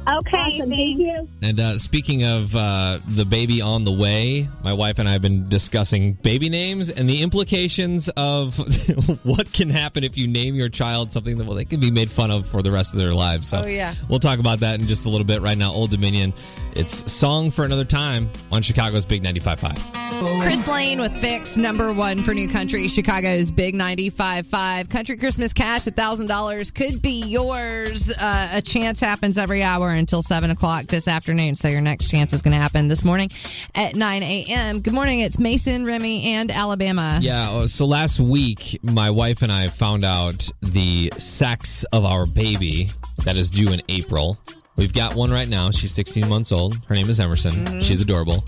Okay. 0.07 0.37
awesome. 0.37 0.69
Thank 0.69 0.99
you. 0.99 1.27
And 1.41 1.59
uh, 1.59 1.77
speaking 1.77 2.23
of 2.25 2.55
uh, 2.55 2.99
the 3.07 3.25
baby 3.25 3.61
on 3.61 3.83
the 3.85 3.91
way, 3.91 4.47
my 4.63 4.73
wife 4.73 4.99
and 4.99 5.07
I 5.07 5.13
have 5.13 5.21
been 5.21 5.47
discussing 5.49 6.13
baby 6.13 6.49
names 6.49 6.89
and 6.89 7.07
the 7.09 7.21
implications 7.21 8.09
of 8.17 8.57
what 9.23 9.51
can 9.53 9.69
happen 9.69 10.03
if 10.03 10.17
you 10.17 10.27
name 10.27 10.55
your 10.55 10.69
child 10.69 11.11
something 11.11 11.37
that 11.37 11.45
well, 11.45 11.55
they 11.55 11.65
can 11.65 11.79
be 11.79 11.91
made 11.91 12.09
fun 12.11 12.31
of 12.31 12.45
for 12.47 12.61
the 12.61 12.71
rest 12.71 12.93
of 12.93 12.99
their 12.99 13.13
lives. 13.13 13.47
So 13.47 13.61
Oh, 13.63 13.65
yeah. 13.65 13.93
we'll 14.09 14.19
talk 14.19 14.39
about 14.39 14.59
that 14.59 14.81
in 14.81 14.87
just 14.87 15.05
a 15.05 15.09
little 15.09 15.25
bit. 15.25 15.41
Right 15.41 15.57
now, 15.57 15.71
Old 15.71 15.91
Dominion. 15.91 16.33
It's 16.75 17.11
Song 17.11 17.51
for 17.51 17.63
Another 17.65 17.85
Time 17.85 18.27
on 18.51 18.61
Chicago's 18.63 19.05
Big 19.05 19.21
95.5. 19.23 20.41
Chris 20.41 20.67
Lane 20.67 20.99
with 21.01 21.15
Fix, 21.17 21.57
number 21.57 21.91
one 21.93 22.23
for 22.23 22.33
New 22.33 22.47
Country, 22.47 22.87
Chicago's 22.87 23.51
Big 23.51 23.75
95.5. 23.75 24.89
Country 24.89 25.17
Christmas 25.17 25.53
Cash, 25.53 25.83
$1,000 25.83 26.73
could 26.73 27.01
be 27.01 27.23
yours. 27.25 28.09
Uh, 28.11 28.49
a 28.53 28.61
chance 28.61 28.99
happens 28.99 29.37
every 29.37 29.61
hour 29.63 29.92
until 29.93 30.21
7 30.21 30.49
o'clock 30.49 30.85
this 30.85 31.07
afternoon. 31.07 31.55
So 31.55 31.67
your 31.67 31.81
next 31.81 32.09
chance 32.09 32.33
is 32.33 32.41
going 32.41 32.53
to 32.53 32.61
happen 32.61 32.87
this 32.87 33.03
morning 33.03 33.29
at 33.75 33.95
9 33.95 34.23
a.m. 34.23 34.81
Good 34.81 34.93
morning. 34.93 35.19
It's 35.19 35.39
Mason, 35.39 35.85
Remy, 35.85 36.25
and 36.33 36.51
Alabama. 36.51 37.19
Yeah, 37.21 37.49
uh, 37.49 37.67
so 37.67 37.85
last 37.85 38.19
week, 38.19 38.79
my 38.83 39.09
wife 39.09 39.41
and 39.41 39.51
I 39.51 39.67
found 39.67 40.05
out 40.05 40.49
the 40.61 41.11
sex 41.17 41.83
of 41.85 42.05
our 42.05 42.25
baby 42.25 42.89
that 43.25 43.37
is 43.37 43.49
due 43.49 43.71
in 43.71 43.81
April. 43.89 44.37
We've 44.75 44.93
got 44.93 45.15
one 45.15 45.31
right 45.31 45.47
now. 45.47 45.69
She's 45.71 45.93
16 45.93 46.27
months 46.27 46.51
old. 46.51 46.77
Her 46.85 46.95
name 46.95 47.09
is 47.09 47.19
Emerson. 47.19 47.81
She's 47.81 48.01
adorable 48.01 48.43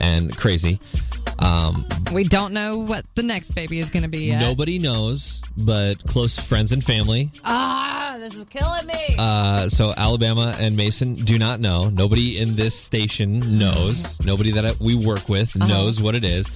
and 0.00 0.36
crazy. 0.36 0.80
Um, 1.38 1.86
We 2.12 2.24
don't 2.24 2.52
know 2.52 2.78
what 2.78 3.04
the 3.14 3.22
next 3.22 3.54
baby 3.54 3.78
is 3.78 3.90
going 3.90 4.02
to 4.02 4.08
be 4.08 4.26
yet. 4.26 4.40
nobody 4.40 4.78
knows, 4.78 5.42
but 5.56 6.02
close 6.04 6.38
friends 6.38 6.72
and 6.72 6.82
family. 6.82 7.30
Ah, 7.44 8.16
this 8.18 8.34
is 8.34 8.44
killing 8.46 8.86
me. 8.86 9.16
Uh, 9.18 9.68
so 9.68 9.92
Alabama 9.96 10.54
and 10.58 10.76
Mason 10.76 11.14
do 11.14 11.38
not 11.38 11.60
know. 11.60 11.90
Nobody 11.90 12.38
in 12.38 12.56
this 12.56 12.74
station 12.74 13.58
knows. 13.58 14.18
Nobody 14.20 14.50
that 14.52 14.80
we 14.80 14.94
work 14.94 15.28
with 15.28 15.54
knows 15.56 16.00
what 16.00 16.14
it 16.14 16.24
is. 16.24 16.50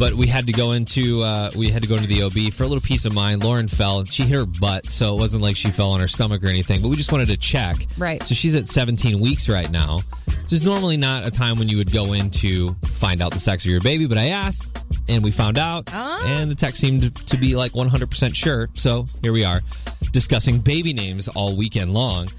But 0.00 0.14
we 0.14 0.26
had 0.26 0.46
to 0.46 0.52
go 0.54 0.72
into 0.72 1.22
uh, 1.22 1.50
we 1.54 1.68
had 1.70 1.82
to 1.82 1.88
go 1.88 1.94
into 1.94 2.06
the 2.06 2.22
OB 2.22 2.54
for 2.54 2.64
a 2.64 2.66
little 2.66 2.80
peace 2.80 3.04
of 3.04 3.12
mind. 3.12 3.44
Lauren 3.44 3.68
fell. 3.68 4.02
She 4.04 4.22
hit 4.22 4.34
her 4.34 4.46
butt, 4.46 4.90
so 4.90 5.14
it 5.14 5.20
wasn't 5.20 5.42
like 5.42 5.56
she 5.56 5.70
fell 5.70 5.90
on 5.90 6.00
her 6.00 6.08
stomach 6.08 6.42
or 6.42 6.48
anything. 6.48 6.80
But 6.80 6.88
we 6.88 6.96
just 6.96 7.12
wanted 7.12 7.28
to 7.28 7.36
check. 7.36 7.86
Right. 7.98 8.22
So 8.22 8.34
she's 8.34 8.54
at 8.54 8.66
17 8.66 9.20
weeks 9.20 9.46
right 9.48 9.70
now. 9.70 10.00
Which 10.26 10.54
is 10.54 10.62
normally 10.62 10.96
not 10.96 11.26
a 11.26 11.30
time 11.30 11.58
when 11.58 11.68
you 11.68 11.76
would 11.76 11.92
go 11.92 12.14
in 12.14 12.30
to 12.30 12.72
find 12.86 13.20
out 13.20 13.32
the 13.32 13.38
sex 13.38 13.64
of 13.66 13.70
your 13.70 13.82
baby. 13.82 14.06
But 14.06 14.16
I 14.16 14.28
asked, 14.28 14.82
and 15.08 15.22
we 15.22 15.30
found 15.30 15.58
out, 15.58 15.90
Oh. 15.92 16.24
and 16.26 16.50
the 16.50 16.54
techs 16.56 16.78
seemed 16.78 17.14
to 17.28 17.36
be 17.36 17.54
like 17.54 17.72
100% 17.72 18.34
sure. 18.34 18.70
So 18.74 19.04
here 19.22 19.32
we 19.34 19.44
are, 19.44 19.60
discussing 20.12 20.58
baby 20.60 20.92
names 20.94 21.28
all 21.28 21.54
weekend 21.56 21.92
long. 21.92 22.30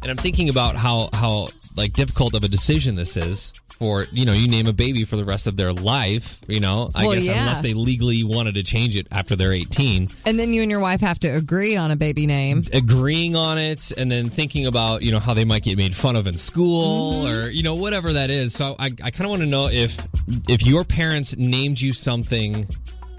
And 0.00 0.10
I'm 0.10 0.16
thinking 0.16 0.48
about 0.48 0.74
how 0.76 1.10
how 1.12 1.48
like 1.76 1.92
difficult 1.92 2.34
of 2.34 2.42
a 2.42 2.48
decision 2.48 2.94
this 2.96 3.16
is 3.16 3.52
for 3.82 4.06
you 4.12 4.24
know 4.24 4.32
you 4.32 4.46
name 4.46 4.68
a 4.68 4.72
baby 4.72 5.04
for 5.04 5.16
the 5.16 5.24
rest 5.24 5.48
of 5.48 5.56
their 5.56 5.72
life. 5.72 6.38
You 6.46 6.60
know, 6.60 6.88
I 6.94 7.04
Well, 7.04 7.16
guess 7.16 7.26
yeah. 7.26 7.40
unless 7.40 7.62
they 7.62 7.74
legally 7.74 8.22
wanted 8.22 8.54
to 8.54 8.62
change 8.62 8.94
it 8.94 9.08
after 9.10 9.34
they're 9.34 9.52
18, 9.52 10.08
and 10.24 10.38
then 10.38 10.52
you 10.52 10.62
and 10.62 10.70
your 10.70 10.78
wife 10.78 11.00
have 11.00 11.18
to 11.20 11.28
agree 11.28 11.76
on 11.76 11.90
a 11.90 11.96
baby 11.96 12.26
name. 12.26 12.64
agreeing 12.72 13.34
on 13.34 13.58
it, 13.58 13.90
and 13.96 14.08
then 14.08 14.30
thinking 14.30 14.66
about 14.66 15.02
you 15.02 15.10
know 15.10 15.18
how 15.18 15.34
they 15.34 15.44
might 15.44 15.64
get 15.64 15.76
made 15.76 15.96
fun 15.96 16.14
of 16.14 16.28
in 16.28 16.36
school 16.36 17.24
mm-hmm. 17.24 17.34
or 17.34 17.50
you 17.50 17.64
know 17.64 17.74
whatever 17.74 18.12
that 18.12 18.30
is. 18.30 18.54
So 18.54 18.76
I 18.78 18.86
I 18.86 19.10
kind 19.10 19.22
of 19.22 19.30
want 19.30 19.42
to 19.42 19.48
know 19.48 19.68
if 19.68 20.06
if 20.48 20.64
your 20.64 20.84
parents 20.84 21.36
named 21.36 21.80
you 21.80 21.92
something 21.92 22.68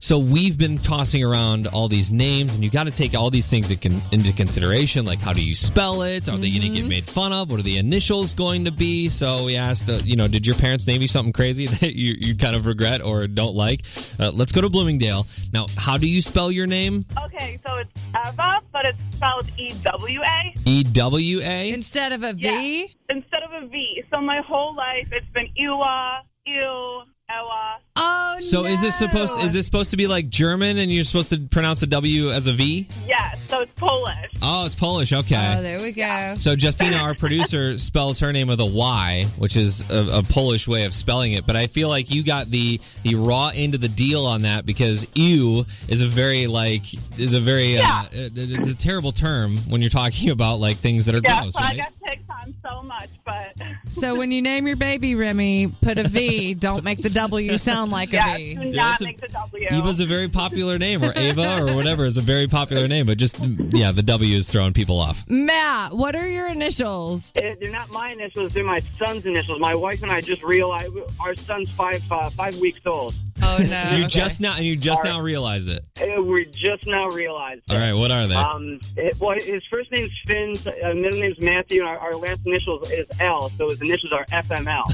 So 0.03 0.19
we've 0.19 0.57
been 0.57 0.79
tossing 0.79 1.23
around 1.23 1.67
all 1.67 1.87
these 1.87 2.11
names, 2.11 2.55
and 2.55 2.65
you 2.65 2.71
got 2.71 2.85
to 2.85 2.91
take 2.91 3.15
all 3.15 3.29
these 3.31 3.51
things 3.51 3.71
into 3.71 4.33
consideration. 4.33 5.05
Like, 5.05 5.19
how 5.19 5.35
do 5.35 5.45
you 5.45 5.55
spell 5.55 6.01
it? 6.03 6.27
Are 6.27 6.39
they 6.39 6.49
going 6.49 6.63
to 6.63 6.81
get 6.81 6.89
made 6.89 7.07
fun 7.07 7.35
of? 7.35 7.51
What 7.51 7.61
are 7.61 7.63
the 7.63 7.77
initials 7.77 8.33
going 8.33 8.65
to 8.65 8.73
be? 8.73 9.11
So 9.11 9.45
we 9.45 9.57
asked, 9.57 9.91
uh, 9.91 10.01
you 10.03 10.17
know, 10.17 10.27
did 10.27 10.47
your 10.47 10.57
parents 10.57 10.87
name 10.87 11.03
you 11.03 11.07
something 11.07 11.35
crazy 11.35 11.67
that 11.81 11.95
you, 11.95 12.15
you 12.19 12.35
kind 12.35 12.57
of 12.57 12.65
regret 12.65 13.03
or 13.03 13.27
don't 13.27 13.55
like? 13.55 13.83
Uh, 14.19 14.31
let's 14.31 14.53
go 14.53 14.63
to 14.63 14.71
Bloomingdale. 14.71 15.27
Now, 15.53 15.67
how 15.77 15.99
do 15.99 16.09
you 16.09 16.23
spell 16.23 16.51
your 16.51 16.67
name? 16.67 17.05
Okay, 17.27 17.61
so 17.67 17.77
it's 17.77 18.09
Eva, 18.09 18.63
but 18.73 18.87
it's 18.87 19.17
spelled 19.17 19.51
E 19.59 19.69
W 19.85 20.23
A 20.23 20.55
E 20.65 20.83
W 20.83 21.41
A. 21.43 21.73
Instead 21.73 22.13
of 22.13 22.23
a 22.23 22.33
V? 22.33 22.97
instead 23.11 23.43
of 23.43 23.63
a 23.63 23.67
V. 23.67 24.03
So 24.13 24.21
my 24.23 24.41
whole 24.41 24.75
life 24.75 25.09
it's 25.13 25.29
been 25.35 25.49
Ewa, 25.57 26.23
Ew, 26.47 26.55
Ewa. 26.55 27.05
Oh, 27.33 28.37
So 28.41 28.65
is 28.65 28.81
this 28.81 28.97
supposed 28.97 29.39
is 29.41 29.53
this 29.53 29.67
supposed 29.67 29.91
to 29.91 29.97
be 29.97 30.07
like 30.07 30.29
German 30.31 30.79
and 30.79 30.91
you're 30.91 31.05
supposed 31.05 31.31
to 31.31 31.39
pronounce 31.41 31.81
the 31.81 31.87
W 31.89 32.31
as 32.31 32.47
a 32.47 32.53
V? 32.53 32.89
Yes, 33.07 33.37
so 33.49 33.61
it's 33.63 33.73
Polish. 33.77 34.17
Oh, 34.41 34.65
it's 34.65 34.75
Polish. 34.75 35.13
Okay. 35.13 35.55
Oh, 35.59 35.61
there 35.61 35.81
we 35.81 35.93
go. 35.93 36.35
So 36.39 36.55
Justina, 36.59 36.97
our 37.03 37.15
producer, 37.15 37.77
spells 37.79 38.19
her 38.21 38.33
name 38.33 38.49
with 38.49 38.61
a 38.61 38.65
Y, 38.67 39.27
which 39.37 39.57
is 39.57 39.89
a, 39.91 40.19
a 40.19 40.23
Polish 40.23 40.67
way 40.67 40.85
of 40.85 40.95
spelling 40.95 41.33
it. 41.33 41.47
But 41.47 41.57
I 41.57 41.67
feel 41.67 41.89
like 41.89 42.11
you 42.11 42.23
got 42.23 42.51
the 42.51 42.81
the 43.03 43.17
raw 43.17 43.51
end 43.55 43.75
of 43.75 43.81
the 43.83 43.89
deal 43.89 44.25
on 44.25 44.43
that 44.43 44.65
because 44.65 45.07
"ew" 45.15 45.67
is 45.89 46.01
a 46.01 46.07
very 46.07 46.47
like 46.47 46.85
is 47.19 47.35
a 47.35 47.41
very 47.41 47.75
Yeah. 47.75 48.03
uh, 48.05 48.09
it- 48.13 48.33
it's 48.37 48.67
a 48.69 48.75
terrible 48.75 49.13
term 49.13 49.57
when 49.69 49.81
you're 49.83 49.91
talking 49.91 50.31
about 50.31 50.61
like 50.61 50.79
things 50.79 51.05
that 51.07 51.15
are 51.15 51.21
Yeah, 51.23 51.41
gross, 51.43 51.55
so 51.55 51.61
I 51.61 51.65
right? 51.71 51.79
got 51.79 51.93
picked 52.07 52.31
on 52.31 52.55
so 52.63 52.83
much, 52.83 53.11
but 53.27 53.55
So 53.93 54.15
when 54.17 54.31
you 54.31 54.41
name 54.41 54.67
your 54.67 54.77
baby 54.77 55.15
Remy, 55.15 55.69
put 55.83 55.99
a 55.99 56.05
V. 56.09 56.55
Don't 56.61 56.85
make 56.85 57.01
the 57.03 57.11
W 57.29 57.59
sound 57.59 57.91
like 57.99 58.13
yeah, 58.13 58.37
a 58.37 58.55
do 58.55 58.69
Yeah, 58.69 58.93
it's 58.93 59.03
a- 59.03 59.05
make 59.05 59.21
the 59.21 59.29
Eva's 59.73 60.01
a 60.01 60.07
very 60.07 60.29
popular 60.29 60.79
name, 60.79 61.05
or 61.05 61.13
Ava, 61.15 61.63
or 61.63 61.75
whatever 61.77 62.05
is 62.05 62.17
a 62.17 62.21
very 62.21 62.47
popular 62.49 62.89
name. 62.89 63.07
But 63.07 63.19
just 63.19 63.39
yeah, 63.73 63.93
the 63.93 64.03
W 64.03 64.37
is 64.37 64.49
throwing 64.49 64.73
people 64.73 64.99
off. 64.99 65.25
Matt, 65.29 65.93
what 65.95 66.17
are 66.17 66.27
your 66.29 66.49
initials? 66.51 67.33
Eh, 67.37 67.55
They're 67.61 67.71
not 67.71 67.91
my 67.93 68.11
initials; 68.11 68.55
they're 68.55 68.65
my 68.65 68.81
son's 68.99 69.27
initials. 69.27 69.61
My 69.61 69.75
wife 69.75 70.03
and 70.03 70.11
I 70.11 70.21
just 70.21 70.43
realized 70.43 70.93
our 71.21 71.35
son's 71.37 71.71
five 71.73 72.03
uh, 72.11 72.31
five 72.31 72.57
weeks 72.59 72.81
old. 72.87 73.15
Oh 73.53 73.59
no! 73.69 73.97
You 73.97 74.07
just 74.07 74.41
now 74.41 74.55
and 74.57 74.65
you 74.65 74.77
just 74.77 75.05
All 75.05 75.11
right. 75.11 75.17
now 75.17 75.23
realized 75.23 75.69
it. 75.69 75.85
Eh, 76.01 76.19
We 76.19 76.45
just 76.47 76.87
now 76.87 77.09
realized. 77.09 77.63
All 77.71 77.79
right, 77.79 77.93
what 77.93 78.11
are 78.11 78.27
they? 78.27 78.35
Um, 78.35 78.79
it, 78.97 79.19
well, 79.21 79.37
his 79.39 79.63
first 79.71 79.91
name's 79.91 80.11
Finn, 80.27 80.55
uh, 80.85 80.95
middle 80.95 81.21
name's 81.21 81.41
Matthew, 81.41 81.81
and 81.81 81.89
our, 81.89 81.99
our 81.99 82.15
last 82.17 82.47
initials 82.47 82.91
is 82.91 83.07
L, 83.19 83.49
so 83.51 83.71
his 83.71 83.81
initials 83.81 84.13
are 84.13 84.25
FML. 84.27 84.85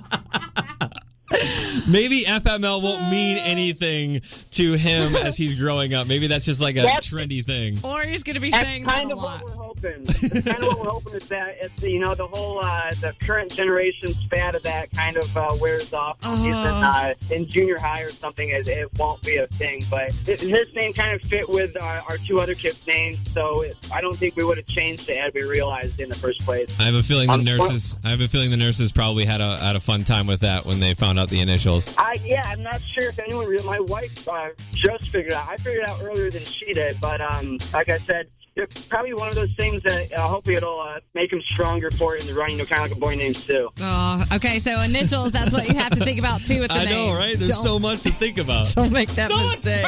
Maybe 1.89 2.23
FML 2.23 2.81
won't 2.81 3.09
mean 3.09 3.37
anything 3.37 4.21
to 4.51 4.73
him 4.73 5.15
as 5.15 5.37
he's 5.37 5.55
growing 5.55 5.93
up. 5.93 6.07
Maybe 6.07 6.27
that's 6.27 6.45
just 6.45 6.61
like 6.61 6.75
a 6.75 6.81
That's- 6.81 7.07
trendy 7.07 7.43
thing. 7.45 7.77
or 7.83 8.01
he's 8.01 8.23
going 8.23 8.35
to 8.35 8.39
be 8.41 8.49
That's 8.51 8.63
saying 8.63 8.83
that 8.85 8.91
kind 8.95 9.09
a 9.09 9.13
of 9.15 9.17
lot. 9.23 9.43
what 9.43 9.57
we're 9.57 9.63
hoping. 9.63 10.05
Kind 10.05 10.63
of 10.63 10.65
what 10.65 10.79
we're 10.79 10.89
hoping 10.89 11.13
is 11.13 11.27
that 11.29 11.57
it's 11.61 11.83
you 11.83 11.99
know 11.99 12.13
the 12.15 12.27
whole 12.27 12.59
uh, 12.63 12.91
the 13.01 13.13
current 13.21 13.51
generation 13.51 14.09
spat 14.09 14.55
of 14.55 14.63
that 14.63 14.91
kind 14.91 15.17
of 15.17 15.35
uh, 15.37 15.55
wears 15.59 15.91
off. 15.93 16.17
When 16.23 16.37
He's 16.37 16.55
in, 16.55 16.55
uh, 16.55 17.13
in 17.31 17.47
junior 17.47 17.77
high 17.79 18.01
or 18.01 18.09
something, 18.09 18.49
it, 18.49 18.67
it 18.67 18.89
won't 18.99 19.21
be 19.23 19.37
a 19.37 19.47
thing. 19.47 19.81
But 19.89 20.13
his 20.13 20.73
name 20.75 20.93
kind 20.93 21.15
of 21.19 21.27
fit 21.27 21.47
with 21.49 21.75
our, 21.81 21.97
our 22.09 22.17
two 22.27 22.39
other 22.39 22.53
kids' 22.55 22.85
names, 22.85 23.17
so 23.31 23.61
it, 23.61 23.75
I 23.93 24.01
don't 24.01 24.15
think 24.17 24.35
we 24.35 24.43
would 24.43 24.57
have 24.57 24.67
changed 24.67 25.09
it 25.09 25.17
had 25.17 25.33
we 25.33 25.43
realized 25.43 25.99
in 25.99 26.09
the 26.09 26.15
first 26.17 26.41
place. 26.41 26.79
I 26.79 26.83
have 26.83 26.95
a 26.95 27.03
feeling 27.03 27.27
the 27.27 27.33
Um, 27.33 27.43
nurses. 27.43 27.95
I 28.03 28.09
have 28.09 28.21
a 28.21 28.27
feeling 28.27 28.51
the 28.51 28.57
nurses 28.57 28.91
probably 28.91 29.25
had 29.25 29.41
a 29.41 29.57
had 29.57 29.75
a 29.75 29.79
fun 29.79 30.03
time 30.03 30.27
with 30.27 30.41
that 30.41 30.65
when 30.65 30.79
they 30.79 30.93
found 30.93 31.19
out 31.19 31.20
the 31.29 31.39
initials. 31.39 31.95
I 31.97 32.17
yeah, 32.23 32.43
I'm 32.45 32.63
not 32.63 32.81
sure 32.81 33.09
if 33.09 33.19
anyone. 33.19 33.55
My 33.65 33.79
wife 33.79 34.27
uh, 34.27 34.49
just 34.71 35.09
figured 35.09 35.33
out. 35.33 35.47
I 35.47 35.57
figured 35.57 35.87
out 35.87 36.01
earlier 36.01 36.31
than 36.31 36.45
she 36.45 36.73
did, 36.73 36.99
but 37.01 37.21
um, 37.21 37.57
like 37.73 37.89
I 37.89 37.99
said, 37.99 38.27
it's 38.55 38.85
probably 38.87 39.13
one 39.13 39.29
of 39.29 39.35
those 39.35 39.53
things 39.53 39.81
that 39.83 40.11
uh, 40.13 40.27
hopefully 40.27 40.55
it'll 40.55 40.79
uh, 40.79 40.99
make 41.13 41.31
him 41.31 41.41
stronger 41.41 41.89
for 41.91 42.15
it 42.15 42.21
in 42.21 42.27
the 42.27 42.33
running. 42.33 42.57
You 42.57 42.63
know, 42.63 42.65
kind 42.67 42.83
of 42.83 42.89
like 42.89 42.97
a 42.97 42.99
boy 42.99 43.15
named 43.15 43.37
Sue. 43.37 43.69
Oh, 43.79 44.23
okay. 44.33 44.59
So 44.59 44.79
initials, 44.81 45.31
that's 45.31 45.51
what 45.51 45.67
you 45.69 45.75
have 45.75 45.91
to 45.97 46.03
think 46.03 46.19
about 46.19 46.41
too 46.43 46.59
with 46.59 46.67
the 46.69 46.75
I 46.75 46.85
name. 46.85 47.07
know, 47.07 47.15
right? 47.15 47.37
There's 47.37 47.51
Don't- 47.51 47.63
so 47.63 47.79
much 47.79 48.01
to 48.01 48.11
think 48.11 48.37
about. 48.37 48.67
Don't 48.75 48.91
make 48.91 49.09
that 49.11 49.29
mistake. 49.29 49.85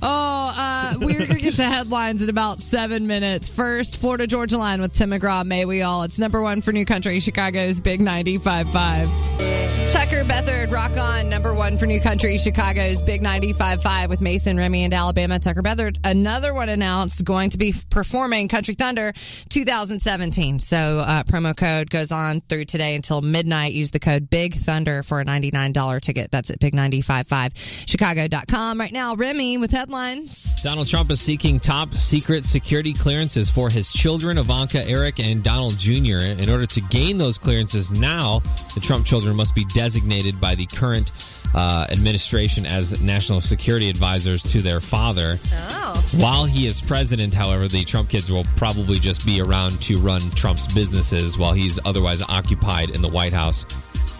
Oh, 0.00 0.54
uh, 0.56 0.94
we're 1.00 1.18
going 1.18 1.30
to 1.34 1.40
get 1.40 1.56
to 1.56 1.64
headlines 1.64 2.22
in 2.22 2.28
about 2.28 2.60
seven 2.60 3.06
minutes. 3.06 3.48
First, 3.48 3.96
Florida 3.98 4.26
Georgia 4.26 4.58
line 4.58 4.80
with 4.80 4.92
Tim 4.92 5.10
McGraw. 5.10 5.44
May 5.44 5.64
we 5.64 5.82
all? 5.82 6.02
It's 6.04 6.18
number 6.18 6.40
one 6.40 6.62
for 6.62 6.72
New 6.72 6.84
Country, 6.84 7.18
Chicago's 7.20 7.80
Big 7.80 8.00
95.5. 8.00 9.52
Tucker 9.92 10.24
Beathard, 10.24 10.70
Rock 10.72 10.96
On, 10.98 11.28
number 11.28 11.52
one 11.52 11.76
for 11.76 11.84
New 11.86 12.00
Country, 12.00 12.38
Chicago's 12.38 13.02
Big 13.02 13.20
95.5 13.22 14.08
with 14.08 14.20
Mason, 14.22 14.56
Remy, 14.56 14.84
and 14.84 14.94
Alabama. 14.94 15.38
Tucker 15.38 15.62
Beathard, 15.62 15.98
another 16.02 16.54
one 16.54 16.70
announced, 16.70 17.22
going 17.24 17.50
to 17.50 17.58
be 17.58 17.72
performing 17.90 18.48
Country 18.48 18.74
Thunder 18.74 19.12
2017. 19.48 20.58
So 20.58 20.98
uh, 20.98 21.22
promo 21.24 21.56
code 21.56 21.88
goes 21.90 22.12
on 22.12 22.40
through 22.42 22.66
today 22.66 22.94
until 22.94 23.22
midnight. 23.22 23.72
Use 23.72 23.90
the 23.90 24.00
code 24.00 24.30
Big 24.30 24.56
Thunder 24.56 25.02
for 25.02 25.20
a 25.20 25.24
$99 25.24 26.00
ticket. 26.00 26.30
That's 26.30 26.50
at 26.50 26.60
big955chicago.com. 26.60 28.80
Right 28.80 28.92
now, 28.92 29.14
Remy 29.14 29.58
with 29.58 29.70
headlines. 29.70 30.54
Donald 30.62 30.86
Trump 30.86 31.10
is 31.10 31.20
seeking 31.20 31.60
top 31.60 31.92
secret 31.94 32.44
security 32.44 32.92
clearances 32.92 33.50
for 33.50 33.70
his 33.70 33.92
children, 33.92 34.38
Ivanka, 34.38 34.86
Eric, 34.88 35.20
and 35.20 35.42
Donald 35.42 35.78
Jr. 35.78 36.18
In 36.18 36.48
order 36.48 36.66
to 36.66 36.80
gain 36.82 37.18
those 37.18 37.38
clearances 37.38 37.90
now, 37.90 38.40
the 38.74 38.80
Trump 38.80 39.06
children 39.06 39.36
must 39.36 39.54
be 39.54 39.64
designated 39.66 40.40
by 40.40 40.54
the 40.54 40.66
current 40.66 41.12
uh, 41.54 41.86
administration 41.90 42.66
as 42.66 43.00
national 43.02 43.40
security 43.40 43.88
advisors 43.90 44.42
to 44.44 44.62
their 44.62 44.80
father. 44.80 45.38
Oh. 45.52 46.06
While 46.16 46.44
he 46.44 46.66
is 46.66 46.80
president, 46.82 47.32
however, 47.34 47.68
the 47.68 47.84
Trump 47.84 48.08
kids 48.08 48.30
will 48.30 48.44
probably 48.56 48.98
just 48.98 49.24
be 49.26 49.40
around 49.40 49.80
to 49.82 49.98
run 49.98 50.20
Trump's 50.32 50.72
businesses 50.74 51.38
while 51.38 51.52
he's 51.52 51.78
otherwise 51.84 52.22
occupied 52.28 52.90
in 52.90 53.02
the 53.02 53.08
White 53.08 53.32
House. 53.32 53.64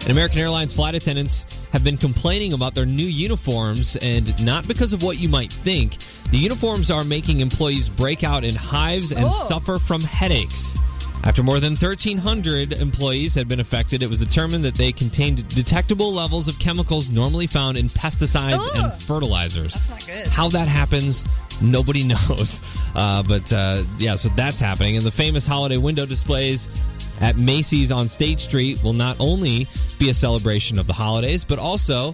And 0.01 0.11
American 0.11 0.39
Airlines 0.39 0.73
flight 0.73 0.95
attendants 0.95 1.45
have 1.71 1.83
been 1.83 1.97
complaining 1.97 2.53
about 2.53 2.73
their 2.73 2.85
new 2.85 3.05
uniforms, 3.05 3.95
and 3.97 4.43
not 4.45 4.67
because 4.67 4.93
of 4.93 5.03
what 5.03 5.19
you 5.19 5.27
might 5.29 5.51
think. 5.51 5.97
The 6.31 6.37
uniforms 6.37 6.89
are 6.89 7.03
making 7.03 7.41
employees 7.41 7.89
break 7.89 8.23
out 8.23 8.43
in 8.43 8.55
hives 8.55 9.11
and 9.11 9.25
Oh. 9.25 9.29
suffer 9.29 9.77
from 9.79 10.01
headaches. 10.01 10.77
After 11.25 11.41
more 11.41 11.61
than 11.61 11.71
1,300 11.71 12.73
employees 12.73 13.33
had 13.33 13.47
been 13.47 13.61
affected, 13.61 14.03
it 14.03 14.09
was 14.09 14.19
determined 14.19 14.65
that 14.65 14.75
they 14.75 14.91
contained 14.91 15.47
detectable 15.47 16.13
levels 16.13 16.49
of 16.49 16.59
chemicals 16.59 17.09
normally 17.09 17.47
found 17.47 17.77
in 17.77 17.85
pesticides 17.85 18.67
and 18.75 18.91
fertilizers. 18.93 19.73
That's 19.73 19.89
not 19.89 20.05
good. 20.05 20.27
How 20.27 20.49
that 20.49 20.67
happens, 20.67 21.23
nobody 21.61 22.03
knows. 22.07 22.61
Uh, 22.93 23.23
but 23.23 23.51
uh, 23.53 23.83
yeah, 23.99 24.15
so 24.15 24.27
that's 24.35 24.59
happening. 24.59 24.97
And 24.97 25.05
the 25.05 25.11
famous 25.11 25.47
holiday 25.47 25.77
window 25.77 26.05
displays 26.05 26.67
at 27.21 27.37
Macy's 27.37 27.89
on 27.89 28.09
State 28.09 28.41
Street 28.41 28.83
will 28.83 28.93
not 28.93 29.15
only 29.21 29.65
be 29.99 30.09
a 30.09 30.13
celebration 30.13 30.77
of 30.77 30.87
the 30.87 30.93
holidays, 30.93 31.45
but 31.45 31.57
also 31.57 32.13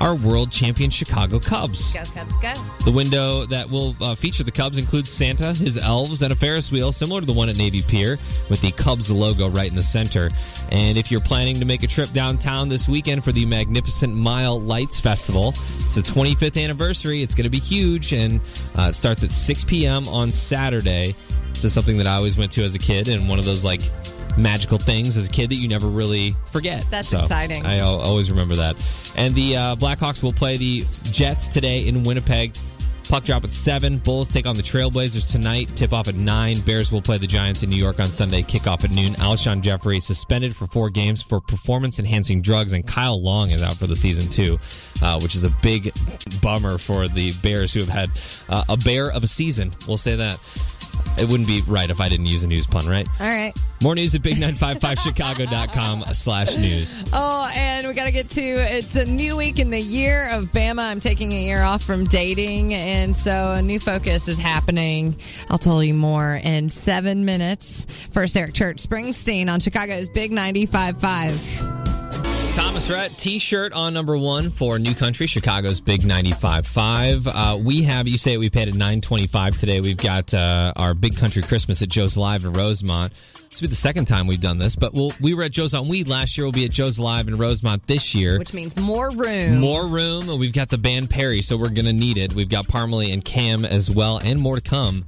our 0.00 0.14
world 0.14 0.50
champion 0.50 0.90
Chicago 0.90 1.38
Cubs. 1.38 1.92
Go, 1.92 2.02
Cubs, 2.14 2.36
go. 2.38 2.52
The 2.84 2.90
window 2.90 3.46
that 3.46 3.70
will 3.70 3.94
uh, 4.00 4.14
feature 4.14 4.42
the 4.42 4.50
Cubs 4.50 4.78
includes 4.78 5.10
Santa, 5.10 5.54
his 5.54 5.78
elves, 5.78 6.22
and 6.22 6.32
a 6.32 6.36
Ferris 6.36 6.70
wheel 6.70 6.92
similar 6.92 7.20
to 7.20 7.26
the 7.26 7.32
one 7.32 7.48
at 7.48 7.56
Navy 7.56 7.82
Pier 7.82 8.18
with 8.48 8.60
the 8.60 8.72
Cubs 8.72 9.10
logo 9.10 9.48
right 9.48 9.68
in 9.68 9.74
the 9.74 9.82
center. 9.82 10.30
And 10.70 10.96
if 10.96 11.10
you're 11.10 11.20
planning 11.20 11.56
to 11.56 11.64
make 11.64 11.82
a 11.82 11.86
trip 11.86 12.10
downtown 12.10 12.68
this 12.68 12.88
weekend 12.88 13.24
for 13.24 13.32
the 13.32 13.44
Magnificent 13.46 14.14
Mile 14.14 14.60
Lights 14.60 15.00
Festival, 15.00 15.54
it's 15.80 15.94
the 15.94 16.02
25th 16.02 16.62
anniversary. 16.62 17.22
It's 17.22 17.34
going 17.34 17.44
to 17.44 17.50
be 17.50 17.58
huge, 17.58 18.12
and 18.12 18.40
uh, 18.78 18.88
it 18.90 18.94
starts 18.94 19.24
at 19.24 19.32
6 19.32 19.64
p.m. 19.64 20.06
on 20.08 20.30
Saturday. 20.30 21.14
This 21.50 21.64
is 21.64 21.72
something 21.72 21.98
that 21.98 22.06
I 22.06 22.14
always 22.14 22.38
went 22.38 22.52
to 22.52 22.64
as 22.64 22.74
a 22.74 22.78
kid, 22.78 23.08
and 23.08 23.28
one 23.28 23.38
of 23.38 23.44
those 23.44 23.64
like 23.64 23.80
magical 24.38 24.78
things 24.78 25.16
as 25.16 25.28
a 25.28 25.30
kid 25.30 25.50
that 25.50 25.56
you 25.56 25.68
never 25.68 25.88
really 25.88 26.34
forget. 26.46 26.84
That's 26.90 27.08
So, 27.08 27.18
exciting. 27.18 27.66
I 27.66 27.80
always 27.80 28.30
remember 28.30 28.56
that. 28.56 28.76
And 29.16 29.34
the 29.34 29.56
uh, 29.56 29.76
Blackhawks 29.76 30.22
will 30.22 30.32
play 30.32 30.56
the 30.56 30.84
Jets 31.04 31.48
today 31.48 31.86
in 31.86 32.04
Winnipeg. 32.04 32.56
Puck 33.08 33.24
drop 33.24 33.42
at 33.42 33.52
7. 33.54 33.96
Bulls 34.00 34.28
take 34.28 34.44
on 34.44 34.54
the 34.54 34.60
Trailblazers 34.62 35.32
tonight. 35.32 35.70
Tip 35.74 35.94
off 35.94 36.08
at 36.08 36.14
9. 36.14 36.60
Bears 36.60 36.92
will 36.92 37.00
play 37.00 37.16
the 37.16 37.26
Giants 37.26 37.62
in 37.62 37.70
New 37.70 37.76
York 37.76 38.00
on 38.00 38.06
Sunday. 38.08 38.42
Kickoff 38.42 38.84
at 38.84 38.90
noon. 38.90 39.14
Alshon 39.14 39.62
Jeffery 39.62 39.98
suspended 39.98 40.54
for 40.54 40.66
four 40.66 40.90
games 40.90 41.22
for 41.22 41.40
performance 41.40 41.98
enhancing 41.98 42.42
drugs, 42.42 42.74
and 42.74 42.86
Kyle 42.86 43.18
Long 43.18 43.48
is 43.50 43.62
out 43.62 43.76
for 43.76 43.86
the 43.86 43.96
season, 43.96 44.28
too, 44.30 44.58
uh, 45.00 45.18
which 45.20 45.34
is 45.34 45.44
a 45.44 45.50
big 45.62 45.94
bummer 46.42 46.76
for 46.76 47.08
the 47.08 47.32
Bears 47.42 47.72
who 47.72 47.80
have 47.80 47.88
had 47.88 48.10
uh, 48.50 48.64
a 48.68 48.76
bear 48.76 49.10
of 49.10 49.24
a 49.24 49.26
season. 49.26 49.72
We'll 49.88 49.96
say 49.96 50.14
that. 50.16 50.38
It 51.18 51.28
wouldn't 51.28 51.48
be 51.48 51.62
right 51.62 51.90
if 51.90 52.00
I 52.00 52.08
didn't 52.08 52.26
use 52.26 52.44
a 52.44 52.46
news 52.46 52.66
pun, 52.66 52.86
right? 52.86 53.08
All 53.20 53.26
right. 53.26 53.52
More 53.82 53.94
news 53.94 54.14
at 54.14 54.22
big955chicago.com 54.22 56.04
slash 56.12 56.56
news. 56.56 57.04
Oh, 57.12 57.50
and 57.54 57.86
we 57.86 57.94
got 57.94 58.06
to 58.06 58.12
get 58.12 58.28
to 58.30 58.40
it's 58.40 58.96
a 58.96 59.04
new 59.04 59.36
week 59.36 59.58
in 59.58 59.70
the 59.70 59.80
year 59.80 60.28
of 60.32 60.46
Bama. 60.46 60.90
I'm 60.90 61.00
taking 61.00 61.32
a 61.32 61.40
year 61.40 61.62
off 61.62 61.82
from 61.82 62.04
dating, 62.04 62.74
and 62.74 63.16
so 63.16 63.52
a 63.52 63.62
new 63.62 63.78
focus 63.80 64.28
is 64.28 64.38
happening. 64.38 65.16
I'll 65.48 65.58
tell 65.58 65.82
you 65.82 65.94
more 65.94 66.34
in 66.34 66.68
seven 66.68 67.24
minutes. 67.24 67.86
First, 68.10 68.36
Eric 68.36 68.54
Church 68.54 68.82
Springsteen 68.82 69.52
on 69.52 69.60
Chicago's 69.60 70.08
Big 70.08 70.32
95.5. 70.32 71.77
Thomas 72.58 72.90
Rhett 72.90 73.12
t-shirt 73.12 73.72
on 73.72 73.94
number 73.94 74.18
one 74.18 74.50
for 74.50 74.80
New 74.80 74.92
Country, 74.92 75.28
Chicago's 75.28 75.80
Big 75.80 76.00
95.5. 76.00 77.26
Uh, 77.32 77.56
we 77.56 77.84
have, 77.84 78.08
you 78.08 78.18
say 78.18 78.32
it, 78.32 78.38
we 78.38 78.50
paid 78.50 78.66
at 78.66 78.74
925 78.74 79.56
today. 79.56 79.80
We've 79.80 79.96
got 79.96 80.34
uh, 80.34 80.72
our 80.74 80.92
Big 80.92 81.16
Country 81.16 81.44
Christmas 81.44 81.82
at 81.82 81.88
Joe's 81.88 82.16
Live 82.16 82.44
in 82.44 82.52
Rosemont. 82.52 83.12
This 83.48 83.60
will 83.60 83.66
be 83.66 83.70
the 83.70 83.76
second 83.76 84.06
time 84.06 84.26
we've 84.26 84.40
done 84.40 84.58
this, 84.58 84.74
but 84.74 84.92
we'll, 84.92 85.12
we 85.20 85.34
were 85.34 85.44
at 85.44 85.52
Joe's 85.52 85.72
on 85.72 85.86
Weed 85.86 86.08
last 86.08 86.36
year. 86.36 86.46
We'll 86.46 86.52
be 86.52 86.64
at 86.64 86.72
Joe's 86.72 86.98
Live 86.98 87.28
in 87.28 87.36
Rosemont 87.36 87.86
this 87.86 88.12
year. 88.12 88.40
Which 88.40 88.52
means 88.52 88.76
more 88.76 89.12
room. 89.12 89.60
More 89.60 89.86
room. 89.86 90.26
We've 90.36 90.52
got 90.52 90.68
the 90.68 90.78
band 90.78 91.10
Perry, 91.10 91.42
so 91.42 91.56
we're 91.56 91.70
going 91.70 91.86
to 91.86 91.92
need 91.92 92.18
it. 92.18 92.32
We've 92.32 92.48
got 92.48 92.66
Parmalee 92.66 93.12
and 93.12 93.24
Cam 93.24 93.64
as 93.64 93.88
well, 93.88 94.18
and 94.18 94.40
more 94.40 94.56
to 94.56 94.60
come. 94.60 95.04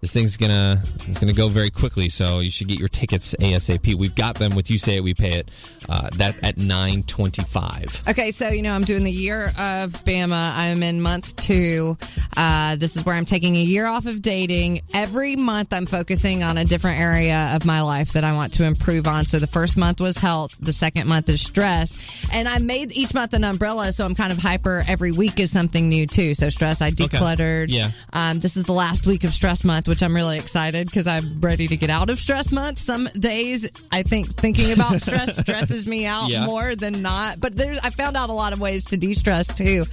This 0.00 0.12
thing's 0.12 0.36
gonna 0.36 0.80
it's 1.08 1.18
gonna 1.18 1.32
go 1.32 1.48
very 1.48 1.70
quickly, 1.70 2.08
so 2.08 2.38
you 2.38 2.52
should 2.52 2.68
get 2.68 2.78
your 2.78 2.88
tickets 2.88 3.34
ASAP. 3.40 3.96
We've 3.96 4.14
got 4.14 4.36
them 4.36 4.54
with 4.54 4.70
you 4.70 4.78
say 4.78 4.96
it, 4.96 5.02
we 5.02 5.12
pay 5.12 5.38
it. 5.38 5.50
Uh, 5.88 6.08
that 6.16 6.36
at 6.44 6.56
nine 6.56 7.02
twenty 7.02 7.42
five. 7.42 8.00
Okay, 8.06 8.30
so 8.30 8.48
you 8.48 8.62
know 8.62 8.72
I'm 8.72 8.84
doing 8.84 9.02
the 9.02 9.10
year 9.10 9.46
of 9.58 9.92
Bama. 10.04 10.52
I'm 10.54 10.84
in 10.84 11.00
month 11.00 11.34
two. 11.34 11.98
Uh, 12.36 12.76
this 12.76 12.96
is 12.96 13.04
where 13.04 13.16
I'm 13.16 13.24
taking 13.24 13.56
a 13.56 13.60
year 13.60 13.86
off 13.86 14.06
of 14.06 14.22
dating. 14.22 14.82
Every 14.94 15.34
month 15.34 15.72
I'm 15.72 15.86
focusing 15.86 16.44
on 16.44 16.58
a 16.58 16.64
different 16.64 17.00
area 17.00 17.52
of 17.56 17.64
my 17.64 17.80
life 17.82 18.12
that 18.12 18.22
I 18.22 18.34
want 18.34 18.52
to 18.54 18.64
improve 18.64 19.08
on. 19.08 19.24
So 19.24 19.40
the 19.40 19.48
first 19.48 19.76
month 19.76 20.00
was 20.00 20.16
health. 20.16 20.56
The 20.60 20.72
second 20.72 21.08
month 21.08 21.28
is 21.28 21.40
stress, 21.40 22.24
and 22.32 22.46
I 22.46 22.58
made 22.58 22.92
each 22.92 23.14
month 23.14 23.32
an 23.32 23.42
umbrella. 23.42 23.92
So 23.92 24.04
I'm 24.04 24.14
kind 24.14 24.30
of 24.30 24.38
hyper. 24.38 24.84
Every 24.86 25.10
week 25.10 25.40
is 25.40 25.50
something 25.50 25.88
new 25.88 26.06
too. 26.06 26.34
So 26.34 26.50
stress, 26.50 26.80
I 26.80 26.90
decluttered. 26.92 27.66
Yeah. 27.70 27.90
Um, 28.12 28.38
this 28.38 28.56
is 28.56 28.62
the 28.62 28.72
last 28.72 29.04
week 29.04 29.24
of 29.24 29.32
stress 29.32 29.64
month, 29.64 29.87
which 29.88 30.02
I'm 30.02 30.14
really 30.14 30.38
excited 30.38 30.86
because 30.86 31.06
I'm 31.06 31.40
ready 31.40 31.66
to 31.68 31.76
get 31.76 31.90
out 31.90 32.10
of 32.10 32.18
stress 32.18 32.52
month. 32.52 32.78
Some 32.78 33.06
days 33.18 33.68
I 33.90 34.02
think 34.02 34.34
thinking 34.34 34.72
about 34.72 35.00
stress 35.02 35.36
stresses 35.36 35.86
me 35.86 36.06
out 36.06 36.28
Yeah. 36.28 36.46
more 36.46 36.76
than 36.76 37.02
not. 37.02 37.40
But 37.40 37.56
there's 37.56 37.78
I 37.80 37.90
found 37.90 38.16
out 38.16 38.30
a 38.30 38.32
lot 38.34 38.52
of 38.52 38.60
ways 38.60 38.84
to 38.86 38.96
de-stress 38.96 39.48
too. 39.56 39.84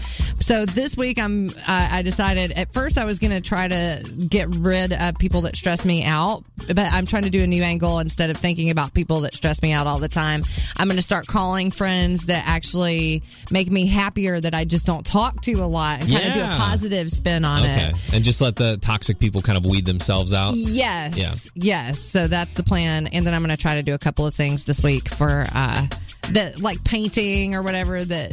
So 0.41 0.65
this 0.65 0.95
week 0.97 1.17
I'm 1.19 1.49
uh, 1.49 1.53
I 1.67 2.01
decided 2.01 2.51
at 2.51 2.73
first 2.73 2.97
I 2.97 3.05
was 3.05 3.19
going 3.19 3.31
to 3.31 3.41
try 3.41 3.67
to 3.67 4.03
get 4.29 4.47
rid 4.49 4.93
of 4.93 5.17
people 5.17 5.41
that 5.41 5.55
stress 5.55 5.85
me 5.85 6.03
out, 6.03 6.43
but 6.67 6.77
I'm 6.79 7.05
trying 7.05 7.23
to 7.23 7.29
do 7.29 7.43
a 7.43 7.47
new 7.47 7.63
angle 7.63 7.99
instead 7.99 8.29
of 8.29 8.37
thinking 8.37 8.69
about 8.69 8.93
people 8.93 9.21
that 9.21 9.35
stress 9.35 9.61
me 9.61 9.71
out 9.71 9.87
all 9.87 9.99
the 9.99 10.07
time. 10.09 10.41
I'm 10.75 10.87
going 10.87 10.97
to 10.97 11.01
start 11.03 11.25
calling 11.27 11.71
friends 11.71 12.25
that 12.25 12.43
actually 12.45 13.23
make 13.49 13.71
me 13.71 13.85
happier 13.87 14.39
that 14.39 14.53
I 14.53 14.65
just 14.65 14.85
don't 14.85 15.05
talk 15.05 15.41
to 15.43 15.53
a 15.53 15.65
lot 15.65 16.01
and 16.01 16.09
kind 16.11 16.27
of 16.27 16.33
do 16.33 16.41
a 16.41 16.47
positive 16.57 17.09
spin 17.11 17.45
on 17.45 17.61
Okay, 17.61 17.89
it. 17.93 18.13
and 18.13 18.23
just 18.23 18.41
let 18.41 18.55
the 18.55 18.77
toxic 18.77 19.19
people 19.19 19.41
kind 19.41 19.57
of 19.57 19.65
weed 19.65 19.84
themselves 19.85 20.33
out. 20.33 20.53
Yes. 20.55 21.17
Yeah. 21.17 21.33
Yes. 21.53 21.99
So 21.99 22.27
that's 22.27 22.53
the 22.53 22.63
plan. 22.63 23.07
And 23.07 23.25
then 23.25 23.33
I'm 23.33 23.41
going 23.43 23.55
to 23.55 23.61
try 23.61 23.75
to 23.75 23.83
do 23.83 23.93
a 23.93 23.99
couple 23.99 24.25
of 24.25 24.33
things 24.33 24.63
this 24.65 24.81
week 24.83 25.09
for 25.09 25.45
uh 25.53 25.85
that 26.31 26.59
like 26.59 26.83
painting 26.83 27.53
or 27.55 27.61
whatever 27.61 28.03
that 28.03 28.31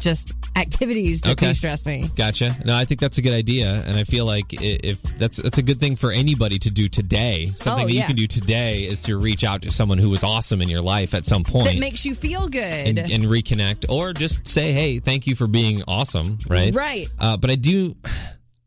just 0.00 0.34
activities 0.56 1.20
that 1.22 1.30
Okay. 1.32 1.48
de-stress 1.48 1.84
me. 1.86 2.08
Gotcha. 2.14 2.54
No, 2.64 2.76
I 2.76 2.84
think 2.84 3.00
that's 3.00 3.18
a 3.18 3.22
good 3.22 3.32
idea, 3.32 3.82
and 3.86 3.96
I 3.96 4.04
feel 4.04 4.24
like 4.24 4.46
if 4.52 5.02
that's 5.02 5.38
that's 5.38 5.58
a 5.58 5.62
good 5.62 5.78
thing 5.80 5.96
for 5.96 6.12
anybody 6.12 6.58
to 6.60 6.70
do 6.70 6.88
today. 6.88 7.52
Something 7.56 7.84
Oh, 7.84 7.88
that 7.88 7.92
you 7.94 8.02
can 8.04 8.14
do 8.16 8.26
today 8.26 8.84
is 8.86 9.02
to 9.02 9.16
reach 9.16 9.42
out 9.42 9.62
to 9.62 9.70
someone 9.72 9.98
who 9.98 10.08
was 10.10 10.22
awesome 10.22 10.60
in 10.62 10.68
your 10.68 10.80
life 10.82 11.12
at 11.14 11.24
some 11.26 11.42
point 11.44 11.64
That 11.66 11.78
makes 11.78 12.04
you 12.04 12.14
feel 12.14 12.46
good. 12.48 12.62
and, 12.62 12.98
and 12.98 13.24
reconnect, 13.24 13.86
or 13.88 14.12
just 14.12 14.46
say, 14.46 14.72
"Hey, 14.72 15.00
thank 15.00 15.26
you 15.26 15.34
for 15.34 15.46
being 15.48 15.82
awesome." 15.88 16.38
Right. 16.48 16.72
Right. 16.74 17.08
Uh, 17.18 17.36
but 17.36 17.50
I 17.50 17.54
do. 17.56 17.96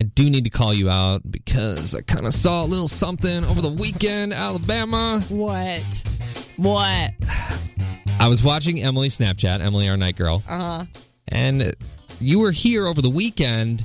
I 0.04 0.08
do 0.08 0.30
need 0.30 0.44
to 0.44 0.50
call 0.50 0.74
you 0.74 0.90
out 0.90 1.22
because 1.32 1.96
I 1.96 2.02
kind 2.02 2.26
of 2.26 2.34
saw 2.34 2.62
a 2.62 2.66
little 2.66 2.90
something 2.90 3.46
over 3.46 3.62
the 3.62 3.70
weekend, 3.70 4.34
Alabama. 4.34 5.22
what? 5.30 5.80
What? 6.58 7.12
I 8.20 8.28
was 8.28 8.44
watching 8.44 8.84
Emily 8.84 9.08
Snapchat, 9.08 9.62
Emily, 9.62 9.88
our 9.88 9.96
night 9.96 10.18
girl, 10.18 10.44
Uh-huh. 10.46 10.84
and 11.30 11.74
you 12.20 12.40
were 12.40 12.52
here 12.52 12.86
over 12.86 13.02
the 13.02 13.10
weekend, 13.10 13.82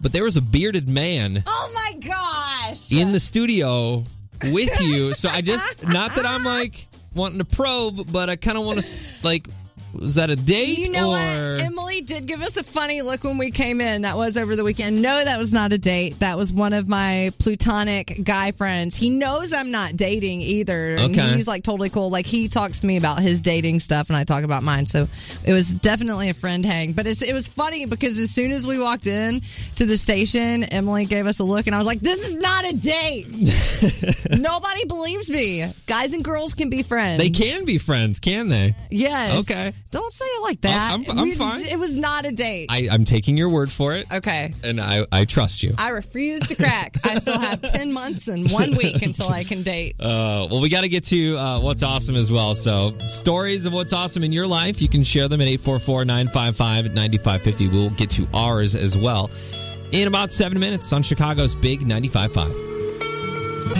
but 0.00 0.10
there 0.14 0.24
was 0.24 0.38
a 0.38 0.40
bearded 0.40 0.88
man 0.88 1.42
Oh 1.46 1.70
my 1.74 1.98
gosh. 2.00 2.90
in 2.90 3.12
the 3.12 3.20
studio 3.20 4.04
with 4.44 4.80
you. 4.80 5.12
So 5.12 5.28
I 5.28 5.42
just, 5.42 5.86
not 5.88 6.12
that 6.12 6.24
I'm 6.24 6.44
like 6.44 6.86
wanting 7.14 7.40
to 7.40 7.44
probe, 7.44 8.10
but 8.10 8.30
I 8.30 8.36
kind 8.36 8.56
of 8.56 8.64
want 8.64 8.80
to, 8.80 8.96
like, 9.22 9.48
was 9.94 10.14
that 10.16 10.30
a 10.30 10.36
date? 10.36 10.78
You 10.78 10.90
know 10.90 11.08
or... 11.08 11.56
what? 11.56 11.62
Emily 11.64 12.00
did 12.02 12.26
give 12.26 12.42
us 12.42 12.56
a 12.56 12.62
funny 12.62 13.02
look 13.02 13.24
when 13.24 13.38
we 13.38 13.50
came 13.50 13.80
in. 13.80 14.02
That 14.02 14.16
was 14.16 14.36
over 14.36 14.56
the 14.56 14.64
weekend. 14.64 15.02
No, 15.02 15.24
that 15.24 15.38
was 15.38 15.52
not 15.52 15.72
a 15.72 15.78
date. 15.78 16.18
That 16.20 16.36
was 16.36 16.52
one 16.52 16.72
of 16.72 16.88
my 16.88 17.32
plutonic 17.38 18.20
guy 18.22 18.52
friends. 18.52 18.96
He 18.96 19.10
knows 19.10 19.52
I'm 19.52 19.70
not 19.70 19.96
dating 19.96 20.40
either. 20.40 20.96
And 20.96 21.16
Okay. 21.18 21.34
he's 21.34 21.48
like 21.48 21.64
totally 21.64 21.90
cool. 21.90 22.10
Like 22.10 22.26
he 22.26 22.48
talks 22.48 22.80
to 22.80 22.86
me 22.86 22.96
about 22.96 23.20
his 23.20 23.40
dating 23.40 23.80
stuff 23.80 24.08
and 24.08 24.16
I 24.16 24.24
talk 24.24 24.44
about 24.44 24.62
mine. 24.62 24.86
So 24.86 25.08
it 25.44 25.52
was 25.52 25.68
definitely 25.72 26.28
a 26.28 26.34
friend 26.34 26.64
hang. 26.64 26.92
But 26.92 27.06
it's, 27.06 27.22
it 27.22 27.32
was 27.34 27.48
funny 27.48 27.86
because 27.86 28.18
as 28.18 28.30
soon 28.30 28.52
as 28.52 28.66
we 28.66 28.78
walked 28.78 29.06
in 29.06 29.40
to 29.76 29.86
the 29.86 29.96
station, 29.96 30.64
Emily 30.64 31.06
gave 31.06 31.26
us 31.26 31.38
a 31.40 31.44
look 31.44 31.66
and 31.66 31.74
I 31.74 31.78
was 31.78 31.86
like, 31.86 32.00
this 32.00 32.26
is 32.26 32.36
not 32.36 32.64
a 32.64 32.72
date. 32.72 33.26
Nobody 34.38 34.84
believes 34.84 35.30
me. 35.30 35.72
Guys 35.86 36.12
and 36.12 36.24
girls 36.24 36.54
can 36.54 36.70
be 36.70 36.82
friends. 36.82 37.22
They 37.22 37.30
can 37.30 37.64
be 37.64 37.78
friends, 37.78 38.20
can 38.20 38.48
they? 38.48 38.74
Yes. 38.90 39.50
Okay. 39.50 39.72
Don't 39.90 40.12
say 40.12 40.24
it 40.26 40.42
like 40.42 40.60
that. 40.62 40.90
I'm- 40.92 41.04
I'm 41.08 41.28
We- 41.30 41.34
fine. 41.34 41.64
It 41.64 41.78
was 41.78 41.96
not 41.96 42.26
a 42.26 42.32
date. 42.32 42.66
I, 42.68 42.88
I'm 42.90 43.04
taking 43.06 43.36
your 43.36 43.48
word 43.48 43.70
for 43.72 43.94
it, 43.94 44.06
okay. 44.12 44.52
and 44.62 44.80
I, 44.80 45.06
I 45.10 45.24
trust 45.24 45.62
you. 45.62 45.74
I 45.78 45.88
refuse 45.90 46.42
to 46.48 46.54
crack. 46.56 46.96
I 47.04 47.18
still 47.18 47.38
have 47.38 47.62
10 47.72 47.92
months 47.92 48.28
and 48.28 48.50
one 48.50 48.72
week 48.76 49.00
until 49.02 49.28
I 49.28 49.44
can 49.44 49.62
date. 49.62 49.96
Uh, 50.08 50.46
well, 50.50 50.60
we 50.60 50.68
got 50.68 50.82
to 50.82 50.88
get 50.88 51.04
to 51.04 51.36
uh, 51.36 51.60
what's 51.60 51.82
awesome 51.82 52.16
as 52.16 52.30
well. 52.32 52.54
So, 52.54 52.94
stories 53.08 53.66
of 53.66 53.72
what's 53.72 53.92
awesome 53.92 54.22
in 54.22 54.32
your 54.32 54.46
life, 54.46 54.80
you 54.80 54.88
can 54.88 55.02
share 55.04 55.28
them 55.28 55.40
at 55.40 55.48
844 55.48 56.04
955 56.04 56.84
9550. 56.94 57.68
We'll 57.68 57.90
get 57.90 58.10
to 58.10 58.26
ours 58.34 58.74
as 58.74 58.96
well 58.96 59.30
in 59.92 60.06
about 60.08 60.30
seven 60.30 60.58
minutes 60.60 60.92
on 60.92 61.02
Chicago's 61.02 61.54
Big 61.54 61.80
95.5. 61.80 62.77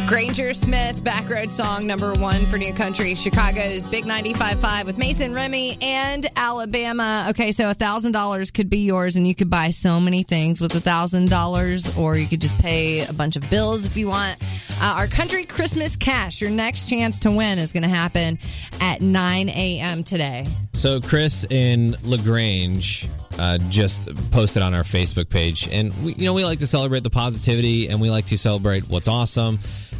Granger 0.08 0.54
Smith, 0.54 1.04
Backroad 1.04 1.50
Song 1.50 1.86
number 1.86 2.14
one 2.14 2.46
for 2.46 2.56
New 2.56 2.72
Country, 2.72 3.14
Chicago's 3.14 3.86
Big 3.90 4.04
95.5 4.04 4.86
with 4.86 4.96
Mason 4.96 5.34
Remy 5.34 5.76
and 5.82 6.26
Alabama. 6.34 7.26
Okay, 7.28 7.52
so 7.52 7.64
$1,000 7.64 8.54
could 8.54 8.70
be 8.70 8.86
yours 8.86 9.16
and 9.16 9.28
you 9.28 9.34
could 9.34 9.50
buy 9.50 9.68
so 9.68 10.00
many 10.00 10.22
things 10.22 10.62
with 10.62 10.72
$1,000 10.72 11.98
or 11.98 12.16
you 12.16 12.26
could 12.26 12.40
just 12.40 12.56
pay 12.56 13.06
a 13.06 13.12
bunch 13.12 13.36
of 13.36 13.50
bills 13.50 13.84
if 13.84 13.98
you 13.98 14.08
want. 14.08 14.38
Uh, 14.80 14.94
our 14.96 15.08
Country 15.08 15.44
Christmas 15.44 15.94
Cash, 15.94 16.40
your 16.40 16.50
next 16.50 16.88
chance 16.88 17.18
to 17.18 17.30
win 17.30 17.58
is 17.58 17.74
going 17.74 17.82
to 17.82 17.90
happen 17.90 18.38
at 18.80 19.02
9 19.02 19.50
a.m. 19.50 20.04
today. 20.04 20.46
So, 20.72 21.02
Chris 21.02 21.44
in 21.50 21.96
LaGrange 22.02 23.08
uh, 23.38 23.58
just 23.68 24.08
posted 24.30 24.62
on 24.62 24.74
our 24.74 24.82
Facebook 24.82 25.28
page, 25.28 25.68
and 25.70 25.92
we, 26.04 26.14
you 26.14 26.24
know 26.26 26.34
we 26.34 26.44
like 26.44 26.60
to 26.60 26.66
celebrate 26.66 27.02
the 27.02 27.10
positivity, 27.10 27.88
and 27.88 28.00
we 28.00 28.10
like 28.10 28.26
to 28.26 28.38
celebrate 28.38 28.88
what's 28.88 29.08
awesome. 29.08 29.58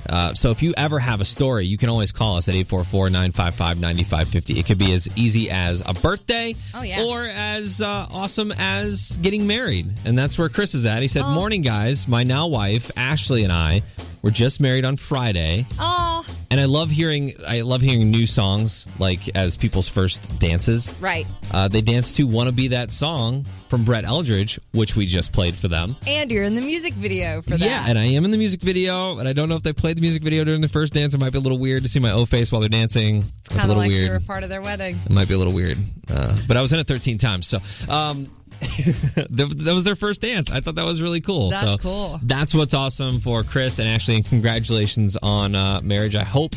Uh, 0.09 0.32
so, 0.32 0.51
if 0.51 0.62
you 0.62 0.72
ever 0.76 0.99
have 0.99 1.20
a 1.20 1.24
story, 1.24 1.66
you 1.66 1.76
can 1.76 1.91
always 1.91 2.12
call 2.12 2.36
us 2.39 2.49
at 2.49 2.55
844-955-9550. 2.55 4.57
It 4.59 4.66
could 4.66 4.78
be 4.78 4.93
as 4.93 5.09
easy 5.16 5.51
as 5.51 5.82
a 5.84 5.93
birthday, 5.95 6.55
Oh, 6.74 6.82
yeah. 6.82 7.05
or 7.05 7.24
as 7.24 7.80
uh, 7.82 8.07
awesome 8.11 8.53
as 8.53 9.18
getting 9.22 9.47
married, 9.47 9.93
and 10.05 10.16
that's 10.16 10.39
where 10.39 10.49
Chris 10.49 10.74
is 10.74 10.86
at. 10.86 11.03
He 11.03 11.09
said, 11.09 11.24
"Morning, 11.26 11.62
guys. 11.62 12.09
My 12.09 12.24
now 12.24 12.47
wife 12.47 12.91
Ashley 12.97 13.45
and 13.45 13.53
I 13.53 13.82
were 14.22 14.30
just 14.30 14.61
married 14.61 14.84
on 14.84 14.97
Friday." 14.97 15.66
Oh, 15.78 16.24
And 16.51 16.59
I 16.61 16.65
love 16.65 16.91
hearing 16.91 17.35
I 17.47 17.61
love 17.61 17.83
hearing 17.83 18.11
new 18.11 18.27
songs 18.27 18.89
like 18.99 19.29
as 19.37 19.57
people's 19.59 19.87
first 19.89 20.39
dances. 20.41 20.95
right. 21.01 21.27
Uh, 21.53 21.69
they 21.69 21.83
danced 21.83 22.17
to 22.17 22.27
"Wanna 22.27 22.53
Be 22.53 22.69
That 22.69 22.91
Song" 22.91 23.45
from 23.69 23.85
Brett 23.85 24.05
Eldredge, 24.05 24.59
which 24.73 24.97
we 24.97 25.05
just 25.05 25.31
played 25.33 25.55
for 25.55 25.69
them. 25.69 25.95
And 26.07 26.31
you're 26.31 26.45
in 26.45 26.55
the 26.55 26.63
music 26.63 26.95
video 26.95 27.43
for 27.43 27.51
that. 27.51 27.61
Yeah, 27.61 27.85
and 27.87 27.99
I 27.99 28.05
am 28.05 28.25
in 28.25 28.31
the 28.31 28.39
music 28.39 28.63
video, 28.63 29.19
and 29.19 29.29
I 29.29 29.35
don't 29.35 29.51
know 29.51 29.57
if 29.57 29.63
they 29.63 29.75
played 29.75 29.99
the 29.99 30.01
music 30.01 30.23
video 30.23 30.43
during 30.45 30.63
the 30.63 30.69
first 30.69 30.95
dance. 30.95 31.13
It 31.13 31.21
might 31.21 31.33
be 31.33 31.39
a 31.39 31.43
little 31.43 31.59
weird 31.59 31.83
to 31.83 31.89
see 31.89 32.01
my 32.01 32.13
O 32.13 32.25
face 32.25 32.51
while 32.51 32.61
they're 32.61 32.71
dancing. 32.71 33.25
It's 33.41 33.51
kind 33.51 33.71
of 33.71 33.77
like 33.77 33.89
weird. 33.89 34.05
you 34.05 34.11
were 34.11 34.17
a 34.17 34.21
part 34.23 34.43
of 34.43 34.49
their 34.49 34.63
wedding. 34.63 34.99
It 35.05 35.13
might 35.13 35.29
be 35.29 35.35
a 35.35 35.39
little 35.39 35.53
weird, 35.53 35.77
uh, 36.11 36.35
but 36.49 36.57
I 36.57 36.63
was 36.63 36.73
in 36.73 36.79
it 36.79 36.87
13 36.87 37.19
times. 37.19 37.47
So, 37.47 37.59
um, 37.91 38.31
That 39.31 39.73
was 39.75 39.85
their 39.85 39.97
first 39.97 40.21
dance. 40.21 40.51
I 40.51 40.61
thought 40.61 40.77
that 40.77 40.85
was 40.85 41.03
really 41.03 41.21
cool. 41.21 41.51
That's 41.51 41.63
so 41.65 41.77
cool. 41.79 42.21
That's 42.23 42.55
what's 42.55 42.75
awesome 42.75 43.21
for 43.21 43.43
Chris 43.43 43.79
and 43.79 43.89
Ashley. 43.89 44.17
And 44.17 44.25
congratulations 44.25 45.17
on 45.23 45.55
uh, 45.55 45.81
marriage. 45.83 46.15
I 46.15 46.25
hope 46.25 46.55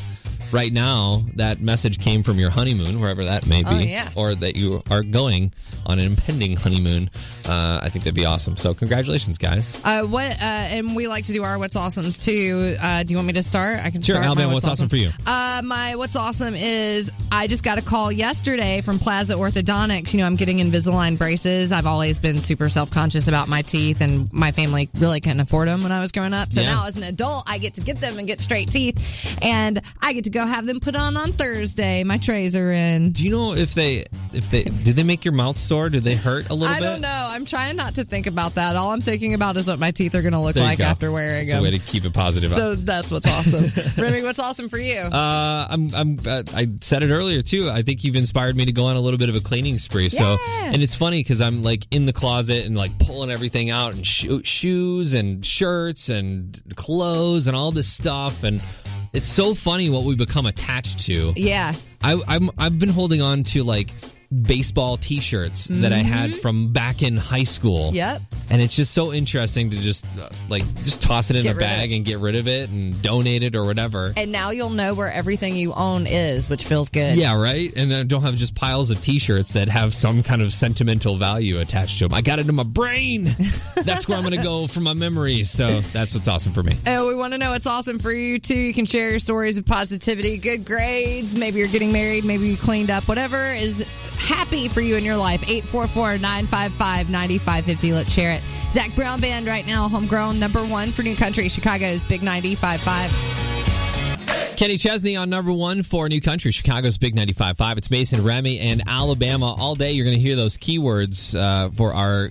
right 0.51 0.71
now 0.71 1.23
that 1.35 1.61
message 1.61 1.99
came 1.99 2.23
from 2.23 2.37
your 2.39 2.49
honeymoon, 2.49 2.99
wherever 2.99 3.23
that 3.25 3.47
may 3.47 3.63
be, 3.63 3.69
Oh, 3.69 3.79
yeah. 3.79 4.09
or 4.15 4.35
that 4.35 4.55
you 4.55 4.81
are 4.89 5.03
going 5.03 5.51
on 5.85 5.99
an 5.99 6.05
impending 6.05 6.55
honeymoon. 6.55 7.09
Uh, 7.45 7.79
I 7.81 7.89
think 7.89 8.03
that'd 8.03 8.15
be 8.15 8.25
awesome. 8.25 8.57
So 8.57 8.73
congratulations, 8.73 9.37
guys. 9.37 9.73
Uh, 9.83 10.03
what? 10.03 10.31
Uh, 10.31 10.35
and 10.43 10.95
we 10.95 11.07
like 11.07 11.25
to 11.25 11.33
do 11.33 11.43
our 11.43 11.57
what's 11.57 11.75
awesomes 11.75 12.23
too. 12.23 12.75
Uh, 12.79 13.03
do 13.03 13.11
you 13.13 13.17
want 13.17 13.27
me 13.27 13.33
to 13.33 13.43
start? 13.43 13.79
I 13.79 13.89
can 13.91 14.01
Sure, 14.01 14.15
start. 14.15 14.25
Alabama, 14.25 14.53
what's 14.53 14.67
awesome 14.67 14.89
for 14.89 14.97
you? 14.97 15.09
Uh, 15.25 15.61
my 15.63 15.95
what's 15.95 16.15
awesome 16.15 16.53
is 16.55 17.09
I 17.31 17.47
just 17.47 17.63
got 17.63 17.77
a 17.77 17.81
call 17.81 18.11
yesterday 18.11 18.81
from 18.81 18.99
Plaza 18.99 19.33
Orthodontics. 19.35 20.13
You 20.13 20.19
know, 20.19 20.25
I'm 20.25 20.35
getting 20.35 20.57
Invisalign 20.59 21.17
braces. 21.17 21.71
I've 21.71 21.87
always 21.87 22.19
been 22.19 22.37
super 22.37 22.69
self 22.69 22.91
conscious 22.91 23.27
about 23.27 23.47
my 23.47 23.61
teeth, 23.61 24.01
and 24.01 24.31
my 24.33 24.51
family 24.51 24.89
really 24.95 25.19
couldn't 25.21 25.39
afford 25.39 25.67
them 25.67 25.81
when 25.81 25.91
I 25.91 25.99
was 25.99 26.11
growing 26.11 26.33
up. 26.33 26.51
So 26.53 26.61
Yeah. 26.61 26.71
now, 26.73 26.87
as 26.87 26.97
an 26.97 27.03
adult, 27.03 27.43
I 27.47 27.57
get 27.57 27.73
to 27.75 27.81
get 27.81 27.99
them 28.01 28.17
and 28.19 28.27
get 28.27 28.41
straight 28.41 28.69
teeth, 28.71 29.37
and 29.41 29.81
I 30.01 30.13
get 30.13 30.25
to 30.25 30.29
go 30.29 30.40
have 30.47 30.65
them 30.65 30.79
put 30.79 30.95
on 30.95 31.17
on 31.17 31.31
Thursday. 31.33 32.03
My 32.03 32.17
trays 32.17 32.55
are 32.55 32.71
in. 32.71 33.11
Do 33.11 33.23
you 33.25 33.31
know 33.31 33.53
if 33.53 33.73
they 33.73 34.05
if 34.33 34.49
they 34.51 34.63
did 34.63 34.95
they 34.95 35.03
make 35.03 35.23
your 35.25 35.33
mouth 35.33 35.57
sore? 35.57 35.89
Did 35.89 36.03
they 36.03 36.15
hurt 36.15 36.49
a 36.49 36.53
little 36.53 36.73
I 36.73 36.79
bit? 36.79 36.85
don't 36.85 37.01
know. 37.01 37.27
I'm 37.29 37.45
trying 37.45 37.75
not 37.75 37.95
to 37.95 38.03
think 38.03 38.27
about 38.27 38.55
that. 38.55 38.75
All 38.75 38.91
I'm 38.91 39.01
thinking 39.01 39.33
about 39.33 39.57
is 39.57 39.67
what 39.67 39.79
my 39.79 39.91
teeth 39.91 40.15
are 40.15 40.21
going 40.21 40.33
to 40.33 40.39
look 40.39 40.55
like 40.55 40.77
go. 40.79 40.83
after 40.85 41.11
wearing 41.11 41.43
It's 41.43 41.51
them. 41.51 41.61
a 41.61 41.63
way 41.63 41.71
to 41.71 41.79
keep 41.79 42.05
it 42.05 42.13
positive. 42.13 42.51
So 42.51 42.75
that's 42.75 43.11
what's 43.11 43.27
awesome. 43.27 43.71
Remy, 43.97 44.23
what's 44.23 44.39
awesome 44.39 44.69
for 44.69 44.77
you? 44.77 44.97
Uh, 44.99 45.67
I'm, 45.69 45.93
I'm, 45.95 46.19
uh, 46.25 46.43
I 46.55 46.67
said 46.81 47.03
it 47.03 47.11
earlier 47.11 47.41
too. 47.41 47.69
I 47.69 47.81
think 47.81 48.03
you've 48.03 48.15
inspired 48.15 48.55
me 48.55 48.65
to 48.65 48.71
go 48.71 48.85
on 48.85 48.95
a 48.95 49.01
little 49.01 49.17
bit 49.19 49.29
of 49.29 49.35
a 49.35 49.41
cleaning 49.41 49.77
spree. 49.77 50.09
So, 50.09 50.37
Yeah. 50.47 50.71
and 50.73 50.81
it's 50.83 50.95
funny 50.95 51.19
because 51.21 51.41
I'm 51.41 51.61
like 51.61 51.85
in 51.91 52.05
the 52.05 52.13
closet 52.13 52.65
and 52.65 52.75
like 52.75 52.97
pulling 52.99 53.29
everything 53.31 53.69
out 53.69 53.93
and 53.95 54.05
sho- 54.05 54.41
shoes 54.43 55.13
and 55.13 55.45
shirts 55.45 56.09
and 56.09 56.59
clothes 56.75 57.47
and 57.47 57.55
all 57.55 57.71
this 57.71 57.87
stuff. 57.87 58.43
And 58.43 58.61
it's 59.13 59.27
so 59.27 59.53
funny 59.53 59.89
what 59.89 60.03
we 60.03 60.15
become 60.15 60.45
attached 60.45 60.99
to. 61.05 61.33
yeah. 61.35 61.73
I, 62.03 62.19
I'm, 62.27 62.49
I've 62.57 62.79
been 62.79 62.89
holding 62.89 63.21
on 63.21 63.43
to 63.43 63.63
like 63.63 63.91
baseball 64.31 64.97
T-shirts 64.97 65.67
that 65.67 65.91
I 65.91 65.97
had 65.97 66.33
from 66.33 66.71
back 66.71 67.03
in 67.03 67.17
high 67.17 67.43
school. 67.43 67.87
Mm-hmm. 67.87 67.95
Yep. 67.95 68.21
And 68.49 68.61
it's 68.61 68.75
just 68.75 68.93
so 68.93 69.13
interesting 69.13 69.69
to 69.71 69.77
just 69.77 70.05
uh, 70.19 70.29
like 70.49 70.63
just 70.83 71.01
toss 71.01 71.29
it 71.29 71.35
in 71.35 71.43
Get 71.43 71.55
a 71.55 71.59
bag 71.59 71.91
and 71.91 72.05
get 72.05 72.19
rid 72.19 72.35
of 72.35 72.47
it 72.47 72.69
and 72.69 73.01
donate 73.01 73.43
it 73.43 73.55
or 73.55 73.65
whatever. 73.65 74.13
And 74.15 74.31
now 74.31 74.51
you'll 74.51 74.69
know 74.69 74.93
where 74.93 75.11
everything 75.11 75.55
you 75.55 75.73
own 75.73 76.07
is, 76.07 76.49
which 76.49 76.65
feels 76.65 76.89
good. 76.89 77.17
Yeah, 77.17 77.39
right. 77.39 77.71
And 77.75 77.93
I 77.93 78.03
don't 78.03 78.23
have 78.23 78.35
just 78.35 78.55
piles 78.55 78.91
of 78.91 79.01
T-shirts 79.01 79.53
that 79.53 79.69
have 79.69 79.93
some 79.93 80.23
kind 80.23 80.41
of 80.41 80.53
sentimental 80.53 81.17
value 81.17 81.59
attached 81.59 81.99
to 81.99 82.05
them. 82.05 82.13
I 82.13 82.21
got 82.21 82.39
it 82.39 82.47
in 82.47 82.55
my 82.55 82.63
brain. 82.63 83.35
That's 83.83 84.07
where 84.07 84.17
I'm 84.17 84.23
going 84.23 84.37
to 84.37 84.43
go 84.43 84.67
for 84.67 84.79
my 84.79 84.93
memories. 84.93 85.49
So 85.49 85.81
that's 85.81 86.13
what's 86.13 86.27
awesome 86.27 86.53
for 86.53 86.61
me. 86.63 86.77
And 86.85 87.05
we 87.05 87.15
want 87.15 87.33
to 87.33 87.39
know 87.39 87.51
what's 87.51 87.65
awesome 87.65 87.99
for 87.99 88.11
you 88.11 88.39
too. 88.39 88.57
You 88.57 88.73
can 88.73 88.85
share 88.85 89.09
your 89.09 89.19
stories 89.19 89.57
of 89.57 89.65
positivity, 89.65 90.37
good 90.37 90.65
grades. 90.65 91.35
Maybe 91.35 91.59
you're 91.59 91.67
getting 91.67 91.91
married. 91.91 92.25
Maybe 92.25 92.47
you 92.47 92.57
cleaned 92.57 92.89
up. 92.89 93.07
Whatever 93.07 93.47
is 93.47 93.87
happy 94.21 94.69
for 94.69 94.81
you 94.81 94.95
in 94.95 95.03
your 95.03 95.17
life. 95.17 95.41
844-955-9550. 95.41 97.93
Let's 97.93 98.11
share 98.11 98.33
it. 98.33 98.41
Zac 98.69 98.95
Brown 98.95 99.19
Band 99.19 99.47
right 99.47 99.65
now, 99.67 99.89
homegrown 99.89 100.39
number 100.39 100.63
one 100.63 100.89
for 100.91 101.01
New 101.03 101.15
Country, 101.15 101.49
Chicago's 101.49 102.03
Big 102.03 102.21
95.5. 102.21 104.57
Kenny 104.57 104.77
Chesney 104.77 105.15
on 105.15 105.29
number 105.29 105.51
one 105.51 105.83
for 105.83 106.07
New 106.07 106.21
Country, 106.21 106.51
Chicago's 106.51 106.97
Big 106.97 107.15
95.5. 107.15 107.77
It's 107.77 107.91
Mason 107.91 108.23
Remy 108.23 108.59
and 108.59 108.83
Alabama. 108.87 109.53
All 109.55 109.75
day 109.75 109.91
you're 109.93 110.05
going 110.05 110.15
to 110.15 110.21
hear 110.21 110.35
those 110.35 110.57
keywords 110.57 111.35
uh, 111.37 111.69
for 111.71 111.93
our 111.93 112.29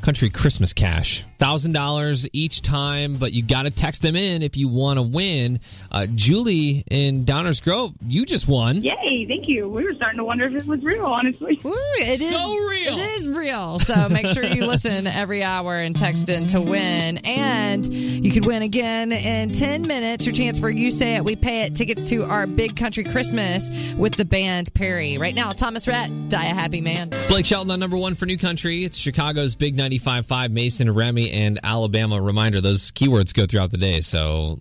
country 0.00 0.30
Christmas 0.30 0.72
cash. 0.72 1.24
$1,000 1.38 2.28
each 2.32 2.62
time, 2.62 3.14
but 3.14 3.32
you 3.32 3.42
got 3.42 3.62
to 3.62 3.70
text 3.70 4.02
them 4.02 4.16
in 4.16 4.42
if 4.42 4.56
you 4.56 4.68
want 4.68 4.98
to 4.98 5.02
win. 5.02 5.60
Uh, 5.90 6.06
Julie 6.14 6.84
in 6.90 7.24
Downers 7.24 7.62
Grove, 7.62 7.94
you 8.06 8.26
just 8.26 8.48
won. 8.48 8.82
Yay, 8.82 9.26
thank 9.26 9.48
you. 9.48 9.68
We 9.68 9.84
were 9.84 9.94
starting 9.94 10.18
to 10.18 10.24
wonder 10.24 10.46
if 10.46 10.54
it 10.54 10.66
was 10.66 10.82
real, 10.82 11.06
honestly. 11.06 11.60
Woo, 11.62 11.72
it 11.74 12.20
is 12.20 12.28
So 12.30 12.56
real. 12.68 12.98
It 12.98 13.18
is 13.18 13.28
real. 13.28 13.78
So 13.78 14.08
make 14.08 14.26
sure 14.26 14.44
you 14.44 14.66
listen 14.66 15.06
every 15.06 15.42
hour 15.42 15.74
and 15.76 15.94
text 15.94 16.28
in 16.28 16.46
to 16.48 16.60
win. 16.60 17.18
And 17.18 17.86
you 17.92 18.32
could 18.32 18.44
win 18.44 18.62
again 18.62 19.12
in 19.12 19.52
10 19.52 19.82
minutes. 19.82 20.26
Your 20.26 20.34
chance 20.34 20.58
for 20.58 20.70
You 20.70 20.90
Say 20.90 21.16
It, 21.16 21.24
We 21.24 21.36
Pay 21.36 21.62
It 21.62 21.74
tickets 21.74 22.08
to 22.10 22.24
our 22.24 22.46
Big 22.46 22.76
Country 22.76 23.04
Christmas 23.04 23.70
with 23.96 24.16
the 24.16 24.24
band 24.24 24.72
Perry. 24.74 25.18
Right 25.18 25.34
now, 25.34 25.52
Thomas 25.52 25.86
Rhett, 25.86 26.28
Die 26.28 26.44
a 26.44 26.54
Happy 26.54 26.80
Man. 26.80 27.10
Blake 27.28 27.46
Shelton 27.46 27.70
on 27.70 27.80
number 27.80 27.96
one 27.96 28.14
for 28.14 28.26
New 28.26 28.38
Country. 28.38 28.84
It's 28.84 28.96
Chicago's 28.96 29.54
Big 29.54 29.76
95.5, 29.76 30.50
Mason, 30.50 30.92
Remy, 30.92 31.27
and 31.32 31.60
Alabama. 31.62 32.20
Reminder, 32.20 32.60
those 32.60 32.92
keywords 32.92 33.34
go 33.34 33.46
throughout 33.46 33.70
the 33.70 33.78
day. 33.78 34.00
So 34.00 34.58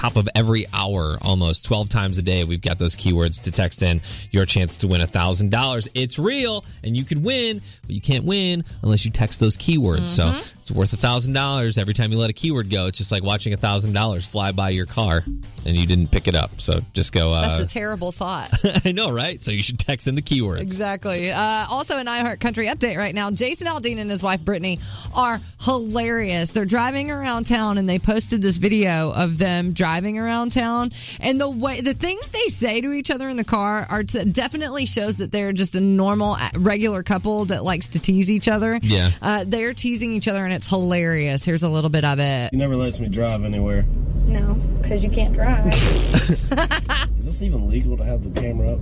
top 0.00 0.16
of 0.16 0.28
every 0.34 0.64
hour, 0.72 1.18
almost 1.20 1.66
12 1.66 1.90
times 1.90 2.16
a 2.16 2.22
day, 2.22 2.42
we've 2.44 2.62
got 2.62 2.78
those 2.78 2.96
keywords 2.96 3.42
to 3.42 3.50
text 3.50 3.82
in 3.82 4.00
your 4.30 4.46
chance 4.46 4.78
to 4.78 4.86
win 4.88 5.02
$1,000. 5.02 5.88
It's 5.94 6.18
real, 6.18 6.64
and 6.82 6.96
you 6.96 7.04
can 7.04 7.22
win, 7.22 7.60
but 7.82 7.90
you 7.90 8.00
can't 8.00 8.24
win 8.24 8.64
unless 8.82 9.04
you 9.04 9.10
text 9.10 9.40
those 9.40 9.58
keywords. 9.58 10.06
So 10.06 10.40
it's 10.60 10.70
worth 10.70 10.98
$1,000 10.98 11.76
every 11.78 11.92
time 11.92 12.12
you 12.12 12.18
let 12.18 12.30
a 12.30 12.32
keyword 12.32 12.70
go. 12.70 12.86
It's 12.86 12.96
just 12.96 13.12
like 13.12 13.22
watching 13.22 13.52
$1,000 13.52 14.26
fly 14.26 14.52
by 14.52 14.70
your 14.70 14.86
car, 14.86 15.22
and 15.66 15.76
you 15.76 15.86
didn't 15.86 16.10
pick 16.10 16.28
it 16.28 16.34
up. 16.34 16.62
So 16.62 16.80
just 16.94 17.12
go. 17.12 17.32
Uh, 17.34 17.42
That's 17.58 17.70
a 17.70 17.74
terrible 17.74 18.10
thought. 18.10 18.50
I 18.86 18.92
know, 18.92 19.10
right? 19.10 19.42
So 19.42 19.52
you 19.52 19.62
should 19.62 19.78
text 19.78 20.08
in 20.08 20.14
the 20.14 20.22
keywords. 20.22 20.60
Exactly. 20.60 21.30
Uh, 21.30 21.66
also, 21.70 21.98
an 21.98 22.06
iHeart 22.06 22.40
Country 22.40 22.66
update 22.66 22.96
right 22.96 23.14
now. 23.14 23.30
Jason 23.30 23.66
Aldean 23.66 23.98
and 23.98 24.10
his 24.10 24.22
wife 24.22 24.42
Brittany 24.42 24.78
are 25.14 25.40
hilarious. 25.60 26.52
They're 26.52 26.64
driving 26.64 27.10
around 27.10 27.44
town, 27.44 27.76
and 27.76 27.86
they 27.86 27.98
posted 27.98 28.40
this 28.40 28.56
video 28.56 29.12
of 29.12 29.36
them 29.36 29.72
driving 29.72 29.89
around 29.98 30.52
town. 30.52 30.92
And 31.20 31.40
the 31.40 31.48
way 31.50 31.80
the 31.80 31.94
things 31.94 32.28
they 32.30 32.46
say 32.48 32.80
to 32.80 32.92
each 32.92 33.10
other 33.10 33.28
in 33.28 33.36
the 33.36 33.44
car 33.44 33.86
are 33.90 34.02
to, 34.04 34.24
definitely 34.24 34.86
shows 34.86 35.16
that 35.18 35.32
they're 35.32 35.52
just 35.52 35.74
a 35.74 35.80
normal, 35.80 36.36
regular 36.54 37.02
couple 37.02 37.46
that 37.46 37.64
likes 37.64 37.88
to 37.90 37.98
tease 38.00 38.30
each 38.30 38.48
other. 38.48 38.78
Yeah. 38.82 39.10
uh, 39.20 39.44
they're 39.46 39.74
teasing 39.74 40.12
each 40.12 40.28
other, 40.28 40.44
and 40.44 40.52
it's 40.52 40.68
hilarious. 40.68 41.44
Here's 41.44 41.62
a 41.62 41.68
little 41.68 41.90
bit 41.90 42.04
of 42.04 42.18
it. 42.20 42.50
He 42.50 42.56
never 42.56 42.76
lets 42.76 42.98
me 43.00 43.08
drive 43.08 43.44
anywhere. 43.44 43.84
No, 44.26 44.54
because 44.80 45.02
you 45.02 45.10
can't 45.10 45.34
drive. 45.34 45.66
Is 47.18 47.26
this 47.26 47.42
even 47.42 47.68
legal 47.68 47.96
to 47.96 48.04
have 48.04 48.22
the 48.22 48.40
camera 48.40 48.74
up? 48.74 48.80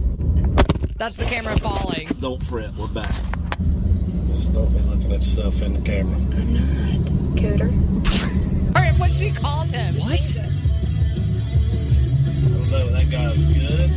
That's 0.98 1.16
the 1.16 1.24
camera 1.24 1.56
falling. 1.59 2.09
Don't 2.20 2.42
fret, 2.42 2.70
we're 2.78 2.88
back. 2.88 3.14
Just 4.34 4.52
don't 4.52 4.68
be 4.72 4.78
looking 4.80 5.12
at 5.12 5.18
yourself 5.18 5.62
in 5.62 5.72
the 5.74 5.80
camera. 5.80 6.16
Cooter. 7.36 7.72
Or 8.68 8.82
what 9.00 9.11
she 9.12 9.30
calls 9.30 9.70
him. 9.70 9.94
What? 9.94 10.20
Know, 12.70 12.88
that 12.90 13.10
guy's 13.10 13.38
good. 13.52 13.90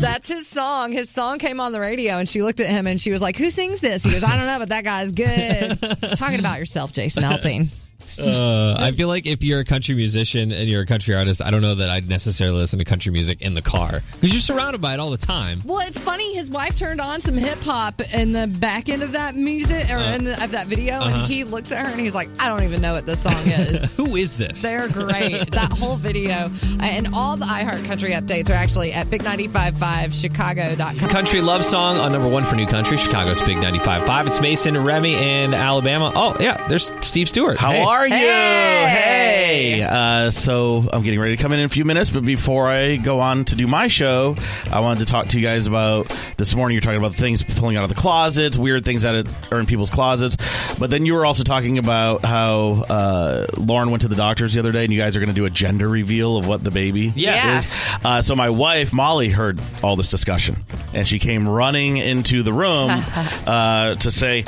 That's 0.00 0.28
his 0.28 0.46
song. 0.46 0.92
His 0.92 1.10
song 1.10 1.38
came 1.38 1.60
on 1.60 1.72
the 1.72 1.80
radio, 1.80 2.14
and 2.14 2.28
she 2.28 2.42
looked 2.42 2.60
at 2.60 2.68
him 2.68 2.86
and 2.86 3.00
she 3.00 3.10
was 3.10 3.20
like, 3.20 3.36
"Who 3.36 3.50
sings 3.50 3.80
this?" 3.80 4.02
He 4.02 4.10
goes, 4.10 4.24
"I 4.24 4.36
don't 4.36 4.46
know, 4.46 4.58
but 4.58 4.70
that 4.70 4.84
guy's 4.84 5.12
good." 5.12 5.78
Talking 6.16 6.38
about 6.40 6.58
yourself, 6.58 6.92
Jason 6.92 7.22
Aldean. 7.22 7.68
Uh, 8.20 8.76
I 8.78 8.92
feel 8.92 9.08
like 9.08 9.26
if 9.26 9.42
you're 9.42 9.60
a 9.60 9.64
country 9.64 9.94
musician 9.94 10.52
and 10.52 10.68
you're 10.68 10.82
a 10.82 10.86
country 10.86 11.14
artist, 11.14 11.42
I 11.42 11.50
don't 11.50 11.62
know 11.62 11.74
that 11.76 11.90
I'd 11.90 12.08
necessarily 12.08 12.58
listen 12.58 12.78
to 12.78 12.84
country 12.84 13.12
music 13.12 13.42
in 13.42 13.54
the 13.54 13.62
car 13.62 14.02
because 14.14 14.32
you're 14.32 14.40
surrounded 14.40 14.80
by 14.80 14.94
it 14.94 15.00
all 15.00 15.10
the 15.10 15.16
time. 15.18 15.62
Well, 15.64 15.86
it's 15.86 16.00
funny. 16.00 16.34
His 16.34 16.50
wife 16.50 16.76
turned 16.76 17.00
on 17.00 17.20
some 17.20 17.36
hip 17.36 17.62
hop 17.62 18.00
in 18.14 18.32
the 18.32 18.46
back 18.46 18.88
end 18.88 19.02
of 19.02 19.12
that 19.12 19.34
music 19.34 19.90
or 19.90 19.98
in 19.98 20.24
the, 20.24 20.42
of 20.42 20.52
that 20.52 20.66
video, 20.66 21.00
and 21.02 21.14
he 21.22 21.44
looks 21.44 21.72
at 21.72 21.84
her 21.84 21.90
and 21.90 22.00
he's 22.00 22.14
like, 22.14 22.28
"I 22.38 22.48
don't 22.48 22.62
even 22.64 22.80
know 22.82 22.92
what 22.94 23.06
this 23.06 23.22
song 23.22 23.32
is." 23.46 23.96
Who 23.96 24.16
is 24.16 24.36
this? 24.36 24.62
They're 24.62 24.88
great. 24.88 25.50
that 25.52 25.72
whole 25.72 25.96
video 25.96 26.50
uh, 26.50 26.82
and 26.82 27.08
all 27.14 27.36
the 27.36 27.46
iHeart 27.46 27.84
Country 27.86 28.12
updates 28.12 28.50
are 28.50 28.54
actually 28.54 28.92
at 28.92 29.08
big955chicago.com. 29.08 31.08
Country 31.08 31.40
love 31.40 31.64
song 31.64 31.98
on 31.98 32.12
number 32.12 32.28
one 32.28 32.44
for 32.44 32.56
New 32.56 32.66
Country, 32.66 32.96
Chicago's 32.96 33.40
Big 33.40 33.56
95.5. 33.58 34.26
It's 34.26 34.40
Mason, 34.40 34.76
and 34.76 34.84
Remy, 34.86 35.14
and 35.14 35.54
Alabama. 35.54 36.12
Oh, 36.14 36.34
yeah, 36.40 36.66
there's 36.68 36.92
Steve 37.00 37.28
Stewart. 37.28 37.58
How 37.58 37.70
Hey. 37.72 37.82
are 37.82 38.06
you? 38.06 38.09
Hey! 38.10 39.76
Hey. 39.78 39.82
Uh, 39.82 40.30
so 40.30 40.84
I'm 40.92 41.02
getting 41.02 41.20
ready 41.20 41.36
to 41.36 41.42
come 41.42 41.52
in 41.52 41.60
in 41.60 41.64
a 41.64 41.68
few 41.68 41.84
minutes, 41.84 42.10
but 42.10 42.24
before 42.24 42.66
I 42.68 42.96
go 42.96 43.20
on 43.20 43.44
to 43.46 43.54
do 43.54 43.66
my 43.68 43.86
show, 43.88 44.34
I 44.70 44.80
wanted 44.80 45.00
to 45.00 45.12
talk 45.12 45.28
to 45.28 45.38
you 45.40 45.46
guys 45.46 45.66
about 45.68 46.12
this 46.36 46.54
morning. 46.56 46.74
You're 46.74 46.82
talking 46.82 46.98
about 46.98 47.12
the 47.12 47.18
things 47.18 47.42
pulling 47.44 47.76
out 47.76 47.84
of 47.84 47.88
the 47.88 47.94
closets, 47.94 48.58
weird 48.58 48.84
things 48.84 49.02
that 49.02 49.26
are 49.52 49.60
in 49.60 49.66
people's 49.66 49.90
closets, 49.90 50.36
but 50.78 50.90
then 50.90 51.06
you 51.06 51.14
were 51.14 51.24
also 51.24 51.44
talking 51.44 51.78
about 51.78 52.24
how 52.24 52.84
uh, 52.88 53.46
Lauren 53.56 53.90
went 53.90 54.02
to 54.02 54.08
the 54.08 54.16
doctors 54.16 54.54
the 54.54 54.60
other 54.60 54.72
day, 54.72 54.82
and 54.84 54.92
you 54.92 54.98
guys 54.98 55.16
are 55.16 55.20
going 55.20 55.28
to 55.28 55.34
do 55.34 55.44
a 55.44 55.50
gender 55.50 55.88
reveal 55.88 56.36
of 56.36 56.48
what 56.48 56.64
the 56.64 56.70
baby 56.72 57.12
Yeah. 57.14 57.58
is. 57.58 57.66
Uh, 58.04 58.22
so 58.22 58.34
my 58.34 58.50
wife 58.50 58.92
Molly 58.92 59.28
heard 59.30 59.60
all 59.84 59.94
this 59.96 60.08
discussion, 60.08 60.56
and 60.94 61.06
she 61.06 61.18
came 61.20 61.48
running 61.48 61.96
into 61.96 62.42
the 62.42 62.52
room 62.52 62.90
uh, 63.46 63.94
to 63.96 64.10
say. 64.10 64.44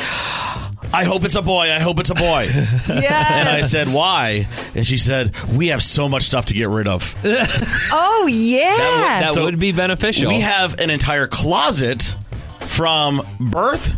I 0.95 1.05
hope 1.05 1.24
it's 1.24 1.34
a 1.34 1.43
boy. 1.43 1.70
I 1.72 1.78
hope 1.78 1.99
it's 1.99 2.11
a 2.11 2.14
boy. 2.14 2.49
Yes. 2.53 3.30
And 3.43 3.49
I 3.49 3.62
said, 3.62 3.88
why? 3.88 4.47
And 4.74 4.86
she 4.86 4.99
said, 4.99 5.34
we 5.49 5.68
have 5.68 5.82
so 5.82 6.09
much 6.09 6.24
stuff 6.24 6.47
to 6.47 6.55
get 6.55 6.68
rid 6.68 6.86
of. 6.86 7.14
oh 7.24 8.28
yeah. 8.30 8.76
That, 8.76 8.97
would, 8.97 9.26
that 9.28 9.32
So 9.34 9.45
would 9.45 9.59
be 9.59 9.72
beneficial. 9.72 10.28
We 10.28 10.40
have 10.40 10.78
an 10.80 10.90
entire 10.90 11.26
closet 11.26 12.14
from 12.61 13.26
birth 13.40 13.95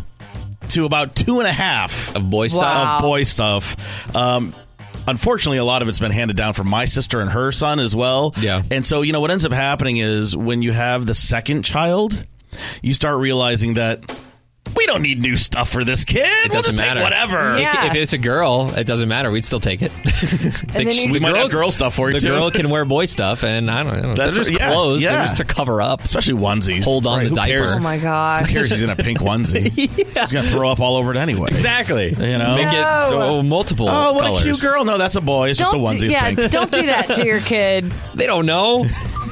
to 0.71 0.85
about 0.87 1.15
two 1.15 1.41
and 1.41 1.49
a 1.49 1.53
half 1.53 2.15
Of 2.17 2.31
boy 2.31 2.49
stuff? 2.49 2.63
Wow. 2.63 2.97
of 2.97 3.03
boy 3.03 3.25
stuff. 3.25 3.77
Um, 4.17 4.55
unfortunately, 5.07 5.59
a 5.59 5.65
lot 5.65 5.83
of 5.83 5.89
it's 5.89 5.99
been 6.01 6.11
handed 6.13 6.37
down 6.37 6.55
from 6.55 6.69
my 6.69 6.85
sister 6.87 7.21
and 7.21 7.29
her 7.31 7.53
son 7.53 7.81
as 7.81 7.95
well. 7.95 8.35
Yeah. 8.39 8.63
And 8.71 8.85
so, 8.87 9.03
you 9.03 9.13
know, 9.13 9.21
what 9.21 9.31
ends 9.31 9.45
up 9.45 9.53
happening 9.53 9.99
is 9.99 10.37
when 10.37 10.63
you 10.63 10.73
have 10.73 11.07
the 11.07 11.15
second 11.15 11.65
child, 11.65 12.27
you 12.83 12.95
start 12.95 13.19
realizing 13.19 13.75
that 13.75 14.05
we 14.77 14.87
don't 14.87 15.03
need 15.03 15.21
new 15.23 15.37
stuff 15.37 15.69
for 15.71 15.85
this 15.85 16.05
kid. 16.05 16.23
It 16.27 16.51
we'll 16.53 16.63
doesn't 16.63 16.73
just 16.73 16.77
matter. 16.79 17.01
take 17.01 17.05
whatever. 17.05 17.59
Yeah. 17.59 17.87
If 17.87 17.95
it's 17.95 18.13
a 18.13 18.19
girl, 18.19 18.73
it 18.77 18.85
doesn't 18.87 19.09
matter. 19.09 19.31
We'd 19.31 19.45
still 19.45 19.61
take 19.61 19.83
it. 19.83 19.93
then 20.69 20.89
you- 20.91 21.13
We 21.13 21.21
might 21.21 21.37
have 21.37 21.51
girl 21.51 21.71
stuff 21.71 21.95
for 21.95 22.09
you, 22.09 22.15
The 22.15 22.21
too. 22.21 22.29
girl 22.29 22.51
can 22.51 22.71
wear 22.71 22.85
boy 22.85 23.07
stuff, 23.07 23.45
and 23.45 23.71
I 23.71 23.83
don't 23.83 24.03
know. 24.03 24.15
That's 24.15 24.37
They're 24.37 24.45
just 24.45 24.51
right, 24.51 24.59
yeah, 24.61 24.71
clothes. 24.73 25.03
yeah. 25.03 25.11
They're 25.13 25.23
just 25.23 25.37
to 25.39 25.45
cover 25.45 25.81
up. 25.83 26.03
Especially 26.05 26.35
onesies. 26.35 26.85
Hold 26.85 27.07
on 27.07 27.19
Right, 27.21 27.29
the 27.29 27.35
diaper. 27.35 27.75
Oh 27.77 27.79
my 27.81 27.99
god. 27.99 28.47
Who 28.47 28.53
cares? 28.53 28.71
He's 28.71 28.83
in 28.83 28.91
a 28.91 28.97
pink 28.97 29.19
onesie. 29.21 29.71
He's 29.75 30.33
gonna 30.33 30.47
throw 30.47 30.71
up 30.71 30.81
all 30.81 30.97
over 30.97 31.11
it 31.13 31.17
anyway. 31.17 31.49
Exactly. 31.51 32.09
You 32.11 32.39
know? 32.39 32.57
Make 32.57 32.73
it 32.73 32.81
No. 32.81 33.07
so 33.09 33.43
multiple 33.43 33.89
Oh, 33.89 34.13
what 34.15 34.25
colors. 34.25 34.41
a 34.41 34.45
cute 34.45 34.61
girl! 34.61 34.85
No, 34.85 34.99
that's 34.99 35.15
a 35.17 35.21
boy. 35.21 35.51
It's 35.51 35.59
just 35.59 35.73
a 35.73 35.77
Don't 35.77 35.87
onesie. 35.87 35.99
do, 36.01 36.05
It's 36.07 36.15
yeah, 36.15 36.35
pink. 36.35 36.51
don't 36.53 36.71
do 36.71 36.87
that 36.87 37.07
to 37.17 37.25
your 37.27 37.41
kid. 37.53 37.93
They 38.15 38.27
don't 38.27 38.47
know. 38.47 38.87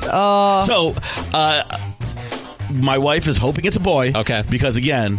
Oh. 0.05 0.61
So, 0.63 0.95
uh, 1.33 1.92
my 2.73 2.99
wife 2.99 3.29
is 3.29 3.39
hoping 3.39 3.65
it's 3.65 3.77
a 3.77 3.81
boy. 3.81 4.13
Okay. 4.15 4.43
Because 4.49 4.77
again, 4.77 5.19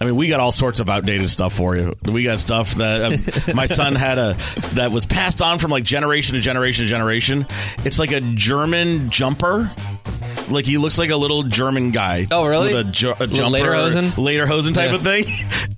I 0.00 0.04
mean, 0.04 0.16
we 0.16 0.28
got 0.28 0.40
all 0.40 0.52
sorts 0.52 0.80
of 0.80 0.88
outdated 0.88 1.28
stuff 1.30 1.52
for 1.54 1.76
you. 1.76 1.94
We 2.04 2.22
got 2.24 2.38
stuff 2.38 2.74
that 2.76 3.02
um, 3.48 3.54
my 3.56 3.66
son 3.66 3.94
had 3.94 4.18
a 4.18 4.36
that 4.74 4.90
was 4.92 5.06
passed 5.06 5.42
on 5.42 5.58
from 5.58 5.70
like 5.70 5.84
generation 5.84 6.34
to 6.34 6.40
generation 6.40 6.84
to 6.84 6.88
generation. 6.88 7.46
It's 7.84 7.98
like 7.98 8.12
a 8.12 8.20
German 8.20 9.10
jumper. 9.10 9.70
Like 10.48 10.64
he 10.64 10.78
looks 10.78 10.98
like 10.98 11.10
a 11.10 11.16
little 11.16 11.42
German 11.44 11.90
guy. 11.92 12.26
Oh, 12.30 12.46
really? 12.46 12.74
With 12.74 12.86
a, 12.88 12.90
ju- 12.90 13.14
a 13.18 13.26
jumper, 13.26 13.58
lederhosen 13.58 14.74
type 14.74 14.88
Yeah. 14.90 14.94
of 14.96 15.02
thing. 15.02 15.24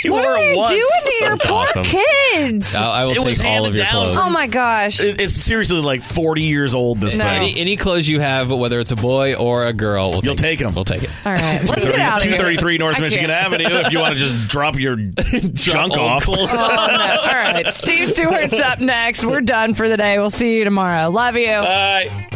he 0.00 0.10
What 0.10 0.22
wore 0.24 0.32
are 0.36 0.38
it 0.42 0.50
you 0.52 0.56
once. 0.56 0.72
doing 0.74 0.86
to 1.04 1.14
your 1.20 1.30
That's 1.30 1.46
poor 1.46 1.54
awesome. 1.62 1.84
kids? 1.84 2.74
I, 2.74 2.84
I 2.84 3.04
will 3.04 3.12
It 3.12 3.24
was 3.24 3.38
take 3.38 3.46
all 3.46 3.52
handed 3.52 3.68
of 3.70 3.74
your 3.76 3.84
down 3.84 3.92
clothes. 3.92 4.16
oh 4.20 4.30
my 4.30 4.46
gosh. 4.46 5.00
It- 5.00 5.20
it's 5.20 5.34
seriously 5.34 5.80
like 5.80 6.02
forty 6.02 6.42
years 6.42 6.74
old. 6.74 7.00
This 7.00 7.18
No. 7.18 7.24
thing. 7.24 7.36
Any, 7.42 7.60
any 7.60 7.76
clothes 7.76 8.08
you 8.08 8.20
have, 8.20 8.50
whether 8.50 8.80
it's 8.80 8.92
a 8.92 8.96
boy 8.96 9.34
or 9.34 9.66
a 9.66 9.72
girl, 9.72 10.10
we'll 10.10 10.20
You'll 10.24 10.34
take 10.34 10.58
take 10.58 10.66
'em. 10.66 10.74
We'll 10.74 10.84
take 10.84 11.02
it. 11.02 11.10
All 11.24 11.32
right, 11.32 11.62
let's 11.68 11.84
get 11.84 11.98
out 11.98 12.18
of 12.18 12.22
here. 12.24 12.32
233 12.38 12.78
North 12.78 12.96
I 12.96 13.00
Michigan 13.00 13.26
can't. 13.30 13.44
Avenue 13.52 13.76
if 13.78 13.92
you 13.92 13.98
want 14.00 14.14
to 14.14 14.18
just 14.18 14.48
drop 14.48 14.78
your 14.78 14.96
junk 14.96 15.92
old 15.96 16.00
off. 16.08 16.24
clothes. 16.24 16.48
Oh, 16.52 16.56
no. 16.56 17.16
All 17.22 17.38
right, 17.38 17.66
Steve 17.72 18.08
Stewart's 18.10 18.54
up 18.54 18.80
next. 18.80 19.24
We're 19.24 19.40
done 19.40 19.74
for 19.74 19.88
the 19.88 19.96
day. 19.96 20.18
We'll 20.18 20.30
see 20.30 20.56
you 20.58 20.64
tomorrow. 20.64 21.10
Love 21.10 21.36
you. 21.36 21.46
Bye. 21.48 22.28